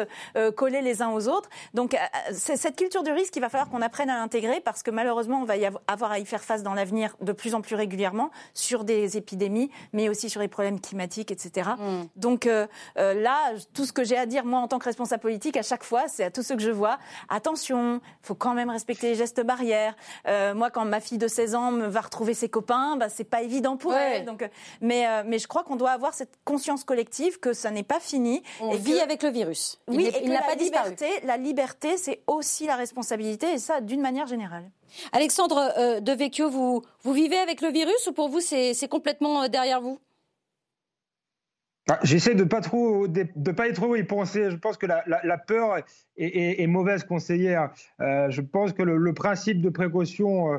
collés 0.57 0.83
les 0.83 1.03
uns 1.03 1.11
aux 1.11 1.29
autres. 1.29 1.49
Donc 1.75 1.97
cette 2.33 2.77
culture 2.77 3.03
du 3.03 3.13
risque, 3.13 3.35
il 3.37 3.41
va 3.41 3.49
falloir 3.49 3.69
qu'on 3.69 3.83
apprenne 3.83 4.11
à 4.11 4.17
l'intégrer 4.17 4.61
parce 4.61 4.83
que 4.83 4.91
malheureusement, 4.91 5.41
on 5.41 5.45
va 5.45 5.57
y 5.57 5.69
avoir 5.87 6.13
à 6.13 6.19
y 6.19 6.25
faire 6.25 6.43
face 6.43 6.63
dans 6.63 6.75
l'avenir 6.75 7.17
de 7.21 7.33
plus 7.33 7.55
en 7.55 7.61
plus 7.61 7.75
régulièrement 7.75 8.31
sur 8.55 8.85
des 8.85 9.17
épidémies, 9.17 9.71
mais 9.93 10.09
aussi 10.09 10.31
sur 10.31 10.41
les 10.41 10.49
problèmes 10.49 10.81
climatiques, 10.81 11.31
etc. 11.31 11.71
Mm. 11.79 12.03
Donc 12.17 12.47
euh, 12.47 12.67
euh, 12.99 13.15
là, 13.15 13.53
tout 13.75 13.85
ce 13.85 13.93
que 13.93 14.05
j'ai 14.05 14.17
à 14.17 14.27
dire, 14.27 14.45
moi, 14.45 14.61
en 14.61 14.69
tant 14.69 14.79
que 14.79 14.85
responsable 14.85 15.23
politique, 15.23 15.57
à 15.57 15.63
chaque 15.63 15.85
fois, 15.85 16.09
c'est 16.09 16.25
à 16.25 16.31
tous 16.31 16.43
ceux 16.43 16.57
que 16.57 16.63
je 16.63 16.71
vois, 16.71 16.99
attention, 17.29 18.01
il 18.23 18.27
faut 18.27 18.35
quand 18.35 18.55
même 18.55 18.71
respecter 18.71 19.09
les 19.09 19.15
gestes 19.15 19.43
barrières. 19.43 19.95
Euh, 20.27 20.55
moi, 20.55 20.71
quand 20.71 20.85
ma 20.85 21.01
fille 21.01 21.19
de 21.19 21.29
16 21.29 21.55
ans 21.55 21.73
va 21.73 22.01
retrouver 22.01 22.35
ses 22.35 22.49
copains, 22.49 22.97
bah, 22.97 23.09
c'est 23.09 23.25
pas 23.25 23.43
évident 23.43 23.77
pour 23.77 23.95
elle. 23.95 24.25
Donc, 24.25 24.49
mais, 24.81 25.07
mais 25.25 25.39
je 25.39 25.49
crois 25.49 25.65
qu'on 25.65 25.77
doit 25.77 25.91
avoir 25.91 26.15
cette 26.15 26.39
conscience 26.45 26.85
collective 26.85 27.39
que 27.41 27.53
ça 27.53 27.71
n'est 27.71 27.83
pas 27.83 28.01
fini. 28.01 28.43
On 28.61 28.75
vit 28.75 29.01
avec 29.01 29.23
le 29.23 29.31
virus. 29.31 29.81
oui, 29.89 30.07
et 30.07 30.25
il 30.25 30.31
n'a 30.31 30.43
pas 30.43 30.57
disparu. 30.57 30.95
La 31.25 31.37
liberté, 31.37 31.97
c'est 31.97 32.22
aussi 32.27 32.67
la 32.67 32.77
responsabilité, 32.77 33.53
et 33.55 33.59
ça 33.59 33.81
d'une 33.81 34.01
manière 34.01 34.27
générale. 34.27 34.71
Alexandre 35.13 35.73
euh, 35.79 36.01
De 36.01 36.13
Vecchio, 36.13 36.51
vous, 36.51 36.83
vous 37.03 37.13
vivez 37.13 37.39
avec 37.39 37.61
le 37.61 37.69
virus 37.69 38.07
ou 38.07 38.13
pour 38.13 38.29
vous 38.29 38.41
c'est 38.41 38.89
complètement 38.89 39.43
euh, 39.43 39.49
derrière 39.49 39.81
vous? 39.81 39.99
Ah, 41.91 41.99
J'essaie 42.05 42.37
de 42.37 42.45
pas 42.45 42.61
trop 42.61 43.09
de, 43.09 43.25
pas 43.51 43.67
être 43.67 43.75
trop 43.75 43.97
y 43.97 44.05
penser. 44.05 44.51
Je 44.51 44.57
pense 44.57 44.77
que 44.77 44.87
la, 44.87 45.39
peur 45.39 45.79
est, 46.17 46.67
mauvaise 46.69 47.03
conseillère. 47.03 47.73
Euh, 48.01 48.31
je 48.31 48.41
pense 48.41 48.73
que 48.73 48.83
le, 48.83 49.13
principe 49.15 49.61
de 49.61 49.69
précaution 49.69 50.55
euh, 50.55 50.59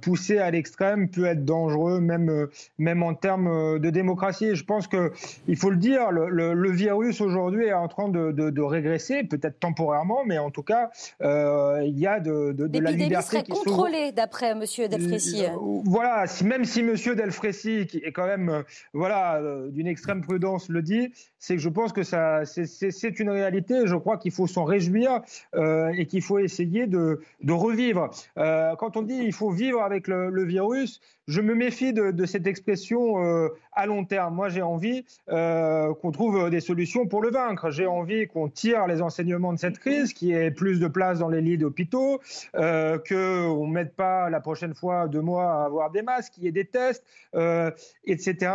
poussé 0.00 0.38
à 0.38 0.50
l'extrême 0.50 1.08
peut 1.08 1.24
être 1.24 1.44
dangereux, 1.44 2.00
même, 2.00 2.28
euh, 2.28 2.50
même 2.78 3.02
en 3.02 3.14
termes 3.14 3.48
euh, 3.48 3.78
de 3.78 3.90
démocratie. 3.90 4.54
je 4.54 4.64
pense 4.64 4.88
qu'il 4.88 5.56
faut 5.56 5.70
le 5.70 5.76
dire, 5.76 6.10
le, 6.10 6.70
virus 6.70 7.20
aujourd'hui 7.20 7.66
est 7.66 7.72
en 7.72 7.88
train 7.88 8.08
de, 8.08 8.30
de, 8.30 8.62
régresser, 8.62 9.24
peut-être 9.24 9.58
temporairement, 9.58 10.24
mais 10.24 10.38
en 10.38 10.50
tout 10.50 10.62
cas, 10.62 10.90
il 11.20 11.98
y 11.98 12.06
a 12.06 12.20
de, 12.20 12.52
de, 12.52 12.78
la 12.78 12.90
liberté. 12.90 13.26
serait 13.26 13.42
qui 13.42 13.52
contrôlée, 13.52 14.12
d'après 14.12 14.50
M. 14.50 14.64
Delfrécy. 14.90 15.44
voilà, 15.84 16.24
même 16.44 16.64
si 16.64 16.80
M. 16.80 16.94
Delfrécy, 17.16 17.86
qui 17.86 17.98
est 17.98 18.12
quand 18.12 18.26
même 18.26 18.64
voilà, 18.92 19.40
d'une 19.70 19.86
extrême 19.86 20.20
prudence, 20.20 20.68
le 20.68 20.82
dit, 20.82 21.12
c'est 21.38 21.56
que 21.56 21.62
je 21.62 21.68
pense 21.68 21.92
que 21.92 22.02
ça, 22.02 22.44
c'est 22.44 23.20
une 23.20 23.30
réalité. 23.30 23.86
Je 23.86 23.96
crois 23.96 24.16
qu'il 24.16 24.32
faut 24.32 24.46
s'en 24.46 24.64
réjouir 24.64 25.20
et 25.54 26.06
qu'il 26.06 26.22
faut 26.22 26.38
essayer 26.38 26.86
de, 26.86 27.20
revivre. 27.48 28.10
quand 28.36 28.96
on 28.96 29.02
dit 29.02 29.20
il 29.22 29.32
faut 29.32 29.50
vivre 29.50 29.82
avec 29.82 30.08
le, 30.08 30.44
virus, 30.44 31.00
je 31.26 31.40
me 31.40 31.54
méfie 31.54 31.92
de, 31.92 32.26
cette 32.26 32.46
expression 32.46 33.22
euh, 33.22 33.48
à 33.78 33.86
long 33.86 34.04
terme. 34.04 34.34
Moi, 34.34 34.48
j'ai 34.48 34.62
envie 34.62 35.04
euh, 35.28 35.94
qu'on 35.94 36.10
trouve 36.10 36.50
des 36.50 36.60
solutions 36.60 37.06
pour 37.06 37.22
le 37.22 37.30
vaincre. 37.30 37.70
J'ai 37.70 37.86
envie 37.86 38.26
qu'on 38.26 38.48
tire 38.48 38.88
les 38.88 39.00
enseignements 39.00 39.52
de 39.52 39.58
cette 39.58 39.78
crise, 39.78 40.12
qu'il 40.12 40.28
y 40.28 40.32
ait 40.32 40.50
plus 40.50 40.80
de 40.80 40.88
place 40.88 41.20
dans 41.20 41.28
les 41.28 41.40
lits 41.40 41.58
d'hôpitaux, 41.58 42.20
euh, 42.56 42.98
qu'on 42.98 43.66
ne 43.66 43.72
mette 43.72 43.94
pas 43.94 44.30
la 44.30 44.40
prochaine 44.40 44.74
fois 44.74 45.06
deux 45.06 45.20
mois 45.20 45.52
à 45.52 45.64
avoir 45.66 45.90
des 45.92 46.02
masques, 46.02 46.32
qu'il 46.32 46.44
y 46.44 46.48
ait 46.48 46.52
des 46.52 46.64
tests, 46.64 47.04
euh, 47.34 47.70
etc., 48.04 48.50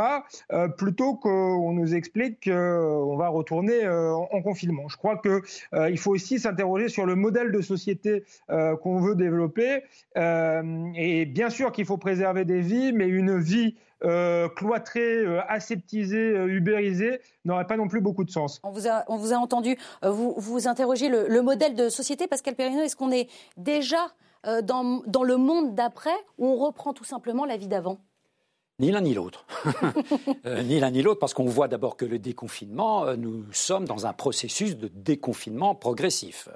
plutôt 0.78 1.16
qu'on 1.16 1.72
nous 1.72 1.96
explique 1.96 2.50
qu'on 2.74 3.16
va 3.18 3.30
retourner 3.30 3.88
en, 3.88 4.28
en, 4.32 4.42
confinement. 4.42 4.88
Je 4.88 4.98
crois 4.98 5.22
qu'il 5.22 5.98
faut 5.98 6.12
aussi 6.12 6.40
s'interroger 6.40 6.90
sur 6.90 7.06
le 7.06 7.16
modèle 7.16 7.52
de 7.52 7.62
société 7.62 8.24
qu'on 8.48 9.00
veut 9.00 9.16
développer. 9.16 9.84
et 10.16 11.26
bien 11.26 11.50
sûr 11.50 11.72
qu'il 11.72 11.86
faut 11.86 11.98
préserver 11.98 12.46
des 12.46 12.62
vie, 12.62 12.94
mais 12.94 13.08
une 13.08 13.40
vie 13.40 13.76
euh, 14.04 14.50
cloîtrée, 14.50 15.20
euh, 15.20 15.40
aseptisée, 15.48 16.36
euh, 16.36 17.18
n'aurait 17.46 17.68
pas 17.68 17.78
non 17.78 17.88
plus 17.88 18.02
beaucoup 18.02 18.26
de 18.26 18.32
sens. 18.32 18.60
On 18.64 18.72
vous 18.72 18.88
a, 18.88 19.06
on 19.08 19.32
entendu, 19.32 19.78
vous, 20.02 20.34
vous 20.38 20.68
interrogez 20.68 21.08
le, 21.08 21.42
modèle 21.42 21.76
de 21.76 21.88
société. 21.90 22.28
Pascal 22.28 22.56
Perrino, 22.56 22.82
est-ce 22.82 22.96
qu'on 22.96 23.12
est 23.12 23.30
déjà 23.58 24.08
dans, 24.64 25.02
dans 25.08 25.24
le 25.24 25.38
monde 25.38 25.74
d'après 25.74 26.16
ou 26.38 26.48
on 26.48 26.56
reprend 26.58 26.92
tout 26.94 27.06
simplement 27.06 27.46
la 27.46 27.56
vie 27.56 27.68
d'avant? 27.68 27.98
Ni 28.80 28.92
l'un 28.92 29.02
ni 29.02 29.14
l'autre. 29.14 29.46
ni 30.64 30.80
l'un 30.80 30.92
ni 30.92 31.02
l'autre, 31.02 31.20
parce 31.20 31.34
qu'on 31.34 31.46
voit 31.46 31.68
d'abord 31.68 31.98
que 31.98 32.06
le 32.06 32.20
déconfinement, 32.20 33.16
nous 33.16 33.46
sommes 33.52 33.86
dans 33.86 34.06
un 34.06 34.14
processus 34.14 34.78
de 34.78 34.88
déconfinement 34.88 35.76
progressif. 35.76 36.50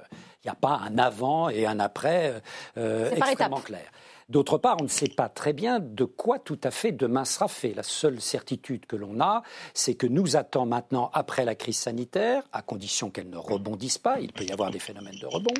Il 0.44 0.46
n'y 0.46 0.50
a 0.50 0.54
pas 0.54 0.80
un 0.84 0.98
avant 0.98 1.48
et 1.48 1.66
un 1.66 1.80
après 1.80 2.42
extrêmement 2.76 3.60
clair. 3.60 3.90
D'autre 4.28 4.58
part, 4.58 4.76
on 4.78 4.84
ne 4.84 4.88
sait 4.88 5.08
pas 5.08 5.30
très 5.30 5.54
bien 5.54 5.80
de 5.80 6.04
quoi 6.04 6.38
tout 6.38 6.60
à 6.62 6.70
fait 6.70 6.92
demain 6.92 7.24
sera 7.24 7.48
fait. 7.48 7.72
La 7.72 7.82
seule 7.82 8.20
certitude 8.20 8.84
que 8.84 8.94
l'on 8.94 9.20
a, 9.20 9.42
c'est 9.72 9.94
que 9.94 10.06
nous 10.06 10.36
attend 10.36 10.66
maintenant, 10.66 11.10
après 11.14 11.46
la 11.46 11.54
crise 11.54 11.78
sanitaire, 11.78 12.42
à 12.52 12.60
condition 12.60 13.08
qu'elle 13.08 13.30
ne 13.30 13.38
rebondisse 13.38 13.96
pas, 13.96 14.20
il 14.20 14.34
peut 14.34 14.44
y 14.44 14.52
avoir 14.52 14.70
des 14.70 14.80
phénomènes 14.80 15.18
de 15.18 15.26
rebond, 15.26 15.54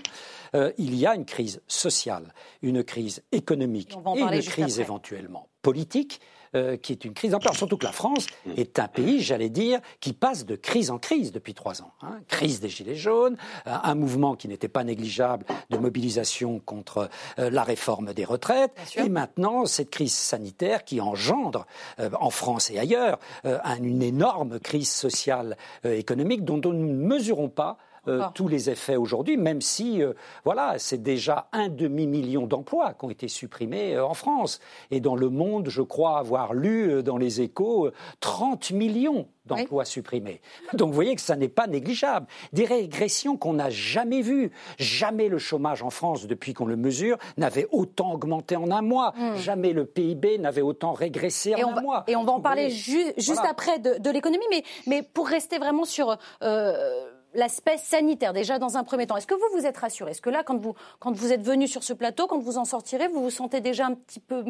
euh, 0.55 0.71
il 0.77 0.95
y 0.97 1.07
a 1.07 1.15
une 1.15 1.25
crise 1.25 1.63
sociale, 1.67 2.35
une 2.61 2.85
crise 2.85 3.23
économique 3.33 3.97
et 4.15 4.21
une 4.21 4.43
crise 4.43 4.81
éventuellement 4.81 5.49
politique 5.63 6.21
euh, 6.55 6.77
qui 6.77 6.93
est 6.93 7.05
une 7.05 7.15
crise 7.15 7.33
d'ampleur. 7.33 7.55
Surtout 7.55 7.77
que 7.77 7.85
la 7.85 7.93
France 7.93 8.27
mm. 8.47 8.53
est 8.57 8.79
un 8.79 8.89
pays, 8.89 9.21
j'allais 9.21 9.51
dire, 9.51 9.81
qui 10.01 10.13
passe 10.13 10.47
de 10.47 10.57
crise 10.57 10.91
en 10.91 10.99
crise 10.99 11.33
depuis 11.33 11.55
trois 11.55 11.83
ans. 11.83 11.93
Hein. 12.03 12.21
Crise 12.29 12.61
des 12.61 12.69
Gilets 12.69 12.95
jaunes, 12.95 13.37
euh, 13.67 13.75
un 13.83 13.95
mouvement 13.95 14.35
qui 14.35 14.49
n'était 14.49 14.69
pas 14.69 14.85
négligeable 14.85 15.45
de 15.71 15.77
mobilisation 15.77 16.59
contre 16.61 17.11
euh, 17.39 17.51
la 17.51 17.63
réforme 17.63 18.15
des 18.15 18.25
retraites, 18.25 18.73
et 18.97 19.09
maintenant 19.09 19.67
cette 19.67 19.91
crise 19.91 20.15
sanitaire 20.15 20.85
qui 20.85 21.01
engendre 21.01 21.67
en 21.99 22.31
France 22.31 22.71
et 22.71 22.79
ailleurs 22.79 23.19
une 23.45 24.03
énorme 24.03 24.59
crise 24.61 24.91
sociale 24.91 25.57
économique 25.85 26.45
dont 26.45 26.59
nous 26.59 26.73
ne 26.73 26.95
mesurons 26.95 27.49
pas 27.49 27.79
euh, 28.09 28.23
tous 28.35 28.49
les 28.49 28.71
effets 28.71 28.97
aujourd'hui, 28.97 29.37
même 29.37 29.61
si, 29.61 30.03
euh, 30.03 30.15
voilà, 30.45 30.75
c'est 30.79 31.03
déjà 31.03 31.49
un 31.53 31.69
demi-million 31.69 32.47
d'emplois 32.47 32.95
qui 32.95 33.05
ont 33.05 33.11
été 33.11 33.29
supprimés 33.29 33.95
euh, 33.95 34.07
en 34.07 34.15
France. 34.15 34.61
Et 34.91 35.01
dans 35.01 35.17
le 35.17 35.29
monde, 35.29 35.69
je 35.69 35.83
crois 35.83 36.19
avoir 36.19 36.55
lu 36.55 37.03
dans 37.03 37.19
les 37.19 37.41
échos 37.41 37.91
30 38.21 38.71
millions 38.73 39.29
d'emplois 39.47 39.85
supprimés. 39.85 40.41
Donc 40.75 40.89
vous 40.89 40.95
voyez 40.95 41.15
que 41.15 41.21
ça 41.21 41.37
n'est 41.37 41.49
pas 41.49 41.67
négligeable. 41.67 42.27
Des 42.53 42.65
régressions 42.65 43.37
qu'on 43.37 43.55
n'a 43.55 43.71
jamais 43.71 44.21
vues. 44.21 44.51
Jamais 44.79 45.29
le 45.29 45.39
chômage 45.39 45.83
en 45.83 45.91
France, 45.91 46.27
depuis 46.27 46.55
qu'on 46.55 46.67
le 46.67 46.77
mesure, 46.77 47.17
n'avait 47.37 47.67
autant 47.73 48.13
augmenté 48.13 48.57
en 48.57 48.71
un 48.71 48.83
mois. 48.83 49.13
Hmm. 49.17 49.37
Jamais 49.37 49.73
le 49.73 49.85
PIB 49.85 50.39
n'avait 50.39 50.63
autant 50.63 50.93
régressé 50.93 51.55
en 51.55 51.77
un 51.77 51.81
mois. 51.81 52.05
Et 52.07 52.17
on 52.17 52.25
va 52.25 52.33
en 52.33 52.41
parler 52.41 52.71
juste 52.71 53.41
après 53.49 53.79
de, 53.79 54.11
l'économie, 54.11 54.45
mais, 54.51 54.63
mais 54.87 55.03
pour 55.03 55.29
rester 55.29 55.59
vraiment 55.59 55.85
sur 55.85 56.17
l'aspect 57.35 57.79
sanitaire 57.79 58.33
déjà 58.33 58.59
dans 58.59 58.77
un 58.77 58.85
premier 58.85 59.07
temps. 59.07 59.17
Est-ce 59.17 59.27
que 59.27 59.35
vous 59.35 59.59
vous 59.59 59.67
êtes 59.67 59.77
rassuré? 59.77 60.13
Est-ce 60.13 60.23
que 60.23 60.31
là, 60.31 60.43
quand 60.43 60.59
vous, 60.59 60.75
quand 60.99 61.13
vous 61.13 61.33
êtes 61.33 61.43
venu 61.43 61.69
sur 61.69 61.83
ce 61.83 61.93
plateau, 61.93 62.27
quand 62.27 62.39
vous 62.39 62.59
en 62.59 62.65
sortirez, 62.65 63.09
vous 63.09 63.23
vous 63.23 63.31
sentez 63.31 63.61
déjà 63.61 63.87
un 63.87 63.95
petit 63.95 64.21
peu 64.21 64.45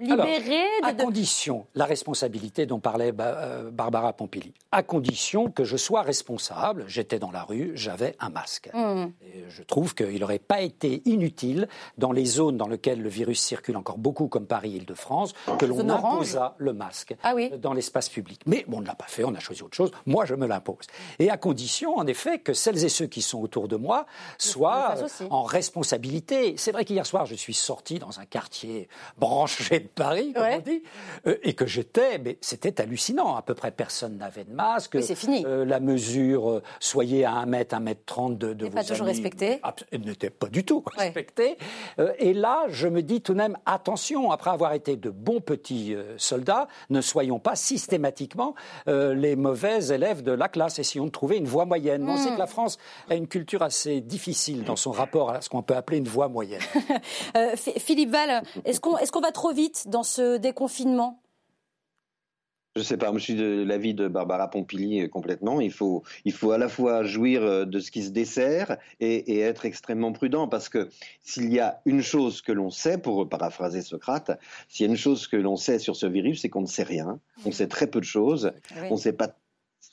libéré 0.00 0.62
À 0.82 0.94
condition, 0.94 1.66
la 1.74 1.84
responsabilité 1.84 2.66
dont 2.66 2.80
parlait 2.80 3.12
euh, 3.20 3.70
Barbara 3.70 4.12
Pompili, 4.12 4.52
à 4.72 4.82
condition 4.82 5.50
que 5.50 5.64
je 5.64 5.76
sois 5.76 6.02
responsable, 6.02 6.84
j'étais 6.88 7.18
dans 7.18 7.30
la 7.30 7.42
rue, 7.42 7.72
j'avais 7.74 8.16
un 8.18 8.30
masque. 8.30 8.70
Mmh. 8.72 9.06
je 9.48 9.62
trouve 9.62 9.94
qu'il 9.94 10.20
n'aurait 10.20 10.38
pas 10.38 10.60
été 10.60 11.02
inutile, 11.04 11.68
dans 11.98 12.12
les 12.12 12.24
zones 12.24 12.56
dans 12.56 12.68
lesquelles 12.68 13.02
le 13.02 13.08
virus 13.08 13.40
circule 13.40 13.76
encore 13.76 13.98
beaucoup, 13.98 14.28
comme 14.28 14.46
Paris-Île-de-France, 14.46 15.34
que 15.58 15.66
l'on 15.66 15.88
imposât 15.88 16.54
le 16.58 16.72
masque 16.72 17.14
ah 17.22 17.34
dans 17.58 17.72
l'espace 17.72 18.08
public. 18.08 18.40
Mais 18.46 18.64
on 18.72 18.80
ne 18.80 18.86
l'a 18.86 18.94
pas 18.94 19.06
fait, 19.06 19.24
on 19.24 19.34
a 19.34 19.40
choisi 19.40 19.62
autre 19.62 19.76
chose. 19.76 19.90
Moi, 20.06 20.24
je 20.24 20.34
me 20.34 20.46
l'impose. 20.46 20.86
Et 21.18 21.30
à 21.30 21.36
condition, 21.36 21.96
en 21.96 22.06
effet, 22.06 22.38
que 22.38 22.54
celles 22.54 22.84
et 22.84 22.88
ceux 22.88 23.06
qui 23.06 23.22
sont 23.22 23.40
autour 23.40 23.68
de 23.68 23.76
moi 23.76 24.06
soient 24.38 24.94
en 25.30 25.42
responsabilité. 25.42 26.54
C'est 26.56 26.72
vrai 26.72 26.84
qu'hier 26.84 27.06
soir, 27.06 27.26
je 27.26 27.34
suis 27.34 27.54
sorti 27.54 27.98
dans 27.98 28.20
un 28.20 28.24
quartier 28.24 28.88
branché 29.18 29.89
Paris, 29.94 30.32
comme 30.32 30.44
on 30.44 30.58
dit, 30.58 30.82
euh, 31.26 31.36
et 31.42 31.54
que 31.54 31.66
j'étais, 31.66 32.18
mais 32.18 32.38
c'était 32.40 32.80
hallucinant. 32.80 33.36
À 33.36 33.42
peu 33.42 33.54
près 33.54 33.70
personne 33.70 34.16
n'avait 34.16 34.44
de 34.44 34.52
masque. 34.52 35.02
c'est 35.02 35.14
fini. 35.14 35.44
Euh, 35.46 35.64
la 35.64 35.80
mesure, 35.80 36.50
euh, 36.50 36.62
soyez 36.80 37.24
à 37.24 37.32
1 37.32 37.46
mètre, 37.46 37.74
1 37.74 37.80
mètre 37.80 38.02
30 38.06 38.38
de, 38.38 38.54
de 38.54 38.66
vos 38.66 38.70
pas 38.70 38.84
toujours 38.84 39.06
respectée. 39.06 39.60
Elle 39.90 40.00
n'était 40.02 40.30
pas 40.30 40.48
du 40.48 40.64
tout 40.64 40.82
respectée. 40.96 41.58
et 42.18 42.32
là, 42.32 42.64
je 42.68 42.88
me 42.88 43.02
dis 43.02 43.20
tout 43.20 43.32
de 43.32 43.38
même, 43.38 43.58
attention, 43.66 44.30
après 44.30 44.50
avoir 44.50 44.72
été 44.72 44.96
de 44.96 45.10
bons 45.10 45.40
petits 45.40 45.94
soldats, 46.16 46.68
ne 46.88 47.00
soyons 47.00 47.38
pas 47.38 47.56
systématiquement 47.56 48.54
les 48.86 49.36
mauvais 49.36 49.88
élèves 49.88 50.22
de 50.22 50.32
la 50.32 50.48
classe. 50.48 50.78
Essayons 50.78 51.06
de 51.06 51.10
trouver 51.10 51.36
une 51.36 51.46
voie 51.46 51.64
moyenne. 51.64 52.08
On 52.08 52.16
sait 52.16 52.30
hmm. 52.30 52.34
que 52.34 52.38
la 52.38 52.46
France 52.46 52.78
a 53.08 53.14
une 53.14 53.28
culture 53.28 53.62
assez 53.62 54.00
difficile 54.00 54.64
dans 54.64 54.76
son 54.76 54.92
rapport 54.92 55.30
à 55.30 55.40
ce 55.40 55.48
qu'on 55.48 55.62
peut 55.62 55.76
appeler 55.76 55.98
une 55.98 56.08
voie 56.08 56.28
moyenne. 56.28 56.62
Philippe 57.56 58.10
Val, 58.10 58.42
est-ce 58.64 58.80
qu'on 58.80 58.96
est 58.96 59.10
qu'on 59.10 59.20
va 59.20 59.32
trop 59.32 59.52
vite? 59.52 59.69
Dans 59.86 60.02
ce 60.02 60.36
déconfinement? 60.36 61.20
Je 62.76 62.82
ne 62.82 62.84
sais 62.84 62.96
pas, 62.96 63.12
je 63.12 63.18
suis 63.18 63.34
de 63.34 63.64
l'avis 63.64 63.94
de 63.94 64.06
Barbara 64.06 64.48
Pompili 64.48 65.00
euh, 65.00 65.08
complètement. 65.08 65.60
Il 65.60 65.72
faut, 65.72 66.04
il 66.24 66.32
faut 66.32 66.52
à 66.52 66.58
la 66.58 66.68
fois 66.68 67.02
jouir 67.02 67.42
euh, 67.42 67.64
de 67.64 67.80
ce 67.80 67.90
qui 67.90 68.04
se 68.04 68.10
dessert 68.10 68.76
et, 69.00 69.40
être 69.40 69.66
extrêmement 69.66 70.12
prudent 70.12 70.46
parce 70.46 70.68
que 70.68 70.88
s'il 71.20 71.52
y 71.52 71.58
a 71.58 71.80
une 71.84 72.00
chose 72.00 72.42
que 72.42 72.52
l'on 72.52 72.70
sait, 72.70 72.96
pour 72.96 73.28
paraphraser 73.28 73.82
Socrate, 73.82 74.38
s'il 74.68 74.86
y 74.86 74.88
a 74.88 74.92
une 74.92 74.96
chose 74.96 75.26
que 75.26 75.36
l'on 75.36 75.56
sait 75.56 75.80
sur 75.80 75.96
ce 75.96 76.06
virus, 76.06 76.42
c'est 76.42 76.48
qu'on 76.48 76.60
ne 76.60 76.66
sait 76.66 76.84
rien. 76.84 77.18
On 77.44 77.50
sait 77.50 77.66
très 77.66 77.88
peu 77.88 77.98
de 77.98 78.04
choses. 78.04 78.52
On 78.88 78.94
ne 78.94 79.00
sait 79.00 79.14
pas 79.14 79.34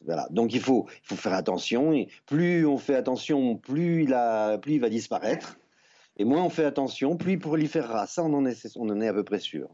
voilà. 0.06 0.28
Donc 0.30 0.54
il 0.54 0.62
faut, 0.62 0.86
il 1.04 1.08
faut 1.08 1.16
faire 1.16 1.34
attention. 1.34 1.94
Et 1.94 2.10
plus 2.28 2.66
on 2.68 2.78
fait 2.78 2.96
attention, 2.96 3.56
plus 3.56 4.04
il, 4.04 4.14
a, 4.14 4.60
plus 4.60 4.74
il 4.74 4.82
va 4.82 4.90
disparaître. 4.90 5.58
Et 6.18 6.26
moins 6.26 6.44
on 6.44 6.50
fait 6.50 6.66
attention, 6.66 7.16
plus 7.16 7.34
il 7.34 7.40
proliférera. 7.40 8.08
Ça, 8.08 8.24
on 8.24 8.34
en 8.34 8.46
est, 8.46 8.68
on 8.76 8.90
en 8.90 9.00
est 9.02 9.08
à 9.08 9.14
peu 9.14 9.24
près 9.24 9.40
sûr. 9.40 9.70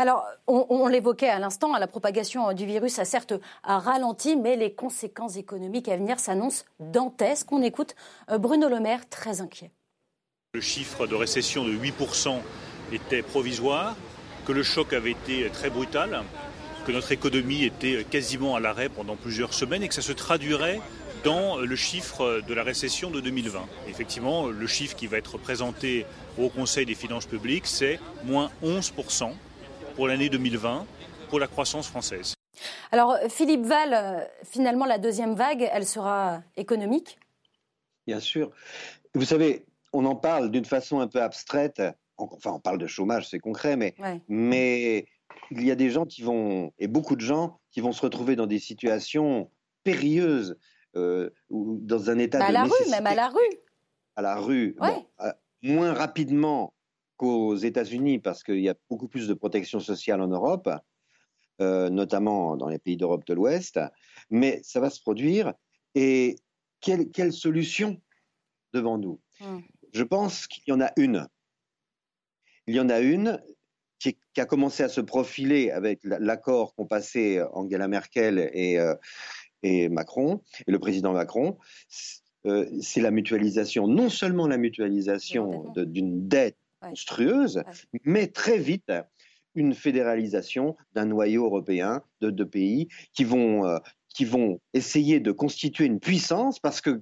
Alors, 0.00 0.24
on, 0.46 0.86
l'évoquait 0.86 1.28
à 1.28 1.40
l'instant, 1.40 1.76
la 1.76 1.88
propagation 1.88 2.52
du 2.52 2.66
virus 2.66 3.00
a 3.00 3.04
certes 3.04 3.34
ralenti, 3.64 4.36
mais 4.36 4.54
les 4.54 4.72
conséquences 4.72 5.36
économiques 5.36 5.88
à 5.88 5.96
venir 5.96 6.20
s'annoncent 6.20 6.64
dantesques. 6.78 7.50
On 7.50 7.62
écoute 7.62 7.96
euh, 8.30 8.38
Bruno 8.38 8.68
Le 8.68 8.78
Maire, 8.78 9.08
très 9.08 9.40
inquiet. 9.40 9.72
Le 10.54 10.60
chiffre 10.60 11.08
de 11.08 11.16
récession 11.16 11.64
de 11.64 11.72
8% 11.72 12.36
était 12.92 13.22
provisoire, 13.22 13.96
que 14.46 14.52
le 14.52 14.62
choc 14.62 14.92
avait 14.92 15.10
été 15.10 15.50
très 15.50 15.68
brutal, 15.68 16.22
que 16.86 16.92
notre 16.92 17.10
économie 17.10 17.64
était 17.64 18.04
quasiment 18.04 18.54
à 18.54 18.60
l'arrêt 18.60 18.88
pendant 18.88 19.16
plusieurs 19.16 19.52
semaines 19.52 19.82
et 19.82 19.88
que 19.88 19.94
ça 19.94 20.02
se 20.02 20.12
traduirait 20.12 20.80
dans 21.24 21.58
le 21.58 21.76
chiffre 21.76 22.40
de 22.46 22.54
la 22.54 22.62
récession 22.62 23.10
de 23.10 23.20
2020. 23.20 23.66
Effectivement, 23.88 24.46
le 24.48 24.66
chiffre 24.66 24.96
qui 24.96 25.06
va 25.06 25.18
être 25.18 25.38
présenté 25.38 26.06
au 26.38 26.48
Conseil 26.48 26.86
des 26.86 26.94
finances 26.94 27.26
publiques, 27.26 27.66
c'est 27.66 27.98
moins 28.24 28.50
11% 28.62 29.32
pour 29.96 30.08
l'année 30.08 30.28
2020 30.28 30.86
pour 31.28 31.38
la 31.38 31.46
croissance 31.46 31.88
française. 31.88 32.34
Alors, 32.90 33.16
Philippe 33.28 33.66
Val, 33.66 33.94
euh, 33.94 34.24
finalement, 34.44 34.86
la 34.86 34.98
deuxième 34.98 35.34
vague, 35.34 35.68
elle 35.72 35.86
sera 35.86 36.42
économique? 36.56 37.18
Bien 38.06 38.20
sûr. 38.20 38.50
Vous 39.14 39.24
savez, 39.24 39.64
on 39.92 40.04
en 40.04 40.16
parle 40.16 40.50
d'une 40.50 40.64
façon 40.64 41.00
un 41.00 41.08
peu 41.08 41.20
abstraite. 41.20 41.82
Enfin, 42.16 42.52
on 42.52 42.60
parle 42.60 42.78
de 42.78 42.86
chômage, 42.86 43.28
c'est 43.28 43.38
concret, 43.38 43.76
mais, 43.76 43.94
mais 44.28 45.06
il 45.50 45.64
y 45.64 45.70
a 45.70 45.76
des 45.76 45.90
gens 45.90 46.04
qui 46.04 46.22
vont, 46.22 46.72
et 46.78 46.88
beaucoup 46.88 47.14
de 47.14 47.20
gens, 47.20 47.60
qui 47.70 47.80
vont 47.80 47.92
se 47.92 48.02
retrouver 48.02 48.34
dans 48.34 48.46
des 48.46 48.58
situations 48.58 49.50
périlleuses 49.84 50.56
ou 50.94 51.78
dans 51.80 52.10
un 52.10 52.18
état 52.18 52.38
bah, 52.38 52.46
à 52.46 52.52
la 52.52 52.64
rue, 52.64 52.90
même 52.90 53.06
à 53.06 53.14
la 53.14 53.28
rue. 53.28 53.58
À 54.16 54.22
la 54.22 54.36
rue. 54.36 54.76
Euh, 55.20 55.32
moins 55.62 55.92
rapidement 55.92 56.74
qu'aux 57.16 57.56
États-Unis 57.56 58.18
parce 58.18 58.42
qu'il 58.42 58.60
y 58.60 58.68
a 58.68 58.74
beaucoup 58.88 59.08
plus 59.08 59.28
de 59.28 59.34
protection 59.34 59.80
sociale 59.80 60.20
en 60.20 60.28
Europe, 60.28 60.70
euh, 61.60 61.90
notamment 61.90 62.56
dans 62.56 62.68
les 62.68 62.78
pays 62.78 62.96
d'Europe 62.96 63.24
de 63.26 63.34
l'Ouest. 63.34 63.80
Mais 64.30 64.60
ça 64.62 64.80
va 64.80 64.90
se 64.90 65.00
produire. 65.00 65.52
Et 65.94 66.36
quelle, 66.80 67.10
quelle 67.10 67.32
solution 67.32 68.00
devant 68.72 68.98
nous? 68.98 69.20
Hmm. 69.40 69.60
Je 69.92 70.04
pense 70.04 70.46
qu'il 70.46 70.64
y 70.66 70.72
en 70.72 70.80
a 70.80 70.92
une. 70.96 71.26
Il 72.66 72.74
y 72.74 72.80
en 72.80 72.88
a 72.88 73.00
une 73.00 73.42
qui, 73.98 74.16
a 74.36 74.46
commencé 74.46 74.84
à 74.84 74.88
se 74.88 75.00
profiler 75.00 75.70
avec 75.70 76.00
l'accord 76.04 76.74
qu'ont 76.74 76.86
passé 76.86 77.42
Angela 77.52 77.88
Merkel 77.88 78.38
et, 78.52 78.78
et 79.62 79.88
Macron, 79.88 80.42
et 80.66 80.72
le 80.72 80.78
président 80.78 81.12
Macron, 81.12 81.58
euh, 82.46 82.66
c'est 82.80 83.00
la 83.00 83.10
mutualisation, 83.10 83.88
non 83.88 84.08
seulement 84.08 84.46
la 84.46 84.58
mutualisation 84.58 85.72
d'une 85.76 86.28
dette 86.28 86.58
monstrueuse, 86.82 87.62
mais 88.04 88.28
très 88.28 88.58
vite 88.58 88.92
une 89.54 89.74
fédéralisation 89.74 90.76
d'un 90.94 91.06
noyau 91.06 91.44
européen 91.44 92.02
de 92.20 92.30
deux 92.30 92.48
pays 92.48 92.88
qui 93.12 93.24
vont, 93.24 93.66
euh, 93.66 93.78
qui 94.14 94.24
vont 94.24 94.60
essayer 94.72 95.20
de 95.20 95.32
constituer 95.32 95.86
une 95.86 96.00
puissance 96.00 96.60
parce 96.60 96.80
que 96.80 97.00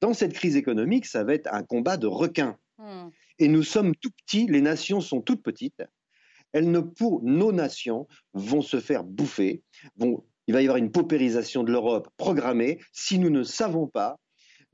dans 0.00 0.12
cette 0.12 0.34
crise 0.34 0.56
économique, 0.56 1.06
ça 1.06 1.24
va 1.24 1.32
être 1.32 1.48
un 1.52 1.62
combat 1.62 1.96
de 1.96 2.06
requins. 2.06 2.58
Hmm. 2.78 3.08
Et 3.38 3.48
nous 3.48 3.62
sommes 3.62 3.94
tout 3.96 4.10
petits, 4.10 4.46
les 4.46 4.60
nations 4.60 5.00
sont 5.00 5.22
toutes 5.22 5.42
petites. 5.42 5.82
Elles 6.52 6.70
ne 6.70 6.80
pour 6.80 7.22
nos 7.22 7.52
nations 7.52 8.06
vont 8.34 8.62
se 8.62 8.80
faire 8.80 9.02
bouffer, 9.02 9.62
vont 9.96 10.24
il 10.46 10.54
va 10.54 10.62
y 10.62 10.64
avoir 10.64 10.76
une 10.76 10.90
paupérisation 10.90 11.62
de 11.62 11.72
l'Europe 11.72 12.08
programmée 12.16 12.78
si 12.92 13.18
nous 13.18 13.30
ne 13.30 13.42
savons 13.42 13.86
pas 13.86 14.18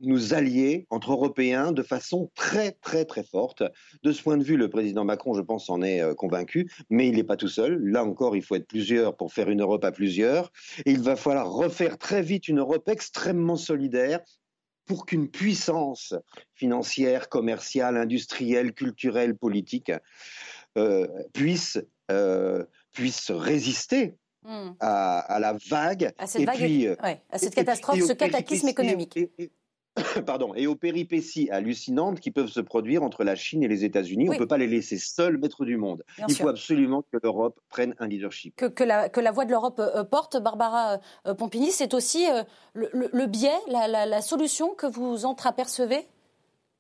nous 0.01 0.35
allier 0.35 0.87
entre 0.91 1.13
Européens 1.13 1.73
de 1.73 1.83
façon 1.83 2.31
très 2.35 2.73
très 2.73 3.05
très 3.05 3.23
forte. 3.23 3.63
De 4.03 4.13
ce 4.13 4.23
point 4.23 4.37
de 4.37 4.45
vue, 4.45 4.57
le 4.57 4.71
président 4.71 5.05
Macron, 5.05 5.35
je 5.35 5.43
pense, 5.43 5.69
en 5.69 5.83
est 5.83 6.01
euh, 6.01 6.15
convaincu, 6.15 6.71
mais 6.89 7.09
il 7.09 7.17
n'est 7.17 7.25
pas 7.25 7.37
tout 7.37 7.49
seul. 7.49 7.79
Là 7.83 8.05
encore, 8.05 8.37
il 8.37 8.43
faut 8.43 8.55
être 8.55 8.67
plusieurs 8.67 9.17
pour 9.17 9.33
faire 9.33 9.51
une 9.51 9.61
Europe 9.61 9.85
à 9.85 9.93
plusieurs. 9.93 10.53
Et 10.87 10.93
il 10.93 11.03
va 11.03 11.17
falloir 11.17 11.53
refaire 11.53 11.99
très 11.99 12.23
vite 12.23 12.49
une 12.49 12.61
Europe 12.61 12.89
extrêmement 12.89 13.57
solidaire 13.57 14.21
pour 14.87 15.07
qu'une 15.07 15.29
puissance 15.29 16.15
financière, 16.55 17.29
commerciale, 17.29 17.97
industrielle, 17.97 18.73
culturelle, 18.73 19.37
politique 19.37 19.93
puisse, 21.33 21.79
puisse 22.93 23.31
résister 23.31 24.17
hmm. 24.43 24.73
à, 24.81 25.39
la 25.41 25.57
vague. 25.69 26.13
À 26.19 26.27
cette, 26.27 26.49
puis, 26.51 26.87
à 26.89 27.39
cette 27.39 27.55
catastrophe, 27.55 28.01
ce 28.01 28.13
cataclysme 28.13 28.69
économique. 28.69 29.19
pardon, 30.27 30.55
et 30.55 30.67
aux 30.67 30.77
péripéties 30.77 31.51
hallucinantes 31.51 32.21
qui 32.21 32.31
peuvent 32.31 32.51
se 32.51 32.61
produire 32.61 33.03
entre 33.03 33.25
la 33.25 33.35
Chine 33.35 33.63
et 33.63 33.69
les 33.69 33.85
États-Unis. 33.85 34.29
On 34.29 34.33
ne 34.33 34.39
peut 34.39 34.47
pas 34.47 34.59
les 34.59 34.67
laisser 34.67 34.99
seuls 34.99 35.39
maîtres 35.39 35.65
du 35.65 35.77
monde. 35.77 36.05
Il 36.29 36.35
faut 36.35 36.49
absolument 36.49 37.03
que 37.03 37.19
l'Europe 37.23 37.61
prenne 37.69 37.95
un 37.99 38.07
leadership. 38.07 38.57
Que, 38.57 38.85
la, 38.85 39.09
que 39.09 39.21
la 39.21 39.33
voix 39.33 39.45
de 39.45 39.51
l'Europe 39.51 39.81
euh, 39.81 40.05
porte, 40.05 40.41
Barbara 40.41 40.99
euh, 41.27 41.35
Pompini, 41.35 41.71
c'est 41.71 41.95
aussi 41.95 42.27
euh, 42.31 42.43
le, 42.75 43.27
biais, 43.27 43.51
la, 43.69 44.07
la 44.07 44.23
solution 44.23 44.75
que 44.75 44.87
vous 44.87 45.25
entreapercevez? 45.25 46.07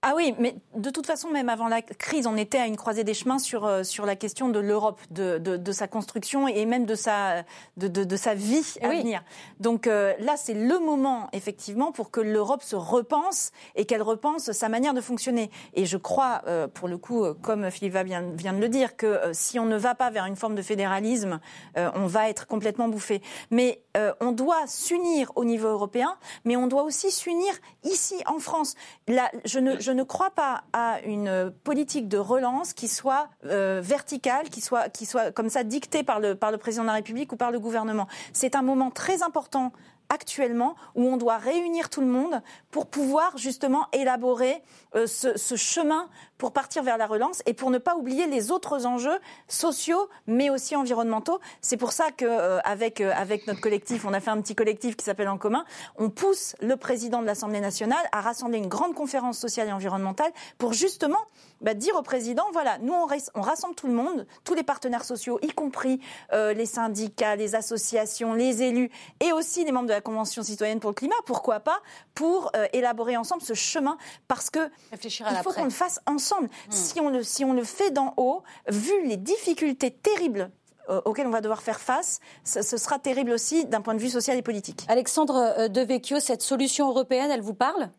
Ah 0.03 0.14
oui, 0.16 0.34
mais 0.38 0.57
de 0.74 0.88
toute 0.88 1.07
façon, 1.07 1.28
même 1.28 1.51
avant 1.51 1.68
la 1.68 1.82
crise, 1.82 2.26
on 2.26 2.36
était 2.38 2.57
à 2.57 2.66
une 2.66 2.78
croisée 2.78 3.05
des 3.05 3.12
chemins 3.12 3.38
sur, 3.38 3.66
euh, 3.66 3.82
sur 3.82 4.07
la 4.07 4.16
question 4.16 4.48
de 4.48 4.59
l'Europe, 4.59 4.98
de, 5.11 5.36
de, 5.36 5.59
de, 5.59 5.72
sa 5.72 5.88
construction 5.88 6.48
et 6.48 6.64
même 6.64 6.86
de 6.86 6.94
sa, 6.94 7.44
de, 7.76 7.86
de 7.86 8.16
sa 8.16 8.32
vie 8.32 8.64
à 8.80 8.88
venir. 8.88 9.22
Donc 9.59 9.86
euh, 9.86 10.14
là, 10.18 10.38
c'est 10.38 10.55
le 10.55 10.78
moment, 10.78 11.28
effectivement, 11.34 11.92
pour 11.92 12.11
que 12.11 12.22
l'Europe 12.22 12.62
se 12.62 12.76
repense 12.76 13.53
et 13.76 13.84
qu'elle 13.84 14.01
repense 14.01 14.53
sa 14.53 14.70
manière 14.70 14.94
de 14.94 15.03
fonctionner. 15.03 15.51
Et 15.74 15.84
je 15.84 15.98
crois, 15.98 16.40
euh, 16.46 16.66
pour 16.66 16.88
le 16.88 16.96
coup, 16.96 17.22
comme 17.42 17.70
Philippe 17.70 17.98
vient, 17.98 18.22
vient 18.22 18.55
de 18.55 18.61
le 18.61 18.70
dire, 18.70 18.96
que 18.96 19.20
si 19.32 19.59
on 19.59 19.66
ne 19.66 19.76
va 19.76 19.94
pas 19.94 20.09
vers 20.09 20.24
une 20.24 20.36
forme 20.36 20.55
de 20.55 20.62
fédéralisme, 20.62 21.40
on 21.76 22.07
va 22.07 22.30
être 22.30 22.46
complètement 22.46 22.88
bouffé. 22.88 23.20
Mais 23.51 23.82
on 24.20 24.32
doit 24.32 24.66
s'unir 24.66 25.30
au 25.36 25.44
niveau 25.44 25.68
européen, 25.68 26.16
mais 26.44 26.57
on 26.57 26.66
doit 26.66 26.84
aussi 26.84 27.11
s'unir 27.11 27.53
ici, 27.84 28.16
en 28.26 28.38
France. 28.38 28.74
Là, 29.07 29.30
je 29.44 29.59
ne 29.59 29.78
je 29.89 29.89
ne 29.91 30.03
crois 30.03 30.30
pas 30.30 30.64
à 30.72 31.01
une 31.05 31.53
politique 31.64 32.09
de 32.09 32.18
relance 32.18 32.72
qui 32.72 32.88
soit 32.88 33.28
euh, 33.47 33.80
verticale, 33.82 34.49
qui 34.49 34.61
soit, 34.61 34.88
qui 34.88 35.07
soit 35.07 35.32
comme 35.32 35.49
ça 35.49 35.64
dictée 35.64 36.03
par 36.03 36.20
le, 36.20 36.34
par 36.34 36.51
le 36.51 36.59
président 36.59 36.82
de 36.82 36.88
la 36.88 36.95
République 36.95 37.32
ou 37.32 37.36
par 37.36 37.51
le 37.51 37.59
gouvernement. 37.59 38.07
C'est 38.32 38.55
un 38.55 38.62
moment 38.62 38.91
très 38.91 39.22
important 39.22 39.72
actuellement 40.11 40.74
où 40.94 41.06
on 41.06 41.16
doit 41.16 41.38
réunir 41.38 41.88
tout 41.88 42.02
le 42.02 42.06
monde 42.06 42.42
pour 42.70 42.86
pouvoir 42.86 43.38
justement 43.38 43.86
élaborer 43.92 44.62
euh, 44.94 45.06
ce, 45.06 45.56
chemin 45.56 46.08
pour 46.36 46.52
partir 46.52 46.82
vers 46.82 46.98
la 46.98 47.06
relance 47.06 47.42
et 47.46 47.54
pour 47.54 47.70
ne 47.70 47.78
pas 47.78 47.96
oublier 47.96 48.26
les 48.26 48.50
autres 48.50 48.86
enjeux 48.86 49.18
sociaux 49.48 50.08
mais 50.26 50.50
aussi 50.50 50.76
environnementaux. 50.76 51.40
C'est 51.61 51.76
pour 51.76 51.92
ça 51.92 52.11
que 52.11 52.24
euh, 52.26 52.58
avec 52.64 53.00
euh, 53.00 53.12
avec 53.14 53.46
notre 53.46 53.61
collectif, 53.61 54.04
on 54.04 54.12
a 54.12 54.20
fait 54.20 54.30
un 54.30 54.40
petit 54.40 54.54
collectif 54.54 54.96
qui 54.96 55.04
s'appelle 55.04 55.28
En 55.28 55.38
commun, 55.38 55.64
on 55.96 56.11
pousse 56.11 56.56
le 56.61 56.76
président 56.76 57.22
de 57.22 57.26
l'Assemblée 57.26 57.61
nationale 57.61 58.04
à 58.12 58.20
rassembler 58.20 58.58
une 58.58 58.68
grande 58.68 58.94
conférence 58.94 59.38
sociale 59.38 59.68
et 59.68 59.72
environnementale 59.72 60.32
pour 60.58 60.72
justement 60.72 61.20
bah, 61.61 61.74
dire 61.74 61.96
au 61.96 62.02
président 62.02 62.44
voilà, 62.52 62.78
nous 62.78 62.92
on, 62.92 63.06
on, 63.34 63.40
rassemble 63.40 63.74
tout 63.74 63.86
le 63.86 63.92
monde, 63.92 64.26
tous 64.44 64.54
les 64.54 64.62
partenaires 64.62 65.04
sociaux, 65.04 65.38
y 65.42 65.48
compris 65.48 66.00
les 66.32 66.66
syndicats, 66.66 67.36
les 67.36 67.54
associations, 67.54 68.34
les 68.34 68.62
élus 68.62 68.90
et 69.20 69.32
aussi 69.32 69.64
les 69.64 69.72
membres 69.72 69.88
de 69.88 69.92
la 69.92 70.00
Convention 70.00 70.42
citoyenne 70.42 70.80
pour 70.80 70.90
le 70.90 70.94
climat, 70.94 71.14
pourquoi 71.26 71.61
pas, 71.61 71.80
pour 72.14 72.50
euh, 72.56 72.66
élaborer 72.72 73.16
ensemble 73.16 73.42
ce 73.42 73.54
chemin, 73.54 73.96
parce 74.28 74.50
que 74.50 74.70
il 74.92 75.11
faut 75.42 75.52
qu'on 75.52 75.64
le 75.64 75.70
fasse 75.70 76.00
ensemble. 76.06 76.46
Hmm. 76.46 76.72
Si, 76.72 77.00
on 77.00 77.08
le, 77.11 77.22
si 77.22 77.44
on 77.44 77.52
le 77.52 77.64
fait 77.64 77.90
d'en 77.90 78.14
haut, 78.16 78.42
vu 78.68 79.06
les 79.06 79.16
difficultés 79.16 79.90
terribles 79.90 80.50
euh, 80.88 81.00
auxquelles 81.04 81.26
on 81.26 81.30
va 81.30 81.40
devoir 81.40 81.62
faire 81.62 81.80
face, 81.80 82.20
ce, 82.44 82.62
sera 82.62 82.98
terrible 82.98 83.30
aussi 83.30 83.64
d'un 83.66 83.80
point 83.80 83.94
de 83.94 84.00
vue 84.00 84.11
social 84.11 84.36
et 84.36 84.42
politique. 84.42 84.84
Alexandre 84.88 85.54
euh, 85.58 85.68
Devecchio, 85.68 86.20
cette 86.20 86.42
solution 86.42 86.88
européenne, 86.88 87.30
elle 87.30 87.42
vous 87.42 87.54
parle? 87.54 87.90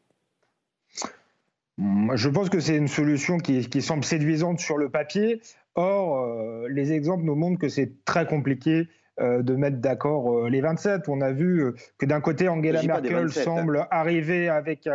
Je 2.15 2.29
pense 2.29 2.49
que 2.49 2.59
c'est 2.59 2.77
une 2.77 2.87
solution 2.87 3.37
qui, 3.37 3.67
qui, 3.69 3.81
semble 3.81 4.03
séduisante 4.03 4.59
sur 4.59 4.77
le 4.77 4.89
papier. 4.89 5.41
Or, 5.75 6.67
les 6.69 6.91
exemples 6.91 7.23
nous 7.23 7.35
montrent 7.35 7.59
que 7.59 7.69
c'est 7.69 8.03
très 8.05 8.25
compliqué 8.25 8.87
euh, 9.21 9.43
de 9.43 9.55
mettre 9.55 9.77
d'accord 9.77 10.33
euh, 10.33 10.49
les 10.49 10.61
27. 10.61 11.09
On 11.09 11.21
a 11.21 11.31
vu 11.31 11.59
euh, 11.59 11.75
que 11.97 12.05
d'un 12.05 12.21
côté, 12.21 12.47
Angela 12.47 12.81
Merkel 12.81 13.25
hein. 13.25 13.27
semble 13.27 13.87
arriver 13.91 14.47
avec 14.47 14.89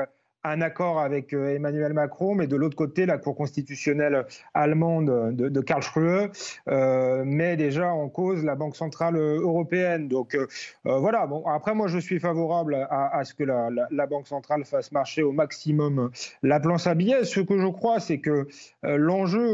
un 0.47 0.61
accord 0.61 1.01
avec 1.01 1.33
euh, 1.33 1.55
Emmanuel 1.55 1.93
Macron, 1.93 2.35
mais 2.35 2.47
de 2.47 2.57
l'autre 2.57 2.77
côté, 2.77 3.07
la 3.07 3.19
Cour 3.19 3.37
constitutionnelle 3.37 4.27
allemande 4.55 5.35
de, 5.35 5.61
Karl 5.61 5.83
Schröder 5.83 6.29
euh, 6.69 7.25
met 7.25 7.57
déjà 7.57 7.93
en 7.93 8.09
cause 8.09 8.45
la 8.45 8.55
Banque 8.55 8.77
centrale 8.77 9.17
européenne. 9.17 10.09
Donc 10.09 10.35
euh, 10.35 10.47
voilà. 10.85 11.27
Bon, 11.27 11.45
après, 11.47 11.75
moi, 11.75 11.89
je 11.89 11.99
suis 11.99 12.21
favorable 12.21 12.87
à, 12.91 13.23
ce 13.25 13.35
que 13.35 13.45
la, 13.45 14.07
Banque 14.07 14.29
centrale 14.29 14.65
fasse 14.65 14.93
marcher 14.93 15.23
au 15.23 15.33
maximum 15.33 16.11
la 16.43 16.61
planche 16.61 16.87
à 16.87 16.95
billets. 16.95 17.25
Ce 17.25 17.41
que 17.41 17.59
je 17.59 17.67
crois, 17.67 17.99
c'est 17.99 18.19
que 18.19 18.47
l'enjeu, 18.83 19.53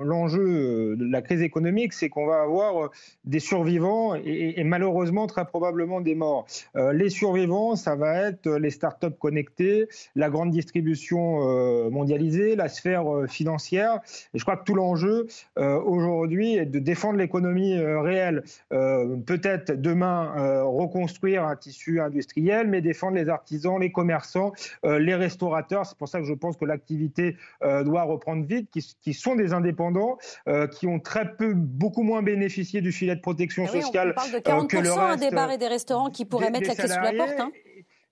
l'enjeu 0.00 0.96
de 0.96 1.10
la 1.10 1.22
crise 1.22 1.42
économique, 1.42 1.92
c'est 1.92 2.08
qu'on 2.08 2.26
va 2.26 2.42
avoir 2.42 2.90
des 3.24 3.40
survivants 3.40 4.14
et, 4.14 4.60
et, 4.60 4.64
malheureusement 4.64 5.26
très 5.26 5.44
probablement 5.44 6.00
des 6.00 6.14
morts. 6.14 6.46
les 6.74 7.10
survivants, 7.10 7.74
ça 7.74 7.96
va 7.96 8.28
être 8.28 8.48
les 8.48 8.70
startups 8.70 9.16
connectées, 9.18 9.88
la 10.14 10.30
grande 10.30 10.50
distribution 10.50 11.40
euh, 11.42 11.90
mondialisée, 11.90 12.56
la 12.56 12.68
sphère 12.68 13.12
euh, 13.12 13.26
financière. 13.26 14.00
Et 14.34 14.38
je 14.38 14.44
crois 14.44 14.56
que 14.56 14.64
tout 14.64 14.74
l'enjeu 14.74 15.26
euh, 15.58 15.80
aujourd'hui 15.80 16.56
est 16.56 16.66
de 16.66 16.78
défendre 16.78 17.18
l'économie 17.18 17.78
réelle. 17.78 18.42
Peut-être 18.70 19.72
demain 19.72 20.62
reconstruire 20.62 21.44
un 21.44 21.56
tissu 21.56 22.00
industriel, 22.00 22.68
mais 22.68 22.80
défendre 22.80 23.16
les 23.16 23.28
artisans, 23.28 23.78
les 23.78 23.92
commerçants, 23.92 24.52
les 24.84 25.14
restaurateurs. 25.14 25.86
C'est 25.86 25.96
pour 25.96 26.08
ça 26.08 26.20
que 26.20 26.26
je 26.26 26.34
pense 26.34 26.56
que 26.56 26.64
l'activité 26.64 27.36
doit 27.62 28.02
reprendre 28.02 28.44
vite, 28.44 28.70
qui, 28.70 29.14
sont 29.14 29.34
des 29.34 29.52
indépendants, 29.52 30.18
qui 30.72 30.86
ont 30.86 31.00
très 31.00 31.34
peu, 31.36 31.54
beaucoup 31.54 32.02
moins 32.02 32.22
bénéficié 32.22 32.80
du 32.80 32.92
filet 32.92 33.16
de 33.16 33.20
protection 33.20 33.64
eh 33.66 33.80
sociale. 33.80 34.12
on 34.12 34.14
parle 34.14 34.32
de 34.32 34.38
40% 34.38 35.18
des 35.18 35.30
bars 35.30 35.50
et 35.50 35.58
des 35.58 35.68
restaurants 35.68 36.10
qui 36.10 36.24
pourraient 36.24 36.50
mettre 36.50 36.68
la 36.68 36.74
clé 36.74 36.88
sous 36.88 37.00
la 37.00 37.12
porte. 37.12 37.40
Hein 37.40 37.50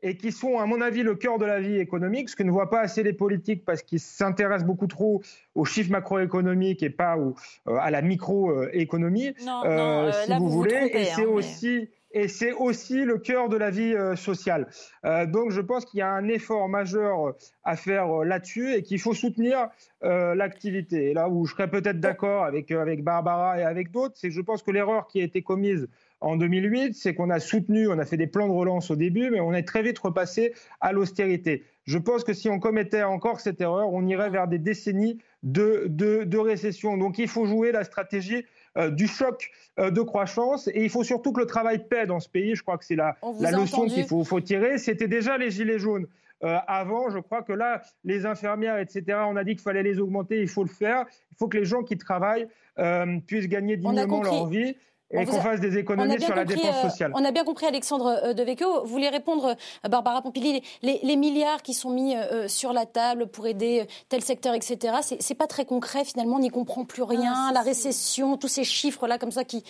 et 0.05 0.19
qui 0.19 0.33
sont, 0.33 0.59
à 0.59 0.67
mon 0.67 0.83
avis, 0.83 1.03
le 1.03 1.15
cœur 1.15 1.39
de 1.39 1.47
la 1.47 1.61
vie 1.61 1.79
économique, 1.79 2.29
ce 2.29 2.37
que 2.37 2.43
ne 2.43 2.51
voient 2.51 2.69
pas 2.69 2.81
assez 2.81 3.03
les 3.03 3.15
politiques 3.15 3.65
parce 3.65 3.83
qu'ils 3.83 4.01
s'intéressent 4.01 4.67
beaucoup 4.67 4.87
trop 4.87 5.23
aux 5.55 5.65
chiffres 5.65 5.91
macroéconomiques 5.91 6.83
et 6.83 6.91
pas 6.91 7.17
euh, 7.17 7.33
à 7.81 7.91
la 7.91 8.03
microéconomie, 8.03 9.35
euh, 9.65 10.13
si 10.13 10.33
vous, 10.37 10.51
voulez. 10.51 10.91
et 10.93 11.05
c'est 11.05 11.23
hein, 11.23 11.29
aussi 11.29 11.89
et 12.17 12.29
c'est 12.29 12.53
aussi 12.53 13.05
le 13.05 13.19
cœur 13.19 13.49
de 13.49 13.57
la 13.57 13.71
vie 13.71 13.93
euh, 13.93 14.15
sociale. 14.15 14.69
donc 15.27 15.51
je 15.51 15.61
pense 15.61 15.85
qu'il 15.85 15.99
y 15.99 16.03
a 16.03 16.13
un 16.13 16.29
effort 16.29 16.69
majeur 16.69 17.35
à 17.65 17.75
faire 17.75 18.07
là-dessus 18.25 18.75
et 18.75 18.83
qu'il 18.83 19.01
faut 19.01 19.15
soutenir 19.15 19.69
l'activité. 20.03 21.11
Et 21.11 21.15
là 21.15 21.29
où 21.29 21.47
je 21.47 21.53
serais 21.53 21.69
peut-être 21.69 21.99
d'accord 21.99 22.45
avec, 22.45 22.71
avec 22.71 23.03
Barbara 23.03 23.59
et 23.59 23.65
avec 23.65 23.91
d'autres, 23.91 24.15
c'est 24.17 24.29
que 24.29 24.35
je 24.35 24.43
pense 24.43 24.63
que 24.63 24.71
l'erreur 24.71 25.07
qui 25.09 25.23
a 25.23 25.25
été 25.25 25.43
commise 25.43 25.89
en 26.21 26.37
2008, 26.37 26.95
c'est 26.95 27.15
qu'on 27.15 27.31
a 27.31 27.39
soutenu, 27.39 27.89
on 27.89 27.99
a 27.99 28.05
fait 28.05 28.17
des 28.17 28.27
plans 28.27 28.49
de 28.49 28.53
relance 28.53 28.91
au 28.91 28.97
début, 28.97 29.31
mais 29.31 29.41
on 29.41 29.53
est 29.53 29.63
très 29.63 29.83
vite 29.83 29.99
repassé 29.99 30.55
à 30.81 30.93
l'austérité. 30.93 31.65
Je 31.85 31.99
pense 31.99 32.25
que 32.25 32.33
si 32.33 32.49
on 32.49 32.59
commettait 32.59 33.03
encore 33.03 33.41
cette 33.41 33.61
erreur, 33.61 33.93
on 33.93 34.07
irait 34.07 34.31
vers 34.31 34.49
des 34.49 34.59
décennies 34.59 35.19
de, 35.43 35.87
de, 35.89 36.39
récession. 36.39 36.97
Donc 36.97 37.19
il 37.19 37.29
faut 37.29 37.45
jouer 37.45 37.73
la 37.73 37.85
stratégie 37.85 38.47
euh, 38.79 38.91
du 38.91 39.07
choc 39.07 39.51
euh, 39.79 39.91
de 39.91 40.01
croissance 40.01 40.69
et 40.69 40.83
il 40.83 40.89
faut 40.89 41.05
surtout 41.05 41.33
que 41.33 41.41
le 41.41 41.47
travail 41.47 41.87
paie 41.87 42.07
dans 42.07 42.21
ce 42.21 42.29
pays. 42.29 42.55
Je 42.55 42.63
crois 42.63 42.79
que 42.79 42.87
c'est 42.87 42.97
la, 42.97 43.17
la 43.41 43.51
leçon 43.51 43.87
qu'il 43.87 44.07
faut, 44.07 44.25
faut, 44.25 44.41
tirer. 44.41 44.79
C'était 44.79 45.09
déjà 45.09 45.37
les 45.37 45.51
gilets 45.51 45.79
jaunes. 45.79 46.07
Euh, 46.43 46.57
avant, 46.67 47.11
je 47.11 47.19
crois 47.19 47.43
que 47.43 47.53
là, 47.53 47.83
les 48.05 48.25
infirmières, 48.25 48.79
etc., 48.79 49.19
on 49.27 49.37
a 49.37 49.45
dit 49.45 49.53
qu'il 49.53 49.63
fallait 49.63 49.83
les 49.83 50.01
augmenter, 50.01 50.41
il 50.41 50.49
faut 50.49 50.65
le 50.65 50.71
faire. 50.71 51.05
Il 51.33 51.37
faut 51.37 51.49
que 51.49 51.59
les 51.59 51.65
gens 51.67 51.83
qui 51.83 51.99
travaillent 51.99 52.49
puissent 53.27 53.47
gagner 53.47 53.77
dignement 53.77 54.23
leur 54.23 54.49
vie 54.49 54.75
et 55.11 55.27
qu'on 55.27 55.41
fasse 55.41 55.61
des 55.61 55.79
économies 55.79 56.21
sur 56.21 56.35
la 56.35 56.45
dépense 56.45 56.77
euh, 56.85 56.89
sociale. 56.89 57.13
on 57.15 57.25
a 57.25 57.31
bien 57.31 57.45
compris, 57.45 57.67
Alexandre 57.67 58.21
euh, 58.25 58.33
Devecchio. 58.33 58.83
Vous 58.83 58.91
voulez 58.91 59.09
répondre, 59.09 59.55
euh, 59.85 59.89
Barbara 59.89 60.23
Pompili, 60.23 60.63
les, 60.83 61.17
milliards 61.17 61.63
qui 61.63 61.75
sont 61.75 61.91
mis 61.91 62.15
sur 62.49 62.73
la 62.73 62.87
table 62.87 63.29
pour 63.29 63.47
aider 63.47 63.87
tel 64.09 64.23
secteur, 64.23 64.55
etc., 64.55 64.97
c'est 65.21 65.35
pas 65.35 65.47
très 65.47 65.65
concret 65.65 66.05
finalement, 66.05 66.37
on 66.37 66.41
n'y 66.41 66.51
comprend 66.51 66.85
plus 66.85 67.03
rien. 67.03 67.53
la 67.53 67.61
récession, 67.61 68.37
tous 68.37 68.49
ces 68.49 68.65
chiffres-là 68.65 69.19
comme 69.19 69.31
ça 69.31 69.45
qui, 69.45 69.63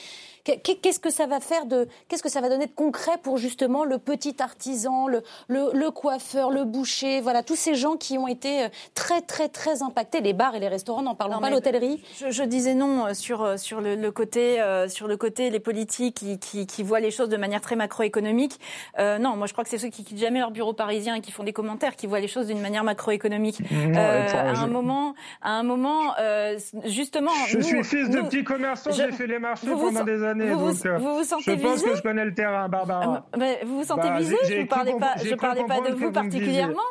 Qu'est-ce 0.44 1.00
que 1.00 1.08
ça 1.08 1.26
va 1.26 1.40
faire 1.40 1.64
de, 1.64 1.88
qu'est-ce 2.08 2.22
que 2.22 2.28
ça 2.28 2.42
va 2.42 2.50
donner 2.50 2.66
de 2.66 2.74
concret 2.74 3.16
pour 3.22 3.38
justement 3.38 3.84
le 3.84 3.98
petit 3.98 4.36
artisan, 4.40 5.06
le, 5.06 5.22
le, 5.48 5.90
coiffeur, 5.90 6.50
le 6.50 6.64
boucher, 6.64 7.22
voilà, 7.22 7.42
tous 7.42 7.56
ces 7.56 7.74
gens 7.74 7.96
qui 7.96 8.18
ont 8.18 8.28
été 8.28 8.66
très, 8.94 9.22
très, 9.22 9.48
très 9.48 9.82
impactés, 9.82 10.20
les 10.20 10.34
bars 10.34 10.54
et 10.54 10.60
les 10.60 10.68
restaurants, 10.68 11.00
n'en 11.00 11.14
parlons 11.14 11.40
pas, 11.40 11.48
l'hôtellerie. 11.48 12.02
Je, 12.28 12.42
disais 12.42 12.74
non 12.74 13.14
sur, 13.14 13.58
sur 13.58 13.80
le, 13.80 14.10
côté, 14.10 14.62
sur 14.88 15.08
le 15.08 15.16
côté 15.16 15.23
les 15.38 15.60
politiques 15.60 16.24
qui, 16.40 16.66
qui, 16.66 16.82
voient 16.82 17.00
les 17.00 17.10
choses 17.10 17.28
de 17.28 17.36
manière 17.36 17.60
très 17.60 17.76
macroéconomique. 17.76 18.58
Euh, 18.98 19.18
non, 19.18 19.36
moi 19.36 19.46
je 19.46 19.52
crois 19.52 19.64
que 19.64 19.70
c'est 19.70 19.78
ceux 19.78 19.88
qui 19.88 20.04
quittent 20.04 20.18
jamais 20.18 20.40
leur 20.40 20.50
bureau 20.50 20.72
parisien 20.72 21.16
et 21.16 21.20
qui 21.20 21.32
font 21.32 21.44
des 21.44 21.52
commentaires 21.52 21.96
qui 21.96 22.06
voient 22.06 22.20
les 22.20 22.28
choses 22.28 22.46
d'une 22.46 22.60
manière 22.60 22.84
macroéconomique. 22.84 23.60
Euh, 23.72 24.26
à 24.32 24.60
un 24.60 24.66
moment, 24.66 25.14
à 25.42 25.52
un 25.52 25.62
moment, 25.62 26.14
euh, 26.18 26.58
justement. 26.86 27.30
Je 27.48 27.60
suis 27.60 27.82
fils 27.84 28.10
de 28.10 28.20
petit 28.22 28.44
commerçant, 28.44 28.90
j'ai 28.92 29.12
fait 29.12 29.26
les 29.26 29.38
marchés 29.38 29.66
pendant 29.66 30.04
des 30.04 30.22
années. 30.22 30.50
Vous, 30.50 30.72
donc, 30.72 31.00
vous, 31.00 31.14
vous 31.16 31.24
sentez 31.24 31.56
je 31.56 31.62
pense 31.62 31.82
que 31.82 31.96
je 31.96 32.02
connais 32.02 32.24
le 32.24 32.34
terrain, 32.34 32.68
Barbara. 32.68 33.26
vous 33.64 33.78
vous 33.78 33.84
sentez 33.84 34.08
bah, 34.08 34.18
visé 34.18 34.36
Je 34.44 34.54
ne 34.60 34.64
parlais 34.64 34.94
pas, 34.98 35.14
je 35.22 35.34
parlais 35.34 35.64
pas 35.64 35.80
de 35.80 35.94
vous 35.94 36.10
particulièrement. 36.12 36.82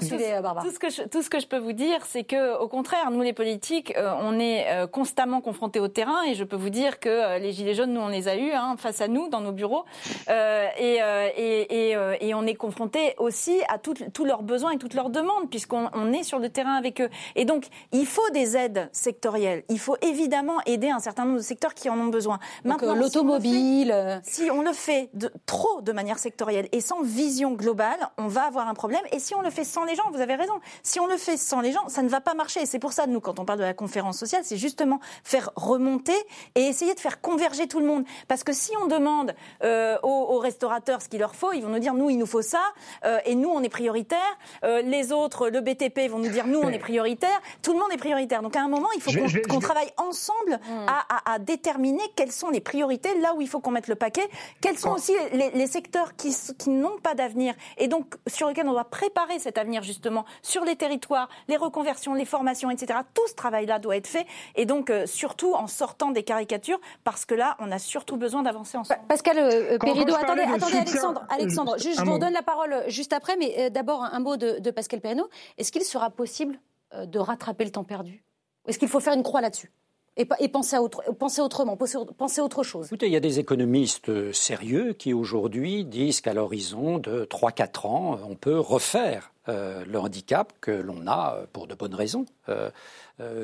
tout, 0.00 0.06
ce 0.06 0.78
que 0.78 0.90
je, 0.90 1.02
tout 1.08 1.22
ce 1.22 1.30
que 1.30 1.40
je 1.40 1.46
peux 1.46 1.58
vous 1.58 1.72
dire, 1.72 2.04
c'est 2.06 2.24
que 2.24 2.58
au 2.58 2.68
contraire, 2.68 3.10
nous 3.10 3.22
les 3.22 3.32
politiques, 3.32 3.94
on 3.96 4.38
est 4.38 4.66
constamment 4.92 5.40
confrontés 5.40 5.80
au 5.80 5.88
terrain 5.88 6.22
et 6.28 6.34
je 6.34 6.44
peux 6.44 6.56
vous 6.56 6.70
dire 6.70 7.00
que 7.00 7.08
euh, 7.08 7.38
les 7.38 7.52
Gilets 7.58 7.74
jaunes, 7.74 7.92
nous, 7.92 8.00
on 8.00 8.08
les 8.08 8.28
a 8.28 8.36
eus 8.36 8.52
hein, 8.52 8.76
face 8.78 9.00
à 9.00 9.08
nous, 9.08 9.28
dans 9.28 9.40
nos 9.40 9.50
bureaux. 9.50 9.84
Euh, 10.28 10.68
et, 10.78 11.02
euh, 11.02 11.28
et, 11.36 11.96
et, 12.20 12.34
on 12.34 12.46
est 12.46 12.54
confronté 12.54 13.14
aussi 13.18 13.60
à 13.68 13.78
tous 13.78 14.24
leurs 14.24 14.44
besoins 14.44 14.70
et 14.70 14.78
toutes 14.78 14.94
leurs 14.94 15.10
demandes, 15.10 15.50
puisqu'on 15.50 15.88
on 15.92 16.12
est 16.12 16.22
sur 16.22 16.38
le 16.38 16.50
terrain 16.50 16.74
avec 16.74 17.00
eux. 17.00 17.08
Et 17.34 17.44
donc, 17.44 17.66
il 17.90 18.06
faut 18.06 18.30
des 18.30 18.56
aides 18.56 18.88
sectorielles. 18.92 19.64
Il 19.68 19.80
faut 19.80 19.96
évidemment 20.02 20.58
aider 20.66 20.88
un 20.88 21.00
certain 21.00 21.24
nombre 21.24 21.38
de 21.38 21.42
secteurs 21.42 21.74
qui 21.74 21.90
en 21.90 21.98
ont 21.98 22.06
besoin. 22.06 22.38
Maintenant, 22.64 22.94
l'automobile. 22.94 24.20
Si, 24.22 24.50
on 24.52 24.62
le 24.62 24.72
fait 24.72 25.10
de, 25.14 25.32
trop 25.46 25.80
de 25.80 25.90
manière 25.90 26.20
sectorielle 26.20 26.68
et 26.70 26.80
sans 26.80 27.02
vision 27.02 27.52
globale, 27.54 28.08
on 28.18 28.28
va 28.28 28.42
avoir 28.44 28.68
un 28.68 28.74
problème. 28.74 29.02
Et 29.10 29.18
si 29.18 29.34
on 29.34 29.42
le 29.42 29.50
fait 29.50 29.64
sans 29.64 29.84
les 29.84 29.96
gens, 29.96 30.08
vous 30.12 30.20
avez 30.20 30.36
raison, 30.36 30.54
si 30.84 31.00
on 31.00 31.08
le 31.08 31.16
fait 31.16 31.36
sans 31.36 31.60
les 31.60 31.72
gens, 31.72 31.88
ça 31.88 32.02
ne 32.02 32.08
va 32.08 32.20
pas 32.20 32.34
marcher. 32.34 32.62
Et 32.62 32.66
c'est 32.66 32.78
pour 32.78 32.92
ça, 32.92 33.08
nous, 33.08 33.20
quand 33.20 33.40
on 33.40 33.44
parle 33.44 33.58
de 33.58 33.64
la 33.64 33.74
conférence 33.74 34.16
sociale, 34.16 34.42
c'est 34.44 34.56
justement 34.56 35.00
faire 35.24 35.50
remonter 35.56 36.16
et 36.54 36.62
essayer 36.62 36.94
de 36.94 37.00
faire 37.00 37.20
converger 37.20 37.47
tout 37.68 37.80
le 37.80 37.86
monde. 37.86 38.04
Parce 38.26 38.44
que 38.44 38.52
si 38.52 38.72
on 38.82 38.86
demande 38.86 39.34
euh, 39.64 39.96
aux, 40.02 40.38
restaurateurs 40.38 41.02
ce 41.02 41.08
qu'il 41.08 41.20
leur 41.20 41.34
faut, 41.34 41.52
ils 41.52 41.62
vont 41.62 41.68
nous 41.68 41.78
dire 41.78 41.94
nous, 41.94 42.10
il 42.10 42.18
nous 42.18 42.26
faut 42.26 42.42
ça, 42.42 42.62
euh, 43.04 43.18
et 43.24 43.34
nous, 43.34 43.48
on 43.48 43.62
est 43.62 43.68
prioritaire. 43.68 44.18
Euh, 44.64 44.82
les 44.82 45.12
autres, 45.12 45.48
le 45.48 45.60
BTP, 45.60 46.08
vont 46.08 46.18
nous 46.18 46.28
dire 46.28 46.46
nous, 46.46 46.60
on 46.60 46.68
est 46.68 46.78
prioritaire. 46.78 47.40
Tout 47.62 47.72
le 47.72 47.78
monde 47.78 47.92
est 47.92 47.98
prioritaire. 47.98 48.42
Donc 48.42 48.56
à 48.56 48.62
un 48.62 48.68
moment, 48.68 48.88
il 48.94 49.02
faut 49.02 49.10
qu'on 49.48 49.60
travaille 49.60 49.90
ensemble 49.96 50.60
hmm. 50.68 50.86
à, 51.24 51.38
déterminer 51.38 52.02
quelles 52.16 52.32
sont 52.32 52.50
les 52.50 52.60
priorités, 52.60 53.18
là 53.20 53.34
où 53.34 53.40
il 53.40 53.48
faut 53.48 53.60
qu'on 53.60 53.70
mette 53.70 53.88
le 53.88 53.94
paquet, 53.94 54.28
quels 54.60 54.78
sont 54.78 54.90
aussi 54.90 55.12
les, 55.32 55.66
secteurs 55.66 56.16
qui, 56.16 56.34
qui 56.58 56.70
n'ont 56.70 56.98
pas 56.98 57.14
d'avenir, 57.14 57.54
et 57.76 57.88
donc 57.88 58.16
sur 58.26 58.48
lesquels 58.48 58.66
on 58.68 58.72
doit 58.72 58.84
préparer 58.84 59.38
cet 59.38 59.58
avenir 59.58 59.82
justement 59.82 60.24
sur 60.42 60.64
les 60.64 60.76
territoires, 60.76 61.28
les 61.48 61.56
reconversions, 61.56 62.14
les 62.14 62.24
formations, 62.24 62.70
etc. 62.70 63.00
Tout 63.14 63.26
ce 63.28 63.34
travail-là 63.34 63.78
doit 63.78 63.96
être 63.96 64.06
fait, 64.06 64.26
et 64.56 64.66
donc 64.66 64.92
surtout 65.06 65.54
en 65.54 65.66
sortant 65.66 66.10
des 66.10 66.22
caricatures, 66.22 66.80
parce 67.04 67.24
que 67.24 67.34
là, 67.38 67.56
on 67.60 67.72
a 67.72 67.78
surtout 67.78 68.16
besoin 68.16 68.42
d'avancer 68.42 68.76
ensemble. 68.76 69.00
Pascal 69.08 69.38
euh, 69.38 69.78
Perido, 69.78 70.14
attendez, 70.14 70.42
attendez 70.42 70.76
Alexandre, 70.76 71.24
Alexandre 71.30 71.72
euh, 71.74 71.78
je 71.78 72.04
vous 72.04 72.14
redonne 72.14 72.34
la 72.34 72.42
parole 72.42 72.72
euh, 72.72 72.88
juste 72.88 73.12
après, 73.12 73.36
mais 73.36 73.70
d'abord 73.70 74.02
un 74.02 74.20
mot 74.20 74.36
de, 74.36 74.70
Pascal 74.70 75.00
Perido. 75.00 75.28
Est-ce 75.56 75.72
qu'il 75.72 75.82
sera 75.82 76.10
possible 76.10 76.58
de 77.06 77.18
rattraper 77.18 77.64
le 77.64 77.70
temps 77.70 77.84
perdu? 77.84 78.22
Est-ce 78.66 78.78
qu'il 78.78 78.88
faut 78.88 79.00
faire 79.00 79.14
une 79.14 79.22
croix 79.22 79.40
là-dessus? 79.40 79.72
Et, 80.16 80.48
penser, 80.48 80.74
à 80.74 80.82
autre, 80.82 81.00
penser 81.14 81.40
autrement, 81.40 81.76
penser, 81.76 82.40
autre 82.40 82.64
chose. 82.64 82.86
Écoutez, 82.86 83.06
il 83.06 83.12
y 83.12 83.16
a 83.16 83.20
des 83.20 83.38
économistes 83.38 84.32
sérieux 84.32 84.92
qui 84.92 85.14
aujourd'hui 85.14 85.84
disent 85.84 86.20
qu'à 86.20 86.34
l'horizon 86.34 86.98
de 86.98 87.24
3-4 87.24 87.86
ans, 87.86 88.18
on 88.28 88.34
peut 88.34 88.58
refaire 88.58 89.32
le 89.46 89.96
handicap 89.96 90.52
que 90.60 90.72
l'on 90.72 91.06
a, 91.06 91.46
pour 91.52 91.68
de 91.68 91.74
bonnes 91.74 91.94
raisons, 91.94 92.26
euh, 92.48 92.70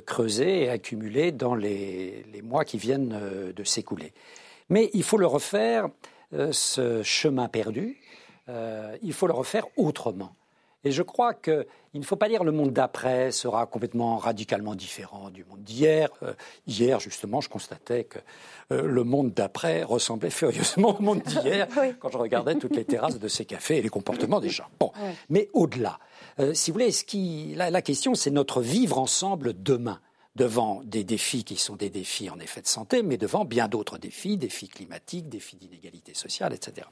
creusé 0.06 0.64
et 0.64 0.70
accumulé 0.70 1.32
dans 1.32 1.54
les, 1.54 2.24
mois 2.42 2.64
qui 2.64 2.78
viennent 2.78 3.18
euh, 3.20 3.52
de 3.52 3.64
s'écouler. 3.64 4.12
Mais 4.68 4.90
il 4.92 5.02
faut 5.02 5.18
le 5.18 5.26
refaire, 5.26 5.88
euh, 6.32 6.52
ce 6.52 7.02
chemin 7.02 7.48
perdu, 7.48 8.00
il 9.02 9.14
faut 9.14 9.26
le 9.26 9.32
refaire 9.32 9.64
autrement. 9.78 10.36
Et 10.84 10.90
je 10.90 11.02
crois 11.02 11.32
qu'il 11.32 11.64
ne 11.94 12.02
faut 12.02 12.16
pas 12.16 12.28
dire 12.28 12.44
le 12.44 12.52
monde 12.52 12.74
d'après 12.74 13.32
sera 13.32 13.64
complètement 13.64 14.18
radicalement 14.18 14.74
différent 14.74 15.30
du 15.30 15.46
monde 15.46 15.62
d'hier. 15.62 16.10
hier, 16.66 17.00
justement, 17.00 17.40
je 17.40 17.48
constatais 17.48 18.04
que 18.04 18.18
le 18.68 19.02
monde 19.02 19.32
d'après 19.32 19.82
ressemblait 19.82 20.28
furieusement 20.28 20.98
au 20.98 21.02
monde 21.02 21.22
d'hier 21.22 21.68
quand 22.00 22.10
je 22.10 22.18
regardais 22.18 22.56
toutes 22.56 22.76
les 22.76 22.84
terrasses 22.84 23.18
de 23.18 23.28
ces 23.28 23.46
cafés 23.46 23.78
et 23.78 23.82
les 23.82 23.88
comportements 23.88 24.40
des 24.40 24.50
gens. 24.50 24.66
Bon, 24.78 24.92
mais 25.30 25.48
au-delà, 25.54 25.98
euh, 26.40 26.54
si 26.54 26.70
vous 26.70 26.74
voulez, 26.74 26.90
ce 26.90 27.04
qui, 27.04 27.54
la, 27.56 27.82
question, 27.82 28.14
c'est 28.14 28.30
notre 28.30 28.60
vivre 28.60 28.98
ensemble 28.98 29.54
demain 29.62 30.00
devant 30.36 30.82
des 30.84 31.04
défis 31.04 31.44
qui 31.44 31.56
sont 31.56 31.76
des 31.76 31.90
défis 31.90 32.28
en 32.28 32.40
effet 32.40 32.60
de 32.60 32.66
santé, 32.66 33.02
mais 33.02 33.16
devant 33.16 33.44
bien 33.44 33.68
d'autres 33.68 33.98
défis, 33.98 34.36
défis 34.36 34.68
climatiques, 34.68 35.28
défis 35.28 35.56
d'inégalité 35.56 36.12
sociale, 36.12 36.52
etc. 36.52 36.88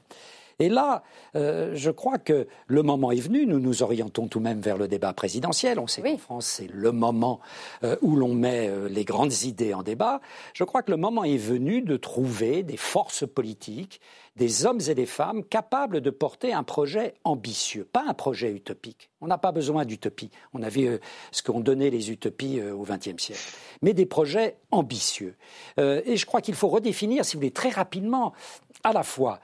Et 0.59 0.69
là, 0.69 1.03
euh, 1.35 1.71
je 1.73 1.89
crois 1.89 2.19
que 2.19 2.47
le 2.67 2.83
moment 2.83 3.11
est 3.11 3.19
venu. 3.19 3.45
Nous 3.45 3.59
nous 3.59 3.83
orientons 3.83 4.27
tout 4.27 4.39
de 4.39 4.43
même 4.43 4.61
vers 4.61 4.77
le 4.77 4.87
débat 4.87 5.11
présidentiel. 5.11 5.79
On 5.79 5.87
sait 5.87 6.03
qu'en 6.03 6.17
France, 6.17 6.45
c'est 6.45 6.67
le 6.71 6.91
moment 6.91 7.41
euh, 7.83 7.97
où 8.01 8.15
l'on 8.15 8.35
met 8.35 8.71
les 8.87 9.03
grandes 9.03 9.41
idées 9.43 9.73
en 9.73 9.83
débat. 9.83 10.21
Je 10.53 10.63
crois 10.63 10.83
que 10.83 10.91
le 10.91 10.97
moment 10.97 11.23
est 11.23 11.37
venu 11.37 11.81
de 11.81 11.97
trouver 11.97 12.63
des 12.63 12.77
forces 12.77 13.27
politiques 13.27 13.99
des 14.35 14.65
hommes 14.65 14.79
et 14.87 14.95
des 14.95 15.05
femmes 15.05 15.43
capables 15.43 16.01
de 16.01 16.09
porter 16.09 16.53
un 16.53 16.63
projet 16.63 17.13
ambitieux, 17.23 17.85
pas 17.85 18.03
un 18.07 18.13
projet 18.13 18.51
utopique. 18.51 19.09
On 19.21 19.27
n'a 19.27 19.37
pas 19.37 19.51
besoin 19.51 19.85
d'utopie. 19.85 20.31
On 20.53 20.63
a 20.63 20.69
vu 20.69 20.87
euh, 20.87 20.97
ce 21.31 21.43
qu'ont 21.43 21.59
donné 21.59 21.89
les 21.89 22.11
utopies 22.11 22.59
euh, 22.59 22.73
au 22.73 22.83
XXe 22.83 23.21
siècle. 23.21 23.41
Mais 23.81 23.93
des 23.93 24.05
projets 24.05 24.57
ambitieux. 24.71 25.35
Euh, 25.79 26.01
et 26.05 26.17
je 26.17 26.25
crois 26.25 26.41
qu'il 26.41 26.55
faut 26.55 26.67
redéfinir, 26.67 27.25
si 27.25 27.35
vous 27.35 27.41
voulez, 27.41 27.51
très 27.51 27.69
rapidement, 27.69 28.33
à 28.83 28.91
la 28.91 29.03
fois, 29.03 29.39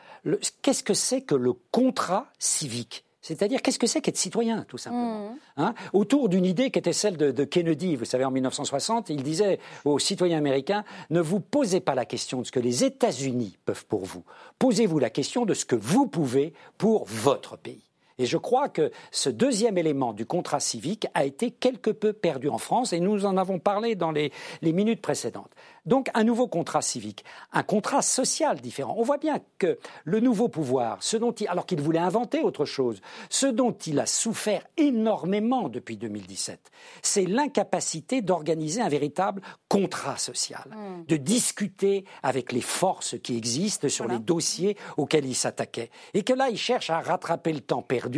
qu'est-ce 0.62 0.84
que 0.84 0.94
c'est 0.94 1.22
que 1.22 1.36
le 1.36 1.54
contrat 1.54 2.28
civique? 2.40 3.06
C'est-à-dire, 3.22 3.62
qu'est-ce 3.62 3.80
que 3.80 3.88
c'est 3.88 4.02
qu'être 4.02 4.18
citoyen, 4.18 4.66
tout 4.68 4.78
simplement 4.78 5.32
mmh. 5.32 5.38
hein? 5.58 5.74
Autour 5.92 6.30
d'une 6.30 6.46
idée 6.46 6.72
qui 6.72 6.80
était 6.80 6.94
celle 6.94 7.18
de, 7.18 7.44
Kennedy, 7.44 7.96
vous 7.96 8.06
savez, 8.06 8.24
en 8.24 8.32
1960, 8.32 9.10
il 9.10 9.24
disait 9.24 9.60
aux 9.84 10.00
citoyens 10.00 10.38
américains, 10.38 10.84
ne 11.10 11.20
vous 11.20 11.40
posez 11.40 11.82
pas 11.82 11.96
la 11.96 12.06
question 12.06 12.42
de 12.42 12.46
ce 12.46 12.52
que 12.52 12.60
les 12.60 12.84
États-Unis 12.84 13.58
peuvent 13.66 13.86
pour 13.86 14.06
vous, 14.06 14.24
posez-vous 14.58 15.00
la 15.00 15.10
question 15.10 15.46
de 15.46 15.54
ce 15.54 15.66
que 15.66 15.76
vous 15.76 16.08
pouvez 16.08 16.54
pour 16.78 17.06
votre 17.06 17.58
pays. 17.58 17.89
Et 18.20 18.26
je 18.26 18.38
crois 18.38 18.70
que 18.70 18.92
ce 19.12 19.30
deuxième 19.30 19.78
élément 19.78 20.14
du 20.14 20.26
contrat 20.26 20.60
civique 20.60 21.08
a 21.14 21.26
été 21.26 21.50
quelque 21.50 21.90
peu 21.90 22.14
perdu 22.14 22.50
en 22.50 22.60
France, 22.60 22.94
et 22.94 23.00
nous 23.00 23.26
en 23.26 23.38
avons 23.38 23.60
parlé 23.60 23.96
dans 23.96 24.12
les 24.12 24.32
minutes 24.62 25.02
précédentes. 25.02 25.52
Donc 25.90 26.10
un 26.14 26.24
nouveau 26.24 26.48
contrat 26.48 26.84
civique, 26.84 27.26
un 27.52 27.64
contrat 27.64 28.04
social 28.04 28.62
différent. 28.62 28.94
On 28.98 29.04
voit 29.04 29.18
bien 29.18 29.40
que 29.58 29.80
le 30.04 30.20
nouveau 30.20 30.48
pouvoir, 30.48 31.02
ce 31.02 31.18
dont 31.18 31.32
il, 31.32 31.48
alors 31.48 31.66
qu'il 31.66 31.82
voulait 31.82 32.00
inventer 32.00 32.42
autre 32.42 32.66
chose, 32.66 33.02
ce 33.30 33.48
dont 33.48 33.72
il 33.72 34.00
a 34.00 34.06
souffert 34.06 34.62
énormément 34.78 35.70
depuis 35.70 35.98
2017, 35.98 36.60
c'est 37.02 37.26
l'incapacité 37.26 38.22
d'organiser 38.22 38.82
un 38.82 38.90
véritable 38.90 39.42
contrat 39.68 40.18
social, 40.18 40.68
hmm. 40.70 41.06
de 41.08 41.18
discuter 41.18 42.06
avec 42.24 42.52
les 42.52 42.62
forces 42.62 43.16
qui 43.22 43.36
existent 43.36 43.90
sur 43.90 44.08
les 44.08 44.20
dossiers 44.20 44.78
auxquels 44.98 45.26
il 45.26 45.36
s'attaquait. 45.36 45.90
Et 46.14 46.24
que 46.24 46.34
là, 46.34 46.50
il 46.50 46.58
cherche 46.58 46.90
à 46.90 47.00
rattraper 47.00 47.54
le 47.54 47.62
temps 47.62 47.82
perdu. 47.82 48.09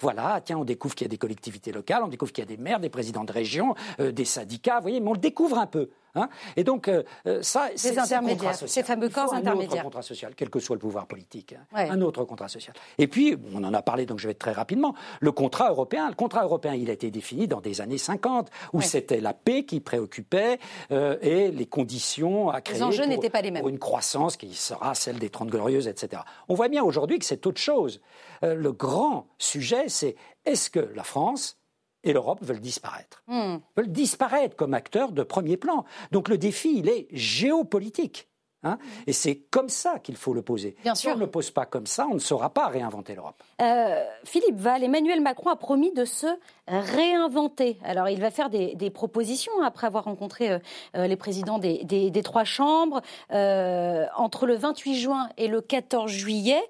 Voilà, 0.00 0.40
tiens, 0.44 0.58
on 0.58 0.64
découvre 0.64 0.94
qu'il 0.94 1.04
y 1.04 1.08
a 1.08 1.10
des 1.10 1.18
collectivités 1.18 1.72
locales, 1.72 2.02
on 2.04 2.08
découvre 2.08 2.32
qu'il 2.32 2.42
y 2.42 2.46
a 2.46 2.56
des 2.56 2.62
maires, 2.62 2.80
des 2.80 2.88
présidents 2.88 3.24
de 3.24 3.32
région, 3.32 3.74
euh, 4.00 4.12
des 4.12 4.24
syndicats, 4.24 4.76
vous 4.76 4.82
voyez, 4.82 5.00
mais 5.00 5.08
on 5.08 5.14
le 5.14 5.18
découvre 5.18 5.58
un 5.58 5.66
peu. 5.66 5.90
Hein. 6.16 6.28
et 6.56 6.64
donc, 6.64 6.88
euh, 6.88 7.02
euh, 7.26 7.42
ça, 7.42 7.68
c'est 7.76 7.98
intermédiaires, 7.98 8.54
ces 8.54 8.82
fameux 8.82 9.08
corps 9.08 9.34
intermédiaires. 9.34 9.72
Un 9.72 9.76
autre 9.76 9.84
contrat 9.84 10.02
social, 10.02 10.32
quel 10.34 10.50
que 10.50 10.58
soit 10.58 10.76
le 10.76 10.80
pouvoir 10.80 11.06
politique. 11.06 11.54
Hein. 11.54 11.86
Un 11.90 12.00
autre 12.00 12.24
contrat 12.24 12.48
social. 12.48 12.74
Et 12.98 13.06
puis, 13.06 13.36
on 13.54 13.62
en 13.64 13.74
a 13.74 13.82
parlé, 13.82 14.06
donc 14.06 14.18
je 14.18 14.28
vais 14.28 14.34
très 14.34 14.52
rapidement, 14.52 14.94
le 15.20 15.32
contrat 15.32 15.70
européen. 15.70 16.08
Le 16.08 16.14
contrat 16.14 16.44
européen, 16.44 16.74
il 16.74 16.90
a 16.90 16.92
été 16.92 17.10
défini 17.10 17.46
dans 17.46 17.60
des 17.60 17.80
années 17.80 17.98
50, 17.98 18.50
où 18.72 18.80
c'était 18.80 19.20
la 19.20 19.34
paix 19.34 19.64
qui 19.64 19.80
préoccupait 19.80 20.58
euh, 20.90 21.18
et 21.20 21.50
les 21.50 21.66
conditions 21.66 22.50
à 22.50 22.60
créer 22.60 22.80
les 22.80 23.30
pas 23.30 23.42
les 23.42 23.50
mêmes. 23.50 23.60
pour 23.60 23.68
une 23.68 23.78
croissance 23.78 24.36
qui 24.36 24.54
sera 24.54 24.94
celle 24.94 25.18
des 25.18 25.30
Trente 25.30 25.48
Glorieuses, 25.50 25.88
etc. 25.88 26.22
On 26.48 26.54
voit 26.54 26.68
bien 26.68 26.82
aujourd'hui 26.82 27.18
que 27.18 27.24
c'est 27.24 27.46
autre 27.46 27.60
chose. 27.60 28.00
le 28.42 28.72
grand 28.72 29.26
sujet, 29.38 29.88
c'est 29.88 30.16
est-ce 30.44 30.70
que 30.70 30.90
la 30.94 31.04
France 31.04 31.58
et 32.06 32.12
l'Europe 32.12 32.42
veulent 32.42 32.60
disparaître. 32.60 33.22
Hmm. 33.26 33.56
Veulent 33.76 33.92
disparaître 33.92 34.56
comme 34.56 34.72
acteurs 34.72 35.12
de 35.12 35.22
premier 35.22 35.56
plan. 35.56 35.84
Donc 36.12 36.28
le 36.28 36.38
défi, 36.38 36.78
il 36.78 36.88
est 36.88 37.08
géopolitique. 37.10 38.28
Hein. 38.66 38.78
et 39.06 39.12
c'est 39.12 39.36
comme 39.50 39.68
ça 39.68 39.98
qu'il 39.98 40.16
faut 40.16 40.34
le 40.34 40.42
poser. 40.42 40.76
Bien 40.82 40.94
si 40.94 41.08
on 41.08 41.14
ne 41.14 41.20
le 41.20 41.26
pose 41.26 41.50
pas 41.50 41.66
comme 41.66 41.86
ça, 41.86 42.06
on 42.10 42.14
ne 42.14 42.18
saura 42.18 42.50
pas 42.50 42.66
réinventer 42.68 43.14
l'Europe. 43.14 43.42
Euh, 43.60 44.04
Philippe 44.24 44.56
Val, 44.56 44.82
Emmanuel 44.82 45.20
Macron 45.20 45.50
a 45.50 45.56
promis 45.56 45.92
de 45.92 46.04
se 46.04 46.26
réinventer. 46.66 47.78
Alors 47.84 48.08
il 48.08 48.20
va 48.20 48.30
faire 48.30 48.50
des, 48.50 48.90
propositions 48.90 49.52
après 49.62 49.86
avoir 49.86 50.04
rencontré 50.04 50.50
euh, 50.50 50.58
euh, 50.96 51.06
les 51.06 51.16
présidents 51.16 51.58
des, 51.58 52.22
trois 52.24 52.44
chambres 52.44 53.02
entre 53.30 54.46
le 54.46 54.56
28 54.56 54.94
juin 54.96 55.28
et 55.36 55.48
le 55.48 55.60
14 55.60 56.10
juillet. 56.10 56.62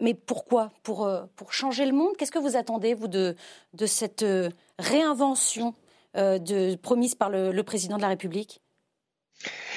mais 0.00 0.14
pourquoi? 0.14 0.70
Pour, 0.82 1.08
pour 1.36 1.52
changer 1.52 1.86
le 1.86 1.92
monde? 1.92 2.16
Qu'est-ce 2.16 2.32
que 2.32 2.38
vous 2.38 2.56
attendez, 2.56 2.94
vous, 2.94 3.08
de, 3.08 3.36
de 3.74 3.86
cette 3.86 4.24
réinvention 4.78 5.74
de, 6.14 6.74
promise 6.76 7.14
par 7.14 7.30
le 7.30 7.62
président 7.62 7.96
de 7.96 8.02
la 8.02 8.08
République? 8.08 8.63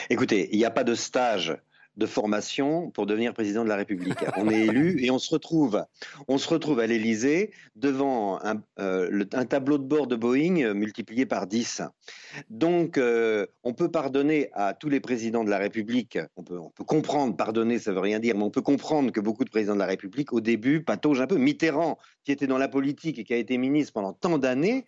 Écoutez, 0.10 0.50
il 0.52 0.58
n'y 0.58 0.66
a 0.66 0.72
pas 0.72 0.84
de 0.84 0.96
stage 0.96 1.58
de 1.98 2.06
formation 2.06 2.92
pour 2.92 3.08
devenir 3.08 3.34
président 3.34 3.64
de 3.64 3.70
la 3.70 3.76
République. 3.76 4.20
On 4.38 4.50
est 4.50 4.68
élu 4.68 4.98
et 5.04 5.10
on 5.10 5.20
se 5.20 5.32
retrouve, 5.32 5.84
on 6.28 6.38
se 6.38 6.48
retrouve 6.48 6.80
à 6.80 6.88
l'Élysée 6.88 7.52
devant 7.76 8.40
un, 8.44 8.62
euh, 8.80 9.26
un, 9.34 9.46
tableau 9.46 9.80
de 9.80 9.84
bord 9.84 10.06
de 10.06 10.16
Boeing 10.16 10.74
multiplié 10.74 11.26
par 11.26 11.48
10. 11.48 11.82
Donc, 12.50 12.98
euh, 12.98 13.48
on 13.64 13.74
peut 13.74 13.90
pardonner 13.90 14.50
à 14.54 14.76
tous 14.76 14.90
les 14.90 15.00
présidents 15.00 15.44
de 15.44 15.50
la 15.50 15.58
République, 15.58 16.20
on 16.36 16.44
peut, 16.44 16.60
on 16.60 16.70
peut 16.70 16.84
comprendre, 16.84 17.36
pardonner 17.36 17.80
ça 17.80 17.92
veut 17.92 18.00
rien 18.00 18.20
dire, 18.20 18.36
mais 18.36 18.44
on 18.44 18.52
peut 18.52 18.62
comprendre 18.62 19.12
que 19.12 19.20
beaucoup 19.20 19.44
de 19.44 19.50
présidents 19.50 19.76
de 19.76 19.80
la 19.80 19.88
République, 19.88 20.34
au 20.34 20.42
début, 20.42 20.84
pataugent 20.84 21.22
un 21.22 21.28
peu. 21.28 21.38
Mitterrand, 21.38 21.98
qui 22.24 22.32
était 22.32 22.48
dans 22.48 22.58
la 22.58 22.68
politique 22.68 23.18
et 23.18 23.24
qui 23.24 23.34
a 23.34 23.38
été 23.38 23.58
ministre 23.58 23.94
pendant 23.94 24.14
tant 24.14 24.38
d'années, 24.38 24.86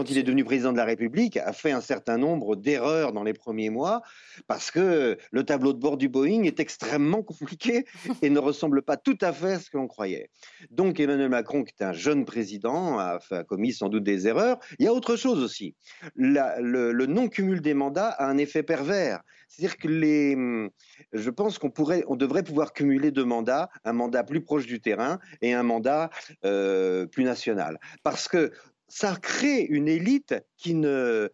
quand 0.00 0.08
il 0.08 0.16
est 0.16 0.22
devenu 0.22 0.44
président 0.44 0.72
de 0.72 0.78
la 0.78 0.86
République, 0.86 1.36
a 1.36 1.52
fait 1.52 1.72
un 1.72 1.82
certain 1.82 2.16
nombre 2.16 2.56
d'erreurs 2.56 3.12
dans 3.12 3.22
les 3.22 3.34
premiers 3.34 3.68
mois 3.68 4.00
parce 4.46 4.70
que 4.70 5.18
le 5.30 5.44
tableau 5.44 5.74
de 5.74 5.78
bord 5.78 5.98
du 5.98 6.08
Boeing 6.08 6.44
est 6.44 6.58
extrêmement 6.58 7.22
compliqué 7.22 7.84
et 8.22 8.30
ne 8.30 8.38
ressemble 8.38 8.80
pas 8.80 8.96
tout 8.96 9.18
à 9.20 9.34
fait 9.34 9.52
à 9.52 9.60
ce 9.60 9.68
que 9.68 9.76
l'on 9.76 9.88
croyait. 9.88 10.30
Donc 10.70 11.00
Emmanuel 11.00 11.28
Macron, 11.28 11.64
qui 11.64 11.74
est 11.78 11.84
un 11.84 11.92
jeune 11.92 12.24
président, 12.24 12.98
a, 12.98 13.18
commis 13.46 13.74
sans 13.74 13.90
doute 13.90 14.04
des 14.04 14.26
erreurs. 14.26 14.58
Il 14.78 14.86
y 14.86 14.88
a 14.88 14.94
autre 14.94 15.16
chose 15.16 15.42
aussi. 15.42 15.74
le, 16.16 17.04
non-cumul 17.04 17.60
des 17.60 17.74
mandats 17.74 18.08
a 18.08 18.24
un 18.24 18.38
effet 18.38 18.62
pervers. 18.62 19.20
C'est-à-dire 19.50 19.78
que 19.78 19.88
les, 19.88 20.70
je 21.12 21.28
pense 21.28 21.58
qu'on 21.58 21.70
pourrait, 21.70 22.04
on 22.06 22.14
devrait 22.14 22.44
pouvoir 22.44 22.72
cumuler 22.72 23.10
deux 23.10 23.24
mandats, 23.24 23.68
un 23.84 23.92
mandat 23.92 24.22
plus 24.22 24.42
proche 24.42 24.64
du 24.64 24.80
terrain 24.80 25.18
et 25.42 25.52
un 25.54 25.64
mandat 25.64 26.08
euh, 26.44 27.04
plus 27.06 27.24
national. 27.24 27.80
Parce 28.04 28.28
que 28.28 28.52
ça 28.90 29.16
crée 29.16 29.62
une 29.62 29.88
élite 29.88 30.34
qui 30.56 30.74
ne, 30.74 31.30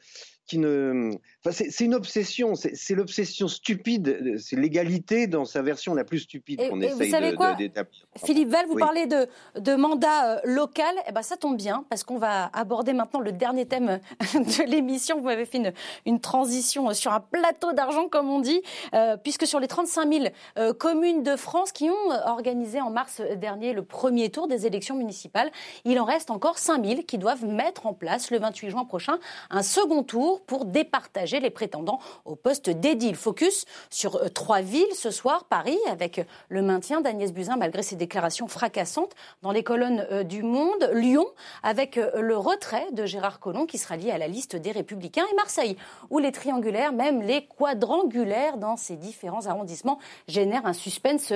qui 0.47 0.59
ne, 0.59 1.13
c'est 1.51 1.81
une 1.81 1.95
obsession, 1.95 2.55
c'est 2.55 2.95
l'obsession 2.95 3.49
stupide, 3.49 4.37
c'est 4.39 4.57
l'égalité 4.57 5.27
dans 5.27 5.45
sa 5.45 5.61
version 5.63 5.93
la 5.95 6.05
plus 6.05 6.21
stupide 6.21 6.69
qu'on 6.69 6.81
essaye 6.81 7.11
d'établir. 7.59 8.07
Philippe 8.25 8.51
Val, 8.51 8.67
vous 8.67 8.77
parlez 8.77 9.07
de, 9.07 9.27
de 9.59 9.75
mandat 9.75 10.37
euh, 10.37 10.41
local, 10.45 10.95
eh 11.09 11.13
ben 11.13 11.23
ça 11.23 11.37
tombe 11.37 11.57
bien 11.57 11.85
parce 11.91 12.05
qu'on 12.05 12.19
va 12.19 12.47
aborder 12.53 12.93
maintenant 12.93 13.21
le 13.21 13.33
dernier 13.33 13.67
thème 13.67 14.01
de 14.35 14.71
l'émission. 14.71 15.19
Vous 15.19 15.27
m'avez 15.27 15.47
fait 15.47 15.59
une, 15.59 15.73
une, 16.07 16.21
transition 16.21 16.93
sur 16.95 17.13
un 17.13 17.21
plateau 17.21 17.73
d'argent, 17.73 18.09
comme 18.09 18.31
on 18.31 18.41
dit, 18.41 18.63
euh, 18.95 19.17
puisque 19.17 19.47
sur 19.47 19.61
les 19.61 19.69
35 19.69 20.13
000 20.13 20.25
euh, 20.59 20.73
communes 20.73 21.23
de 21.23 21.37
France 21.37 21.73
qui 21.73 21.91
ont 21.91 22.11
organisé 22.25 22.81
en 22.81 22.91
mars 22.91 23.21
dernier 23.37 23.73
le 23.73 23.85
premier 23.85 24.31
tour 24.31 24.47
des 24.47 24.67
élections 24.67 24.97
municipales, 24.97 25.51
il 25.85 25.99
en 25.99 26.05
reste 26.05 26.31
encore 26.31 26.59
5 26.59 26.85
000 26.85 27.03
qui 27.03 27.19
doivent 27.19 27.45
mettre 27.45 27.87
en 27.87 27.95
place 27.95 28.31
le 28.31 28.39
28 28.39 28.71
juin 28.71 28.85
prochain 28.85 29.19
un 29.51 29.63
second 29.63 30.03
tour 30.03 30.36
pour 30.47 30.65
départager 30.65 31.41
les 31.41 31.51
prétendants 31.51 32.01
au 32.25 32.37
poste 32.37 32.71
d'édile. 32.71 33.17
Focus 33.17 33.65
sur 33.91 34.17
euh, 34.17 34.29
trois 34.29 34.61
villes 34.61 34.95
ce 34.95 35.11
soir, 35.11 35.45
Paris, 35.45 35.79
avec 35.91 36.27
le 36.49 36.63
maintien 36.63 37.01
d'Agnès 37.01 37.33
Buzyn 37.33 37.57
malgré 37.57 37.83
ses 37.83 37.97
déclarations 37.97 38.49
fracassantes 38.49 39.15
dans 39.43 39.53
les 39.53 39.63
colonnes 39.63 40.07
euh, 40.11 40.23
du 40.23 40.43
Monde, 40.43 40.91
Lyon, 40.93 41.27
avec 41.63 41.99
euh, 41.99 42.21
le 42.21 42.37
retrait 42.37 42.87
de 42.93 43.07
Gérard 43.07 43.41
Collomb 43.41 43.67
qui 43.67 43.79
sera 43.79 43.97
lié 43.97 44.11
à 44.11 44.19
la 44.19 44.29
liste 44.29 44.57
des 44.57 44.73
Républicains, 44.73 45.25
et 45.31 45.35
Marseille, 45.35 45.77
où 46.11 46.19
les 46.19 46.33
triangulaires, 46.33 46.93
même 46.93 47.23
les 47.23 47.47
quadrangulaires 47.47 48.57
dans 48.57 48.77
ces 48.77 48.97
différents 48.97 49.47
arrondissements 49.47 49.99
génèrent 50.29 50.67
un 50.67 50.73
suspense 50.73 51.33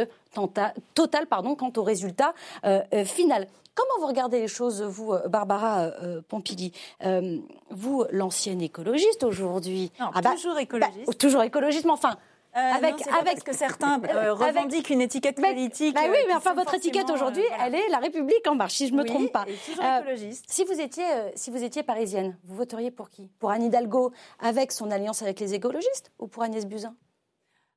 total 0.94 1.26
quant 1.26 1.72
au 1.76 1.82
résultat 1.82 2.34
final. 3.05 3.48
Comment 3.74 4.00
vous 4.00 4.06
regardez 4.06 4.40
les 4.40 4.48
choses, 4.48 4.82
vous, 4.82 5.12
euh, 5.12 5.28
Barbara 5.28 5.80
euh, 5.80 5.90
euh, 6.02 6.22
Pompili 6.26 6.72
Vous, 7.70 8.04
l'ancienne 8.10 8.60
écologiste 8.62 9.22
aujourd'hui. 9.22 9.92
Ah 9.98 10.20
bah, 10.22 10.32
toujours 10.32 10.54
bah, 10.54 10.62
écologiste. 10.62 11.18
toujours 11.18 11.42
écologiste, 11.42 11.84
mais 11.84 11.92
enfin. 11.92 12.16
avec, 12.52 12.94
avec 13.08 13.44
que 13.44 13.54
certains 13.54 13.98
revendiquent 14.32 14.90
une 14.90 15.00
étiquette 15.00 15.40
politique. 15.40 15.94
Bah 15.94 16.02
oui, 16.10 16.18
mais 16.26 16.34
enfin 16.34 16.52
votre 16.54 16.74
étiquette 16.74 17.10
aujourd'hui, 17.10 17.44
elle 17.64 17.76
est 17.76 17.88
La 17.90 17.98
République 17.98 18.46
en 18.48 18.56
marche, 18.56 18.74
si 18.74 18.88
je 18.88 18.94
me 18.94 19.04
trompe 19.04 19.30
pas. 19.30 19.46
toujours 19.66 19.84
écologiste. 19.84 20.44
Si 20.48 20.64
vous 20.64 20.80
étiez, 20.80 21.06
si 21.36 21.50
vous 21.50 21.62
étiez 21.62 21.82
parisienne, 21.82 22.36
vous 22.44 22.56
voteriez 22.56 22.90
pour 22.90 23.08
qui? 23.08 23.30
Pour 23.38 23.50
Anne 23.50 23.62
Hidalgo 23.62 24.12
avec 24.40 24.72
son 24.72 24.90
alliance 24.90 25.22
avec 25.22 25.38
les 25.38 25.54
écologistes 25.54 26.10
ou 26.18 26.26
pour 26.26 26.42
Agnès 26.42 26.66
Buzyn? 26.66 26.94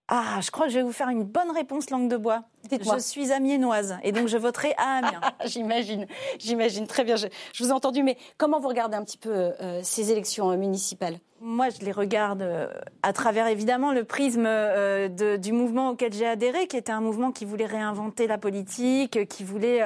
Ah, 0.07 0.39
je 0.41 0.51
crois 0.51 0.65
que 0.65 0.71
je 0.71 0.79
vais 0.79 0.83
vous 0.83 0.91
faire 0.91 1.09
une 1.09 1.23
bonne 1.23 1.51
réponse 1.51 1.89
langue 1.89 2.09
de 2.09 2.17
bois. 2.17 2.43
Je 2.71 2.99
suis 2.99 3.31
amiénoise 3.31 3.97
et 4.03 4.11
donc 4.11 4.27
je 4.27 4.37
voterai 4.37 4.73
à 4.77 4.97
Amiens. 4.97 5.21
j'imagine, 5.45 6.07
j'imagine. 6.39 6.87
Très 6.87 7.03
bien, 7.03 7.15
je, 7.15 7.27
vous 7.59 7.69
ai 7.69 7.71
entendu. 7.71 8.03
Mais 8.03 8.17
comment 8.37 8.59
vous 8.59 8.69
regardez 8.69 8.95
un 8.95 9.03
petit 9.03 9.17
peu 9.17 9.31
euh, 9.31 9.81
ces 9.83 10.11
élections 10.11 10.51
euh, 10.51 10.57
municipales? 10.57 11.19
Moi, 11.45 11.67
je 11.69 11.83
les 11.83 11.91
regarde 11.91 12.41
euh, 12.41 12.67
à 13.01 13.11
travers 13.11 13.47
évidemment 13.47 13.91
le 13.91 14.05
prisme 14.05 14.45
euh, 14.47 15.09
du 15.37 15.51
mouvement 15.51 15.89
auquel 15.89 16.13
j'ai 16.13 16.25
adhéré, 16.25 16.67
qui 16.67 16.77
était 16.77 16.93
un 16.93 17.01
mouvement 17.01 17.33
qui 17.33 17.43
voulait 17.43 17.65
réinventer 17.65 18.27
la 18.27 18.37
politique, 18.37 19.27
qui 19.27 19.43
voulait 19.43 19.81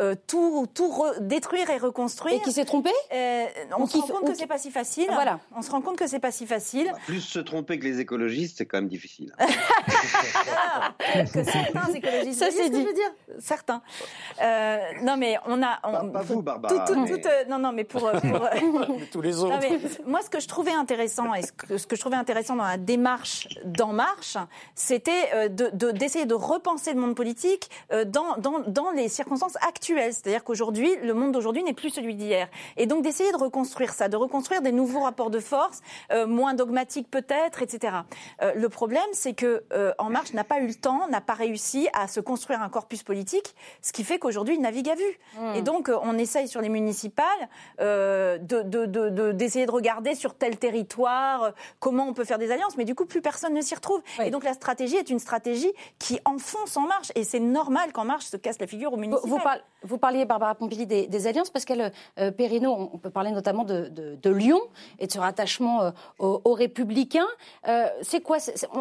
euh, 0.00 0.14
tout, 0.26 0.66
tout 0.74 0.92
détruire 1.20 1.70
et 1.70 1.78
reconstruire. 1.78 2.36
Et 2.36 2.40
qui 2.42 2.52
s'est 2.52 2.66
trompé? 2.66 2.90
On 3.78 3.86
se 3.86 3.96
rend 3.96 4.06
compte 4.06 4.26
que 4.26 4.34
c'est 4.36 4.46
pas 4.46 4.58
si 4.58 4.70
facile. 4.70 5.06
Voilà. 5.10 5.40
On 5.56 5.62
se 5.62 5.70
rend 5.70 5.80
compte 5.80 5.96
que 5.96 6.06
c'est 6.06 6.18
pas 6.18 6.30
si 6.30 6.46
facile. 6.46 6.90
Bah, 6.92 6.98
plus 7.06 7.22
se 7.22 7.38
tromper 7.38 7.78
que 7.78 7.84
les 7.84 8.00
écologistes, 8.00 8.58
c'est 8.58 8.66
quand 8.66 8.76
même 8.76 8.88
difficile. 8.88 9.32
ah, 9.38 10.94
que 11.32 11.42
certains 11.42 11.90
écologistes. 11.94 12.17
Ça, 12.32 12.50
c'est 12.50 12.70
dit. 12.70 12.82
je 12.82 12.86
veux 12.86 12.94
dire? 12.94 13.12
Certains. 13.38 13.82
non, 15.02 15.16
mais 15.16 15.36
on 15.46 15.62
a. 15.62 15.76
pas, 15.76 16.22
vous, 16.22 16.42
Barbara. 16.42 16.84
non, 17.48 17.58
non, 17.58 17.72
mais 17.72 17.84
pour. 17.84 18.10
pour 18.10 18.48
tous 19.12 19.20
les 19.20 19.38
autres. 19.42 19.58
moi, 20.06 20.20
ce 20.22 20.30
que 20.30 20.40
je 20.40 20.48
trouvais 20.48 20.72
intéressant 20.72 21.34
et 21.34 21.42
ce 21.42 21.52
que, 21.52 21.78
ce 21.78 21.86
que 21.86 21.96
je 21.96 22.00
trouvais 22.00 22.16
intéressant 22.16 22.56
dans 22.56 22.64
la 22.64 22.76
démarche 22.76 23.48
d'En 23.64 23.92
Marche, 23.92 24.36
c'était 24.74 25.30
euh, 25.34 25.48
d'essayer 25.48 26.24
de, 26.24 26.30
de, 26.30 26.34
repenser 26.34 26.92
le 26.92 27.00
monde 27.00 27.14
politique 27.14 27.70
euh, 27.92 28.04
dans, 28.04 28.36
dans, 28.38 28.60
dans 28.60 28.90
les 28.90 29.08
circonstances 29.08 29.56
actuelles. 29.66 30.12
C'est-à-dire 30.12 30.44
qu'aujourd'hui, 30.44 30.90
le 31.02 31.14
monde 31.14 31.32
d'aujourd'hui 31.32 31.62
n'est 31.62 31.72
plus 31.72 31.90
celui 31.90 32.14
d'hier. 32.14 32.48
Et 32.76 32.86
donc 32.86 33.02
d'essayer 33.02 33.32
de 33.32 33.36
reconstruire 33.36 33.92
ça, 33.92 34.08
de 34.08 34.16
reconstruire 34.16 34.62
des 34.62 34.72
nouveaux 34.72 35.00
rapports 35.00 35.30
de 35.30 35.40
force, 35.40 35.80
euh, 36.12 36.26
moins 36.26 36.54
dogmatiques 36.54 37.10
peut-être, 37.10 37.62
etc. 37.62 37.98
le 38.54 38.68
problème, 38.68 39.02
c'est 39.12 39.34
que 39.34 39.64
En 39.98 40.10
Marche 40.10 40.32
n'a 40.32 40.44
pas 40.44 40.60
eu 40.60 40.66
le 40.66 40.74
temps, 40.74 41.08
n'a 41.08 41.20
pas 41.20 41.34
réussi 41.34 41.88
à 41.92 42.06
se 42.08 42.20
construire 42.20 42.62
un 42.62 42.68
corpus 42.68 43.02
politique, 43.02 43.54
ce 43.82 43.92
qui 43.92 44.04
fait 44.04 44.18
qu'aujourd'hui, 44.18 44.54
il 44.56 44.60
navigue 44.60 44.88
à 44.90 44.94
vue. 44.94 45.18
Mmh. 45.38 45.54
Et 45.56 45.62
donc, 45.62 45.90
on 46.02 46.18
essaye 46.18 46.48
sur 46.48 46.60
les 46.60 46.68
municipales 46.68 47.26
d'essayer 47.78 48.38
de, 48.40 48.62
de, 48.86 49.10
de, 49.10 49.30
de 49.30 49.70
regarder 49.70 50.14
sur 50.14 50.34
tel 50.34 50.58
territoire 50.58 51.42
euh, 51.42 51.50
comment 51.80 52.06
on 52.06 52.14
peut 52.14 52.24
faire 52.24 52.38
des 52.38 52.50
alliances, 52.50 52.76
mais 52.76 52.84
du 52.84 52.94
coup, 52.94 53.06
plus 53.06 53.22
personne 53.22 53.54
ne 53.54 53.60
s'y 53.60 53.74
retrouve. 53.74 54.02
Et 54.22 54.30
donc 54.30 54.44
la 54.44 54.54
stratégie 54.54 54.96
est 54.96 55.10
une 55.10 55.18
stratégie 55.18 55.72
qui 55.98 56.18
enfonce 56.24 56.76
En 56.76 56.82
Marche, 56.82 57.12
et 57.14 57.24
c'est 57.24 57.40
normal 57.40 57.92
qu'En 57.92 58.04
Marche 58.04 58.26
se 58.26 58.36
casse 58.36 58.58
la 58.60 58.66
figure 58.66 58.92
au 58.92 58.96
municipal. 58.96 59.62
Vous, 59.82 59.98
parliez, 59.98 60.24
Barbara 60.24 60.54
Pompili, 60.54 60.86
des, 60.86 61.26
alliances, 61.26 61.50
parce 61.50 61.64
qu'elle, 61.64 61.92
euh, 62.18 62.30
on 62.66 62.98
peut 62.98 63.10
parler 63.10 63.30
notamment 63.30 63.64
de, 63.64 64.28
Lyon 64.28 64.60
et 64.98 65.06
de 65.06 65.12
ce 65.12 65.18
rattachement 65.18 65.82
euh, 65.82 65.90
aux, 66.18 66.52
Républicains. 66.52 67.28
c'est 68.02 68.20
quoi 68.20 68.38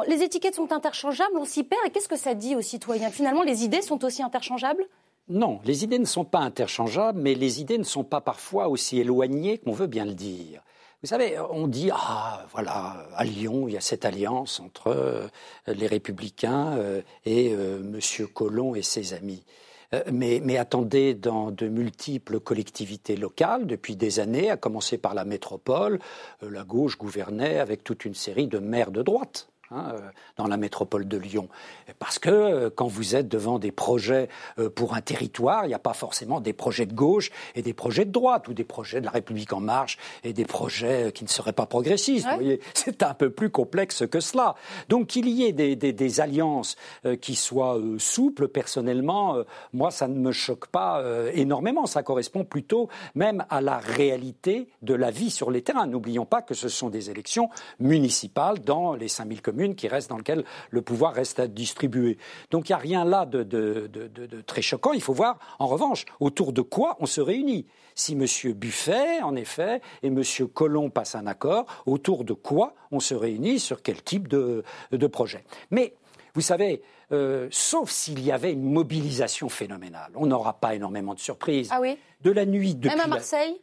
Les 0.07 0.23
étiquettes 0.23 0.55
sont 0.55 0.71
interchangeables, 0.71 1.37
on 1.37 1.45
s'y 1.45 1.63
perd, 1.63 1.81
et 1.85 1.89
qu'est-ce 1.89 2.09
que 2.09 2.17
ça 2.17 2.33
dit 2.33 2.55
aux 2.55 2.61
citoyens 2.61 3.11
Finalement, 3.17 3.41
les 3.41 3.63
idées 3.63 3.81
sont 3.81 4.05
aussi 4.05 4.21
interchangeables? 4.21 4.85
Non, 5.27 5.59
les 5.65 5.83
idées 5.83 5.97
ne 5.97 6.05
sont 6.05 6.23
pas 6.23 6.37
interchangeables, 6.37 7.19
mais 7.19 7.33
les 7.33 7.59
idées 7.59 7.79
ne 7.79 7.83
sont 7.83 8.03
pas 8.03 8.21
parfois 8.21 8.67
aussi 8.67 8.99
éloignées 8.99 9.57
qu'on 9.57 9.71
veut 9.71 9.87
bien 9.87 10.05
le 10.05 10.13
dire. 10.13 10.61
Vous 11.01 11.09
savez, 11.09 11.35
on 11.49 11.67
dit, 11.67 11.89
ah, 11.91 12.45
voilà, 12.51 13.07
à 13.15 13.23
Lyon, 13.23 13.67
il 13.67 13.73
y 13.73 13.77
a 13.77 13.81
cette 13.81 14.05
alliance 14.05 14.59
entre 14.59 14.89
euh, 14.89 15.27
les 15.65 15.87
républicains 15.87 16.77
euh, 16.77 17.01
et 17.25 17.55
euh, 17.55 17.79
M. 17.79 18.27
Collomb 18.27 18.75
et 18.75 18.83
ses 18.83 19.15
amis. 19.15 19.43
Mais, 20.11 20.41
mais, 20.43 20.57
attendez, 20.57 21.13
dans 21.15 21.49
de 21.49 21.69
multiples 21.69 22.41
collectivités 22.41 23.15
locales, 23.15 23.65
depuis 23.65 23.95
des 23.95 24.19
années, 24.19 24.51
à 24.51 24.57
commencer 24.57 24.97
par 24.97 25.15
la 25.15 25.23
métropole, 25.23 25.99
la 26.41 26.65
gauche 26.65 26.97
gouvernait 26.97 27.57
avec 27.57 27.85
toute 27.85 28.03
une 28.03 28.13
série 28.13 28.47
de 28.47 28.59
maires 28.59 28.91
de 28.91 29.01
droite. 29.01 29.47
Hein, 29.69 29.91
euh, 29.95 29.99
dans 30.37 30.47
la 30.47 30.55
métropole 30.55 31.09
de 31.09 31.17
Lyon. 31.17 31.49
Parce 31.99 32.19
que 32.19 32.29
euh, 32.29 32.69
quand 32.73 32.87
vous 32.87 33.17
êtes 33.17 33.27
devant 33.27 33.59
des 33.59 33.73
projets 33.73 34.29
euh, 34.59 34.69
pour 34.69 34.93
un 34.93 35.01
territoire, 35.01 35.65
il 35.65 35.67
n'y 35.67 35.73
a 35.73 35.79
pas 35.79 35.93
forcément 35.93 36.39
des 36.39 36.53
projets 36.53 36.85
de 36.85 36.93
gauche 36.93 37.31
et 37.53 37.61
des 37.61 37.73
projets 37.73 38.05
de 38.05 38.11
droite, 38.11 38.47
ou 38.47 38.53
des 38.53 38.63
projets 38.63 39.01
de 39.01 39.05
la 39.05 39.11
République 39.11 39.51
en 39.51 39.59
marche 39.59 39.97
et 40.23 40.31
des 40.31 40.45
projets 40.45 41.11
qui 41.11 41.25
ne 41.25 41.29
seraient 41.29 41.51
pas 41.51 41.65
progressistes. 41.65 42.27
Vous 42.29 42.35
voyez, 42.35 42.61
c'est 42.73 43.03
un 43.03 43.13
peu 43.13 43.29
plus 43.29 43.49
complexe 43.49 44.07
que 44.07 44.21
cela. 44.21 44.55
Donc 44.87 45.07
qu'il 45.07 45.27
y 45.27 45.43
ait 45.43 45.51
des, 45.51 45.75
des, 45.75 45.91
des 45.91 46.21
alliances 46.21 46.77
qui 47.19 47.35
soient 47.35 47.77
souples, 47.97 48.47
personnellement, 48.47 49.43
moi, 49.73 49.91
ça 49.91 50.07
ne 50.07 50.17
me 50.17 50.31
choque 50.31 50.67
pas 50.67 51.03
énormément. 51.33 51.87
Ça 51.87 52.03
correspond 52.03 52.45
plutôt 52.45 52.87
même 53.15 53.43
à 53.49 53.59
la 53.59 53.79
réalité 53.79 54.69
de 54.81 54.93
la 54.93 55.11
vie 55.11 55.29
sur 55.29 55.51
les 55.51 55.61
terrains. 55.61 55.87
N'oublions 55.87 56.25
pas 56.25 56.41
que 56.41 56.53
ce 56.53 56.69
sont 56.69 56.89
des 56.89 57.09
élections 57.09 57.49
municipales 57.79 58.59
dans 58.59 58.93
les 58.93 59.09
5000 59.09 59.41
communes 59.41 59.56
qui 59.75 59.87
reste 59.87 60.09
dans 60.09 60.17
lequel 60.17 60.43
le 60.69 60.81
pouvoir 60.81 61.13
reste 61.13 61.39
à 61.39 61.47
distribuer. 61.47 62.17
Donc 62.51 62.69
il 62.69 62.71
n'y 62.71 62.75
a 62.75 62.79
rien 62.79 63.05
là 63.05 63.25
de, 63.25 63.89
très 64.45 64.61
choquant. 64.61 64.93
Il 64.93 65.01
faut 65.01 65.13
voir, 65.13 65.37
en 65.59 65.67
revanche, 65.67 66.05
autour 66.19 66.53
de 66.53 66.61
quoi 66.61 66.97
on 66.99 67.05
se 67.05 67.21
réunit. 67.21 67.65
Si 67.95 68.13
M. 68.13 68.53
Buffet, 68.53 69.21
en 69.21 69.35
effet, 69.35 69.81
et 70.03 70.07
M. 70.07 70.21
Collomb 70.53 70.89
passent 70.89 71.15
un 71.15 71.25
accord, 71.25 71.65
autour 71.85 72.23
de 72.23 72.33
quoi 72.33 72.75
on 72.91 72.99
se 72.99 73.15
réunit, 73.15 73.59
sur 73.59 73.81
quel 73.81 74.03
type 74.03 74.27
de, 74.27 74.63
projet. 75.07 75.43
Mais 75.71 75.95
Vous 76.35 76.41
savez, 76.41 76.83
euh, 77.11 77.47
sauf 77.49 77.89
s'il 77.89 78.23
y 78.23 78.31
avait 78.31 78.51
une 78.51 78.71
mobilisation 78.71 79.49
phénoménale, 79.49 80.11
on 80.15 80.27
n'aura 80.27 80.53
pas 80.53 80.75
énormément 80.75 81.15
de 81.15 81.19
surprises. 81.19 81.69
Ah 81.71 81.79
oui? 81.81 81.97
De 82.21 82.31
la 82.31 82.45
nuit 82.45 82.75
depuis 82.75 82.95
Même 82.95 83.05
à 83.05 83.07
Marseille? 83.07 83.61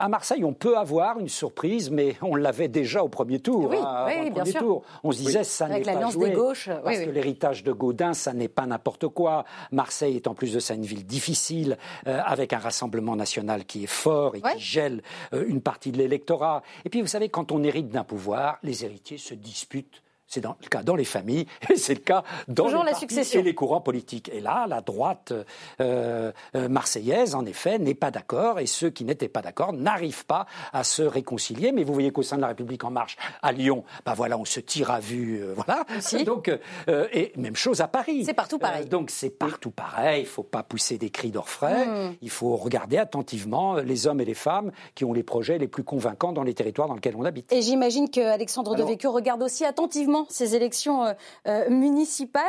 À 0.00 0.08
Marseille, 0.08 0.44
on 0.44 0.52
peut 0.52 0.76
avoir 0.76 1.18
une 1.20 1.28
surprise, 1.28 1.90
mais 1.90 2.16
on 2.20 2.34
l'avait 2.34 2.66
déjà 2.68 3.02
au 3.04 3.08
premier 3.08 3.38
tour. 3.38 3.70
Oui, 3.70 3.76
hein, 3.80 4.06
oui, 4.24 4.30
bien 4.30 4.44
sûr. 4.44 4.60
tour. 4.60 4.82
On 5.04 5.12
se 5.12 5.18
disait, 5.18 5.44
ça 5.44 5.68
n'est 5.68 5.74
Avec 5.74 5.84
pas 5.86 5.92
l'alliance 5.94 6.12
joué. 6.14 6.30
des 6.30 6.34
gauches, 6.34 6.68
oui, 6.68 6.74
Parce 6.82 6.98
oui. 6.98 7.04
que 7.06 7.10
l'héritage 7.10 7.62
de 7.62 7.72
Gaudin, 7.72 8.12
ça 8.12 8.32
n'est 8.32 8.48
pas 8.48 8.66
n'importe 8.66 9.06
quoi. 9.08 9.44
Marseille 9.70 10.16
est 10.16 10.26
en 10.26 10.34
plus 10.34 10.52
de 10.52 10.58
ça 10.58 10.74
une 10.74 10.84
ville 10.84 11.06
difficile, 11.06 11.78
euh, 12.08 12.20
avec 12.24 12.52
un 12.52 12.58
rassemblement 12.58 13.14
national 13.14 13.64
qui 13.64 13.84
est 13.84 13.88
fort 13.88 14.34
et 14.34 14.40
Ouais. 14.42 14.54
qui 14.54 14.60
gèle 14.60 15.02
euh, 15.32 15.44
une 15.46 15.60
partie 15.60 15.92
de 15.92 15.98
l'électorat. 15.98 16.62
Et 16.84 16.88
puis, 16.90 17.00
vous 17.00 17.06
savez, 17.06 17.28
quand 17.28 17.52
on 17.52 17.62
hérite 17.62 17.88
d'un 17.88 18.04
pouvoir, 18.04 18.58
les 18.64 18.84
héritiers 18.84 19.18
se 19.18 19.34
disputent. 19.34 20.02
C'est 20.34 20.40
dans, 20.40 20.56
le 20.60 20.68
cas 20.68 20.82
dans 20.82 20.96
les 20.96 21.04
familles 21.04 21.46
et 21.70 21.76
c'est 21.76 21.94
le 21.94 22.00
cas 22.00 22.24
dans 22.48 22.64
Toujours 22.64 22.82
les 22.82 22.90
la 22.90 22.96
succession. 22.98 23.38
et 23.38 23.42
les 23.44 23.54
courants 23.54 23.80
politiques. 23.80 24.28
Et 24.32 24.40
là, 24.40 24.66
la 24.68 24.80
droite 24.80 25.32
euh, 25.80 26.32
euh, 26.56 26.68
marseillaise, 26.68 27.36
en 27.36 27.46
effet, 27.46 27.78
n'est 27.78 27.94
pas 27.94 28.10
d'accord 28.10 28.58
et 28.58 28.66
ceux 28.66 28.90
qui 28.90 29.04
n'étaient 29.04 29.28
pas 29.28 29.42
d'accord 29.42 29.72
n'arrivent 29.72 30.26
pas 30.26 30.46
à 30.72 30.82
se 30.82 31.02
réconcilier. 31.02 31.70
Mais 31.70 31.84
vous 31.84 31.92
voyez 31.92 32.10
qu'au 32.10 32.24
sein 32.24 32.34
de 32.34 32.40
la 32.40 32.48
République 32.48 32.82
en 32.82 32.90
marche, 32.90 33.16
à 33.42 33.52
Lyon, 33.52 33.84
bah 34.04 34.14
voilà, 34.16 34.36
on 34.36 34.44
se 34.44 34.58
tire 34.58 34.90
à 34.90 34.98
vue, 34.98 35.40
euh, 35.40 35.54
voilà. 35.54 35.84
Donc, 36.24 36.50
euh, 36.88 37.06
et 37.12 37.32
même 37.36 37.54
chose 37.54 37.80
à 37.80 37.86
Paris. 37.86 38.24
C'est 38.24 38.34
partout 38.34 38.58
pareil. 38.58 38.86
Donc 38.86 39.10
c'est 39.10 39.30
partout 39.30 39.70
pareil. 39.70 40.22
Il 40.22 40.26
faut 40.26 40.42
pas 40.42 40.64
pousser 40.64 40.98
des 40.98 41.10
cris 41.10 41.30
d'orfraie. 41.30 41.86
Hmm. 41.86 42.14
Il 42.22 42.30
faut 42.30 42.56
regarder 42.56 42.98
attentivement 42.98 43.76
les 43.76 44.08
hommes 44.08 44.20
et 44.20 44.24
les 44.24 44.34
femmes 44.34 44.72
qui 44.96 45.04
ont 45.04 45.12
les 45.12 45.22
projets 45.22 45.58
les 45.58 45.68
plus 45.68 45.84
convaincants 45.84 46.32
dans 46.32 46.42
les 46.42 46.54
territoires 46.54 46.88
dans 46.88 46.94
lesquels 46.94 47.14
on 47.16 47.24
habite. 47.24 47.52
Et 47.52 47.62
j'imagine 47.62 48.10
qu'Alexandre 48.10 48.74
Alors- 48.74 48.86
Devecchio 48.88 49.12
regarde 49.12 49.42
aussi 49.44 49.64
attentivement 49.64 50.23
ces 50.30 50.54
élections 50.54 51.04
euh, 51.04 51.12
euh, 51.46 51.70
municipales. 51.70 52.42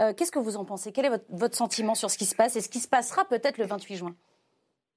Euh, 0.00 0.12
Qu'est-ce 0.14 0.32
que 0.32 0.38
vous 0.38 0.56
en 0.56 0.64
pensez? 0.64 0.92
Quel 0.92 1.06
est 1.06 1.10
votre, 1.10 1.24
votre 1.30 1.56
sentiment 1.56 1.94
sur 1.94 2.10
ce 2.10 2.18
qui 2.18 2.26
se 2.26 2.34
passe? 2.34 2.56
Et 2.56 2.60
ce 2.60 2.68
qui 2.68 2.80
se 2.80 2.88
passera 2.88 3.24
peut-être 3.24 3.58
le 3.58 3.66
28 3.66 3.96
juin? 3.96 4.14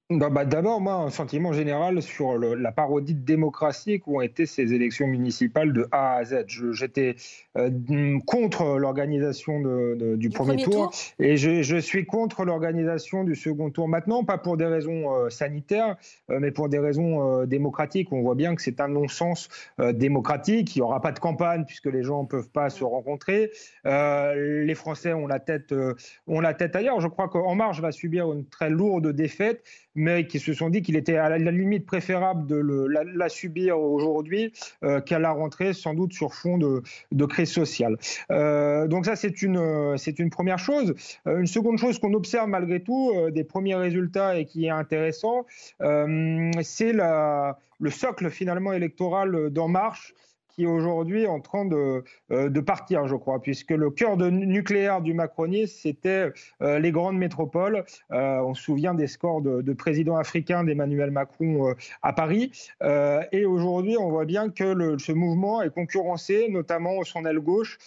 Bah, 0.08 0.30
bah, 0.30 0.44
D'abord, 0.44 0.80
moi, 0.80 0.94
un 0.94 1.10
sentiment 1.10 1.52
général 1.52 2.00
sur 2.00 2.38
le- 2.38 2.54
la 2.54 2.70
parodie 2.70 3.14
de 3.14 3.24
démocratie 3.24 3.98
qu'ont 3.98 4.20
été 4.20 4.46
ces 4.46 4.72
élections 4.72 5.08
municipales 5.08 5.72
de 5.72 5.88
A 5.90 6.14
à 6.18 6.24
Z. 6.24 6.44
J'étais 6.46 7.16
euh, 7.58 7.70
contre 8.24 8.78
l'organisation 8.78 9.58
du, 9.58 10.16
Du 10.16 10.28
premier, 10.28 10.62
premier 10.62 10.62
tour, 10.62 10.72
tour? 10.90 10.92
et 11.18 11.36
je, 11.36 11.62
je 11.62 11.76
suis 11.78 12.06
contre 12.06 12.44
l'organisation 12.44 13.24
du 13.24 13.34
second 13.34 13.70
tour 13.70 13.88
maintenant, 13.88 14.22
pas 14.22 14.38
pour 14.38 14.56
des 14.56 14.66
raisons 14.66 15.12
euh, 15.12 15.28
sanitaires, 15.28 15.96
euh, 16.30 16.38
mais 16.40 16.52
pour 16.52 16.68
des 16.68 16.78
raisons 16.78 17.44
démocratiques. 17.44 18.12
On 18.12 18.22
voit 18.22 18.36
bien 18.36 18.54
que 18.54 18.62
c'est 18.62 18.80
un 18.80 18.86
non-sens 18.88 19.48
démocratique. 19.94 20.76
Il 20.76 20.78
n'y 20.78 20.82
aura 20.84 21.00
pas 21.00 21.10
de 21.10 21.18
campagne 21.18 21.64
puisque 21.64 21.86
les 21.86 22.04
gens 22.04 22.22
ne 22.22 22.28
peuvent 22.28 22.50
pas 22.50 22.70
se 22.70 22.84
rencontrer. 22.84 23.50
Les 23.84 24.74
Français 24.76 25.12
ont 25.14 25.26
la 25.26 25.40
tête, 25.40 25.74
ont 26.28 26.40
la 26.40 26.54
tête 26.54 26.76
ailleurs. 26.76 27.00
Je 27.00 27.08
crois 27.08 27.28
qu'En 27.28 27.56
Marche 27.56 27.80
va 27.80 27.90
subir 27.90 28.32
une 28.32 28.46
très 28.46 28.70
lourde 28.70 29.08
défaite 29.08 29.64
mais 29.96 30.26
qui 30.26 30.38
se 30.38 30.52
sont 30.52 30.70
dit 30.70 30.82
qu'il 30.82 30.94
était 30.94 31.16
à 31.16 31.28
la 31.28 31.50
limite 31.50 31.86
préférable 31.86 32.46
de 32.46 32.56
la, 32.56 33.28
subir 33.28 33.80
aujourd'hui 33.80 34.52
euh, 34.84 35.00
qu'à 35.00 35.18
la 35.18 35.32
rentrée, 35.32 35.72
sans 35.72 35.94
doute 35.94 36.12
sur 36.12 36.34
fond 36.34 36.58
de, 36.58 36.82
crise 37.26 37.50
sociale. 37.50 37.96
Euh, 38.30 38.86
donc 38.86 39.06
ça, 39.06 39.16
c'est 39.16 39.42
une, 39.42 39.56
euh, 39.56 39.96
première 40.30 40.58
chose. 40.58 40.94
Une 41.26 41.46
seconde 41.46 41.78
chose 41.78 41.98
qu'on 41.98 42.12
observe 42.12 42.48
malgré 42.48 42.80
tout, 42.80 43.12
des 43.30 43.42
premiers 43.42 43.74
résultats 43.74 44.38
et 44.38 44.44
qui 44.44 44.66
est 44.66 44.70
intéressant, 44.70 45.46
c'est 45.80 46.92
le 46.92 47.90
socle 47.90 48.30
finalement 48.30 48.72
électoral 48.72 49.50
d'En 49.50 49.68
Marche 49.68 50.14
qui 50.56 50.64
est 50.64 50.66
aujourd'hui 50.66 51.26
en 51.26 51.40
train 51.40 51.66
de, 51.66 52.02
euh, 52.32 52.48
de 52.48 52.60
partir, 52.60 53.06
je 53.06 53.14
crois, 53.14 53.40
puisque 53.40 53.70
le 53.70 53.90
cœur 53.90 54.16
de 54.16 54.30
nucléaire 54.30 55.02
du 55.02 55.12
macronisme, 55.12 55.76
c'était 55.82 56.32
euh, 56.62 56.78
les 56.78 56.90
grandes 56.90 57.18
métropoles. 57.18 57.84
Euh, 58.10 58.40
on 58.40 58.54
se 58.54 58.62
souvient 58.62 58.94
des 58.94 59.06
scores 59.06 59.42
de, 59.42 59.60
de 59.60 59.72
président 59.74 60.16
africain 60.16 60.64
d'Emmanuel 60.64 61.10
Macron 61.10 61.74
à 62.02 62.12
Paris. 62.12 62.50
Et 63.32 63.44
aujourd'hui, 63.44 63.96
on 63.98 64.08
voit 64.08 64.24
bien 64.24 64.48
que 64.48 64.96
ce 64.98 65.12
mouvement 65.12 65.62
est 65.62 65.70
concurrencé, 65.70 66.48
notamment 66.48 67.02
son 67.04 67.26
aile 67.26 67.40
gauche, 67.40 67.78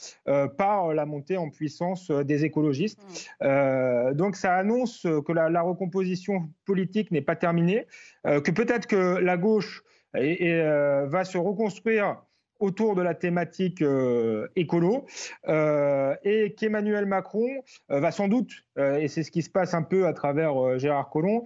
par 0.57 0.93
la 0.93 1.05
montée 1.05 1.38
en 1.38 1.49
puissance 1.49 2.11
des 2.11 2.45
écologistes. 2.45 2.99
Donc 3.41 4.36
ça 4.36 4.55
annonce 4.55 5.07
que 5.26 5.32
la, 5.32 5.61
recomposition 5.61 6.49
politique 6.65 7.11
n'est 7.11 7.22
pas 7.22 7.36
terminée, 7.36 7.86
que 8.24 8.51
peut-être 8.51 8.88
que 8.88 9.17
la 9.17 9.38
gauche 9.38 9.84
va 10.13 11.26
se 11.26 11.38
reconstruire 11.38 12.17
autour 12.60 12.95
de 12.95 13.01
la 13.01 13.14
thématique 13.14 13.82
euh, 13.82 14.47
écolo 14.55 15.05
euh, 15.47 16.16
et 16.24 16.53
qu'Emmanuel 16.53 17.05
Macron 17.05 17.47
euh, 17.91 17.99
va 17.99 18.12
sans 18.12 18.28
doute, 18.28 18.51
et 18.78 19.10
c'est 19.10 19.24
ce 19.24 19.32
qui 19.32 19.41
se 19.41 19.49
passe 19.49 19.74
un 19.74 19.82
peu 19.82 20.07
à 20.07 20.14
travers 20.14 20.80
Gérard 20.80 21.10
Collomb, 21.10 21.43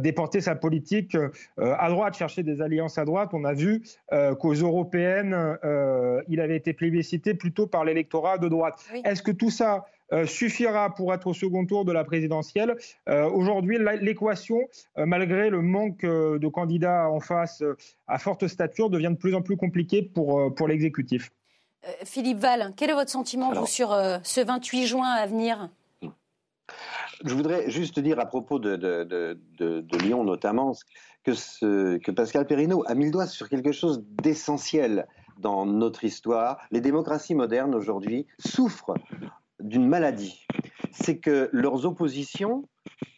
déporter 0.00 0.42
sa 0.42 0.54
politique 0.54 1.16
à 1.56 1.88
droite, 1.88 2.14
chercher 2.14 2.42
des 2.42 2.60
alliances 2.60 2.98
à 2.98 3.06
droite. 3.06 3.30
On 3.32 3.44
a 3.44 3.54
vu 3.54 3.82
qu'aux 4.38 4.52
européennes, 4.52 5.56
il 6.28 6.40
avait 6.40 6.56
été 6.56 6.74
plébiscité 6.74 7.32
plutôt 7.32 7.66
par 7.66 7.86
l'électorat 7.86 8.36
de 8.36 8.48
droite. 8.48 8.74
Oui. 8.92 9.00
Est-ce 9.06 9.22
que 9.22 9.30
tout 9.30 9.48
ça 9.48 9.86
suffira 10.26 10.94
pour 10.94 11.12
être 11.12 11.26
au 11.26 11.34
second 11.34 11.66
tour 11.66 11.84
de 11.84 11.92
la 11.92 12.04
présidentielle 12.04 12.76
Euh, 13.08 13.28
Aujourd'hui, 13.30 13.78
l'équation, 14.00 14.60
euh, 14.98 15.06
malgré 15.06 15.50
le 15.50 15.60
manque 15.62 16.04
euh, 16.04 16.38
de 16.38 16.48
candidats 16.48 17.08
en 17.10 17.20
face 17.20 17.62
euh, 17.62 17.76
à 18.06 18.18
forte 18.18 18.46
stature, 18.48 18.90
devient 18.90 19.10
de 19.10 19.16
plus 19.18 19.34
en 19.34 19.42
plus 19.42 19.56
compliquée 19.56 20.02
pour, 20.02 20.40
euh, 20.40 20.50
pour 20.50 20.66
l'exécutif. 20.68 21.30
Euh, 21.86 21.90
Philippe 22.04 22.38
Val, 22.38 22.72
quel 22.76 22.90
est 22.90 22.94
votre 22.94 23.10
sentiment, 23.10 23.50
Alors- 23.50 23.64
vous, 23.64 23.68
sur 23.70 23.92
euh, 23.92 24.18
ce 24.22 24.40
28 24.40 24.86
juin 24.86 25.08
à 25.10 25.26
venir? 25.26 25.68
Je 27.24 27.34
voudrais 27.34 27.70
juste 27.70 27.98
dire 27.98 28.18
à 28.20 28.26
propos 28.26 28.58
de, 28.58 28.76
de, 28.76 29.04
de, 29.04 29.38
de- 29.58 29.80
de 29.80 29.98
Lyon 29.98 30.22
notamment 30.24 30.72
que, 31.24 31.34
ce, 31.34 31.98
que 31.98 32.10
Pascal 32.12 32.46
Perrineau 32.46 32.84
a 32.86 32.94
mis 32.94 33.06
le 33.06 33.10
doigt 33.10 33.26
sur 33.26 33.48
quelque 33.48 33.72
chose 33.72 34.04
d'essentiel 34.22 35.06
dans 35.38 35.66
notre 35.66 36.04
histoire. 36.04 36.58
Les 36.70 36.80
démocraties 36.80 37.34
modernes 37.34 37.74
aujourd'hui 37.74 38.26
souffrent 38.38 38.94
d'une 39.60 39.86
maladie. 39.86 40.46
C'est 40.92 41.18
que 41.18 41.48
leurs 41.52 41.86
oppositions, 41.86 42.68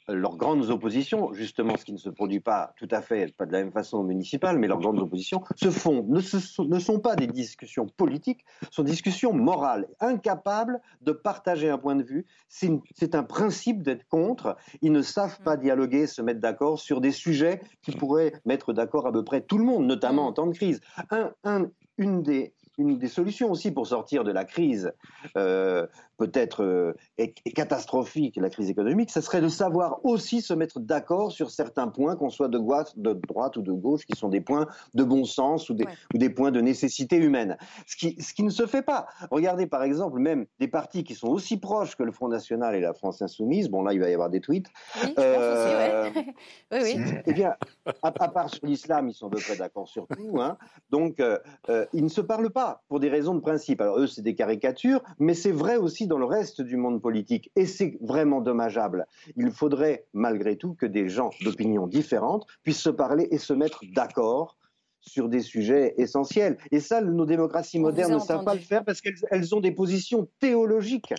leurs 0.09 0.36
grandes 0.36 0.70
oppositions, 0.70 1.32
justement 1.32 1.76
ce 1.76 1.84
qui 1.84 1.93
ne 1.93 1.99
se 1.99 2.11
produit 2.11 2.41
pas 2.41 2.72
tout 2.76 2.88
à 2.91 3.01
fait, 3.01 3.32
pas 3.36 3.47
de 3.47 3.53
la 3.53 3.59
même 3.62 3.70
façon 3.70 3.99
au 3.99 4.03
municipal, 4.03 4.59
mais 4.59 4.66
leurs 4.66 4.80
grandes 4.80 4.99
oppositions, 4.99 5.43
se 5.55 5.70
font, 5.70 6.05
ne, 6.09 6.20
se 6.20 6.41
sont, 6.41 6.64
ne 6.64 6.78
sont 6.80 6.99
pas 6.99 7.14
des 7.14 7.28
discussions 7.28 7.86
politiques, 7.86 8.45
sont 8.72 8.82
des 8.82 8.91
discussions 8.91 9.32
morales, 9.32 9.86
incapables 10.01 10.80
de 11.01 11.12
partager 11.12 11.70
un 11.70 11.78
point 11.78 11.95
de 11.95 12.03
vue. 12.03 12.26
C'est 12.49 13.14
un 13.14 13.22
principe 13.22 13.82
d'être 13.82 14.07
contre. 14.09 14.57
Ils 14.82 14.93
ne 14.93 15.03
savent 15.03 15.41
pas 15.43 15.57
dialoguer, 15.57 16.07
se 16.09 16.22
mettre 16.22 16.41
d'accord 16.41 16.80
sur 16.80 17.01
des 17.01 17.12
sujets 17.12 17.61
qui 17.82 17.93
pourraient 17.93 18.32
mettre 18.45 18.72
d'accord 18.72 19.07
à 19.07 19.12
peu 19.12 19.22
près 19.24 19.43
tout 19.43 19.59
le 19.59 19.64
monde, 19.64 19.86
notamment 19.86 20.26
en 20.26 20.32
temps 20.32 20.47
de 20.49 20.55
crise. 20.55 20.80
Un- 21.11 21.30
un- 21.45 21.70
une 21.99 22.22
des 22.22 22.53
une 22.78 22.97
des 22.97 23.09
solutions 23.09 23.51
aussi 23.51 23.72
pour 23.72 23.86
sortir 23.86 24.24
de 24.24 24.32
la 24.32 24.47
crise 24.47 24.93
euh, 25.36 25.86
peut-être 26.21 26.62
euh, 26.62 26.93
est- 27.16 27.35
est 27.47 27.53
catastrophique, 27.53 28.37
la 28.37 28.51
crise 28.51 28.68
économique, 28.68 29.11
ce 29.11 29.23
serait 29.23 29.41
de 29.41 29.49
savoir 29.49 30.05
aussi 30.05 30.43
se 30.43 30.53
mettre 30.53 30.79
d'accord 30.81 31.33
sur 31.33 31.51
certains 31.51 31.89
points, 31.89 32.14
qu'on 32.14 32.29
soit 32.29 32.49
de 32.49 32.59
droite, 32.59 32.93
de 32.99 33.14
droite 33.14 33.57
ou 33.57 33.62
de 33.62 33.73
gauche, 33.73 34.05
qui 34.05 34.14
sont 34.16 34.29
des 34.29 34.43
points 34.43 34.66
de 34.95 35.03
bon 35.03 35.25
sens 35.25 35.71
ou 35.71 35.75
des, 35.75 35.85
Ouais. 35.85 35.93
ou 36.14 36.18
des 36.18 36.29
points 36.29 36.51
de 36.51 36.61
nécessité 36.61 37.16
humaine. 37.16 37.57
Ce 37.87 37.97
qui, 37.97 38.21
ce 38.21 38.35
qui 38.35 38.43
ne 38.43 38.51
se 38.51 38.66
fait 38.66 38.83
pas. 38.83 39.07
Regardez 39.31 39.66
par 39.66 39.83
exemple 39.83 40.18
même 40.21 40.45
des 40.59 40.68
partis 40.68 41.05
qui 41.05 41.14
sont 41.14 41.29
aussi 41.29 41.57
proches 41.59 41.97
que 41.97 42.03
le 42.03 42.12
Front 42.12 42.29
National 42.29 42.75
et 42.75 42.81
la 42.81 42.93
France 42.93 43.23
Insoumise. 43.23 43.71
Bon 43.71 43.83
là, 43.83 43.95
il 43.95 44.01
va 44.01 44.11
y 44.11 44.12
avoir 44.12 44.29
des 44.29 44.41
tweets. 44.43 44.66
Oui, 44.97 45.01
je 45.09 45.14
pense 45.14 45.25
Euh, 45.25 46.11
aussi, 46.11 46.14
ouais. 46.21 46.35
oui, 46.73 46.79
oui. 46.97 47.14
Eh 47.27 47.33
bien, 47.33 47.55
à, 48.03 48.09
à 48.09 48.29
part 48.29 48.51
sur 48.51 48.66
l'islam, 48.66 49.09
ils 49.09 49.14
sont 49.14 49.29
à 49.29 49.31
peu 49.31 49.39
près 49.39 49.57
d'accord 49.57 49.89
sur 49.89 50.07
tout. 50.07 50.39
Hein. 50.41 50.59
Donc, 50.91 51.18
euh, 51.21 51.39
euh, 51.71 51.87
ils 51.95 52.05
ne 52.05 52.09
se 52.11 52.21
parlent 52.21 52.51
pas 52.51 52.83
pour 52.89 53.01
des 53.01 53.09
raisons 53.09 53.35
de 53.35 53.41
principe. 53.41 53.81
Alors, 53.81 53.99
eux, 53.99 54.07
c'est 54.07 54.23
des 54.23 54.35
caricatures, 54.35 55.03
mais 55.18 55.35
c'est 55.35 55.53
vrai 55.53 55.77
aussi 55.77 56.07
dans 56.11 56.18
le 56.18 56.26
reste 56.26 56.61
du 56.61 56.76
monde 56.76 57.00
politique. 57.00 57.50
Et 57.56 57.64
c'est 57.64 57.96
vraiment 58.02 58.40
dommageable. 58.40 59.06
Il 59.36 59.50
faudrait, 59.52 60.06
malgré 60.12 60.56
tout, 60.56 60.74
que 60.74 60.84
des 60.84 61.08
gens 61.08 61.30
d'opinions 61.42 61.86
différentes 61.86 62.46
puissent 62.64 62.82
se 62.82 62.90
parler 62.90 63.28
et 63.30 63.38
se 63.38 63.52
mettre 63.52 63.84
d'accord 63.94 64.58
sur 65.00 65.28
des 65.28 65.40
sujets 65.40 65.94
essentiels. 65.96 66.58
Et 66.72 66.80
ça, 66.80 67.00
nos 67.00 67.24
démocraties 67.24 67.78
modernes 67.78 68.14
ne 68.14 68.18
savent 68.18 68.44
pas 68.44 68.54
le 68.54 68.61
faire 68.61 68.84
parce 68.84 69.00
qu'elles 69.00 69.14
elles 69.30 69.54
ont 69.54 69.61
des 69.61 69.72
positions 69.72 70.28
théologiques 70.40 71.14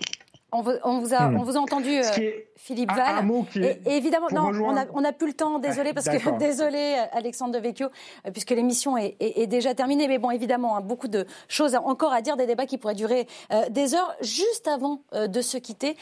On 0.54 0.62
vous, 0.62 0.72
on 0.84 1.00
vous, 1.00 1.14
a, 1.14 1.30
hmm. 1.30 1.38
on 1.38 1.44
vous 1.44 1.56
a 1.56 1.62
entendu, 1.62 1.98
euh, 1.98 2.32
Philippe 2.58 2.92
Val. 2.92 3.26
et, 3.56 3.96
évidemment, 3.96 4.28
non, 4.34 4.52
on 4.94 5.02
n'a 5.02 5.14
plus 5.14 5.28
le 5.28 5.34
temps, 5.34 5.60
désolé, 5.60 5.94
parce 5.94 6.10
que 6.10 6.38
désolé, 6.40 6.98
Alexandre 7.14 7.54
Devecchio, 7.54 7.88
euh, 8.28 8.32
puisque 8.32 8.50
l'émission 8.50 8.98
est, 8.98 9.16
est, 9.22 9.48
déjà 9.48 9.74
terminée. 9.74 10.10
Mais 10.10 10.18
bon, 10.18 10.30
évidemment, 10.30 10.76
hein, 10.76 10.82
beaucoup 10.82 11.08
de 11.08 11.26
choses 11.48 11.76
encore 11.76 12.12
à 12.12 12.22
dire, 12.22 12.36
des 12.36 12.48
débats 12.48 12.66
qui 12.66 12.78
pourraient 12.78 12.96
durer 12.96 13.28
euh, 13.54 13.70
des 13.70 13.96
heures. 13.96 14.14
Juste 14.20 14.68
avant 14.68 15.04
de 15.14 15.42
se 15.42 15.58
quitter, 15.58 15.96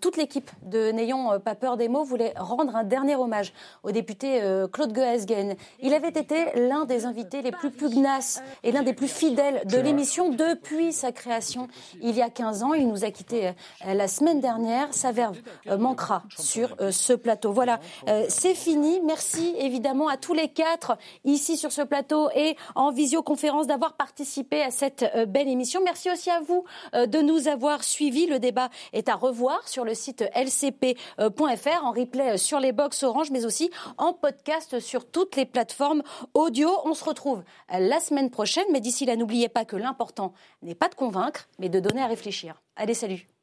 toute 0.00 0.16
l'équipe 0.16 0.50
de 0.62 0.92
N'ayons 0.92 1.40
pas 1.40 1.54
peur 1.54 1.76
des 1.76 1.88
mots 1.88 2.04
voulait 2.04 2.34
rendre 2.36 2.76
un 2.76 2.84
dernier 2.84 3.16
hommage 3.16 3.52
au 3.82 3.90
député 3.90 4.40
Claude 4.72 4.92
Goesgen. 4.92 5.56
Il 5.80 5.94
avait 5.94 6.08
été 6.08 6.46
l'un 6.56 6.84
des 6.84 7.06
invités 7.06 7.42
les 7.42 7.52
plus 7.52 7.70
pugnaces 7.70 8.42
et 8.62 8.70
l'un 8.70 8.82
des 8.82 8.92
plus 8.92 9.08
fidèles 9.08 9.62
de 9.66 9.78
l'émission 9.78 10.28
depuis 10.28 10.92
sa 10.92 11.10
création 11.10 11.68
il 12.00 12.16
y 12.16 12.22
a 12.22 12.30
15 12.30 12.62
ans. 12.62 12.74
Il 12.74 12.88
nous 12.88 13.04
a 13.04 13.10
quittés 13.10 13.52
la 13.94 14.08
semaine 14.08 14.40
dernière. 14.40 14.92
Sa 14.92 15.12
verve 15.12 15.38
euh, 15.68 15.78
manquera 15.78 16.22
sur 16.38 16.76
euh, 16.80 16.90
ce 16.90 17.12
plateau. 17.12 17.52
Voilà, 17.52 17.80
euh, 18.08 18.26
c'est 18.28 18.54
fini. 18.54 19.00
Merci 19.04 19.54
évidemment 19.58 20.08
à 20.08 20.16
tous 20.16 20.34
les 20.34 20.48
quatre 20.48 20.96
ici 21.24 21.56
sur 21.56 21.72
ce 21.72 21.82
plateau 21.82 22.28
et 22.34 22.56
en 22.74 22.90
visioconférence 22.90 23.66
d'avoir 23.66 23.94
participé 23.94 24.62
à 24.62 24.70
cette 24.70 25.04
belle 25.28 25.48
émission. 25.48 25.80
Merci 25.84 26.10
aussi 26.10 26.30
à 26.30 26.40
vous 26.40 26.64
de 26.92 27.20
nous 27.20 27.48
avoir 27.48 27.84
suivis. 27.84 28.26
Le 28.26 28.38
débat 28.38 28.68
est 28.92 29.08
à 29.08 29.14
revoir 29.14 29.66
sur 29.68 29.84
le 29.84 29.94
site 29.94 30.24
lcp.fr, 30.34 31.84
en 31.84 31.92
replay 31.92 32.36
sur 32.38 32.60
les 32.60 32.72
box 32.72 33.02
Orange, 33.02 33.30
mais 33.30 33.44
aussi 33.44 33.70
en 33.98 34.12
podcast 34.12 34.80
sur 34.80 35.10
toutes 35.10 35.36
les 35.36 35.46
plateformes 35.46 36.02
audio. 36.34 36.70
On 36.84 36.94
se 36.94 37.04
retrouve 37.04 37.42
la 37.70 38.00
semaine 38.00 38.30
prochaine, 38.30 38.64
mais 38.72 38.80
d'ici 38.80 39.04
là, 39.04 39.16
n'oubliez 39.16 39.48
pas 39.48 39.64
que 39.64 39.76
l'important 39.76 40.32
n'est 40.62 40.74
pas 40.74 40.88
de 40.88 40.94
convaincre, 40.94 41.48
mais 41.58 41.68
de 41.68 41.80
donner 41.80 42.02
à 42.02 42.06
réfléchir. 42.06 42.62
Allez, 42.76 42.94
salut 42.94 43.33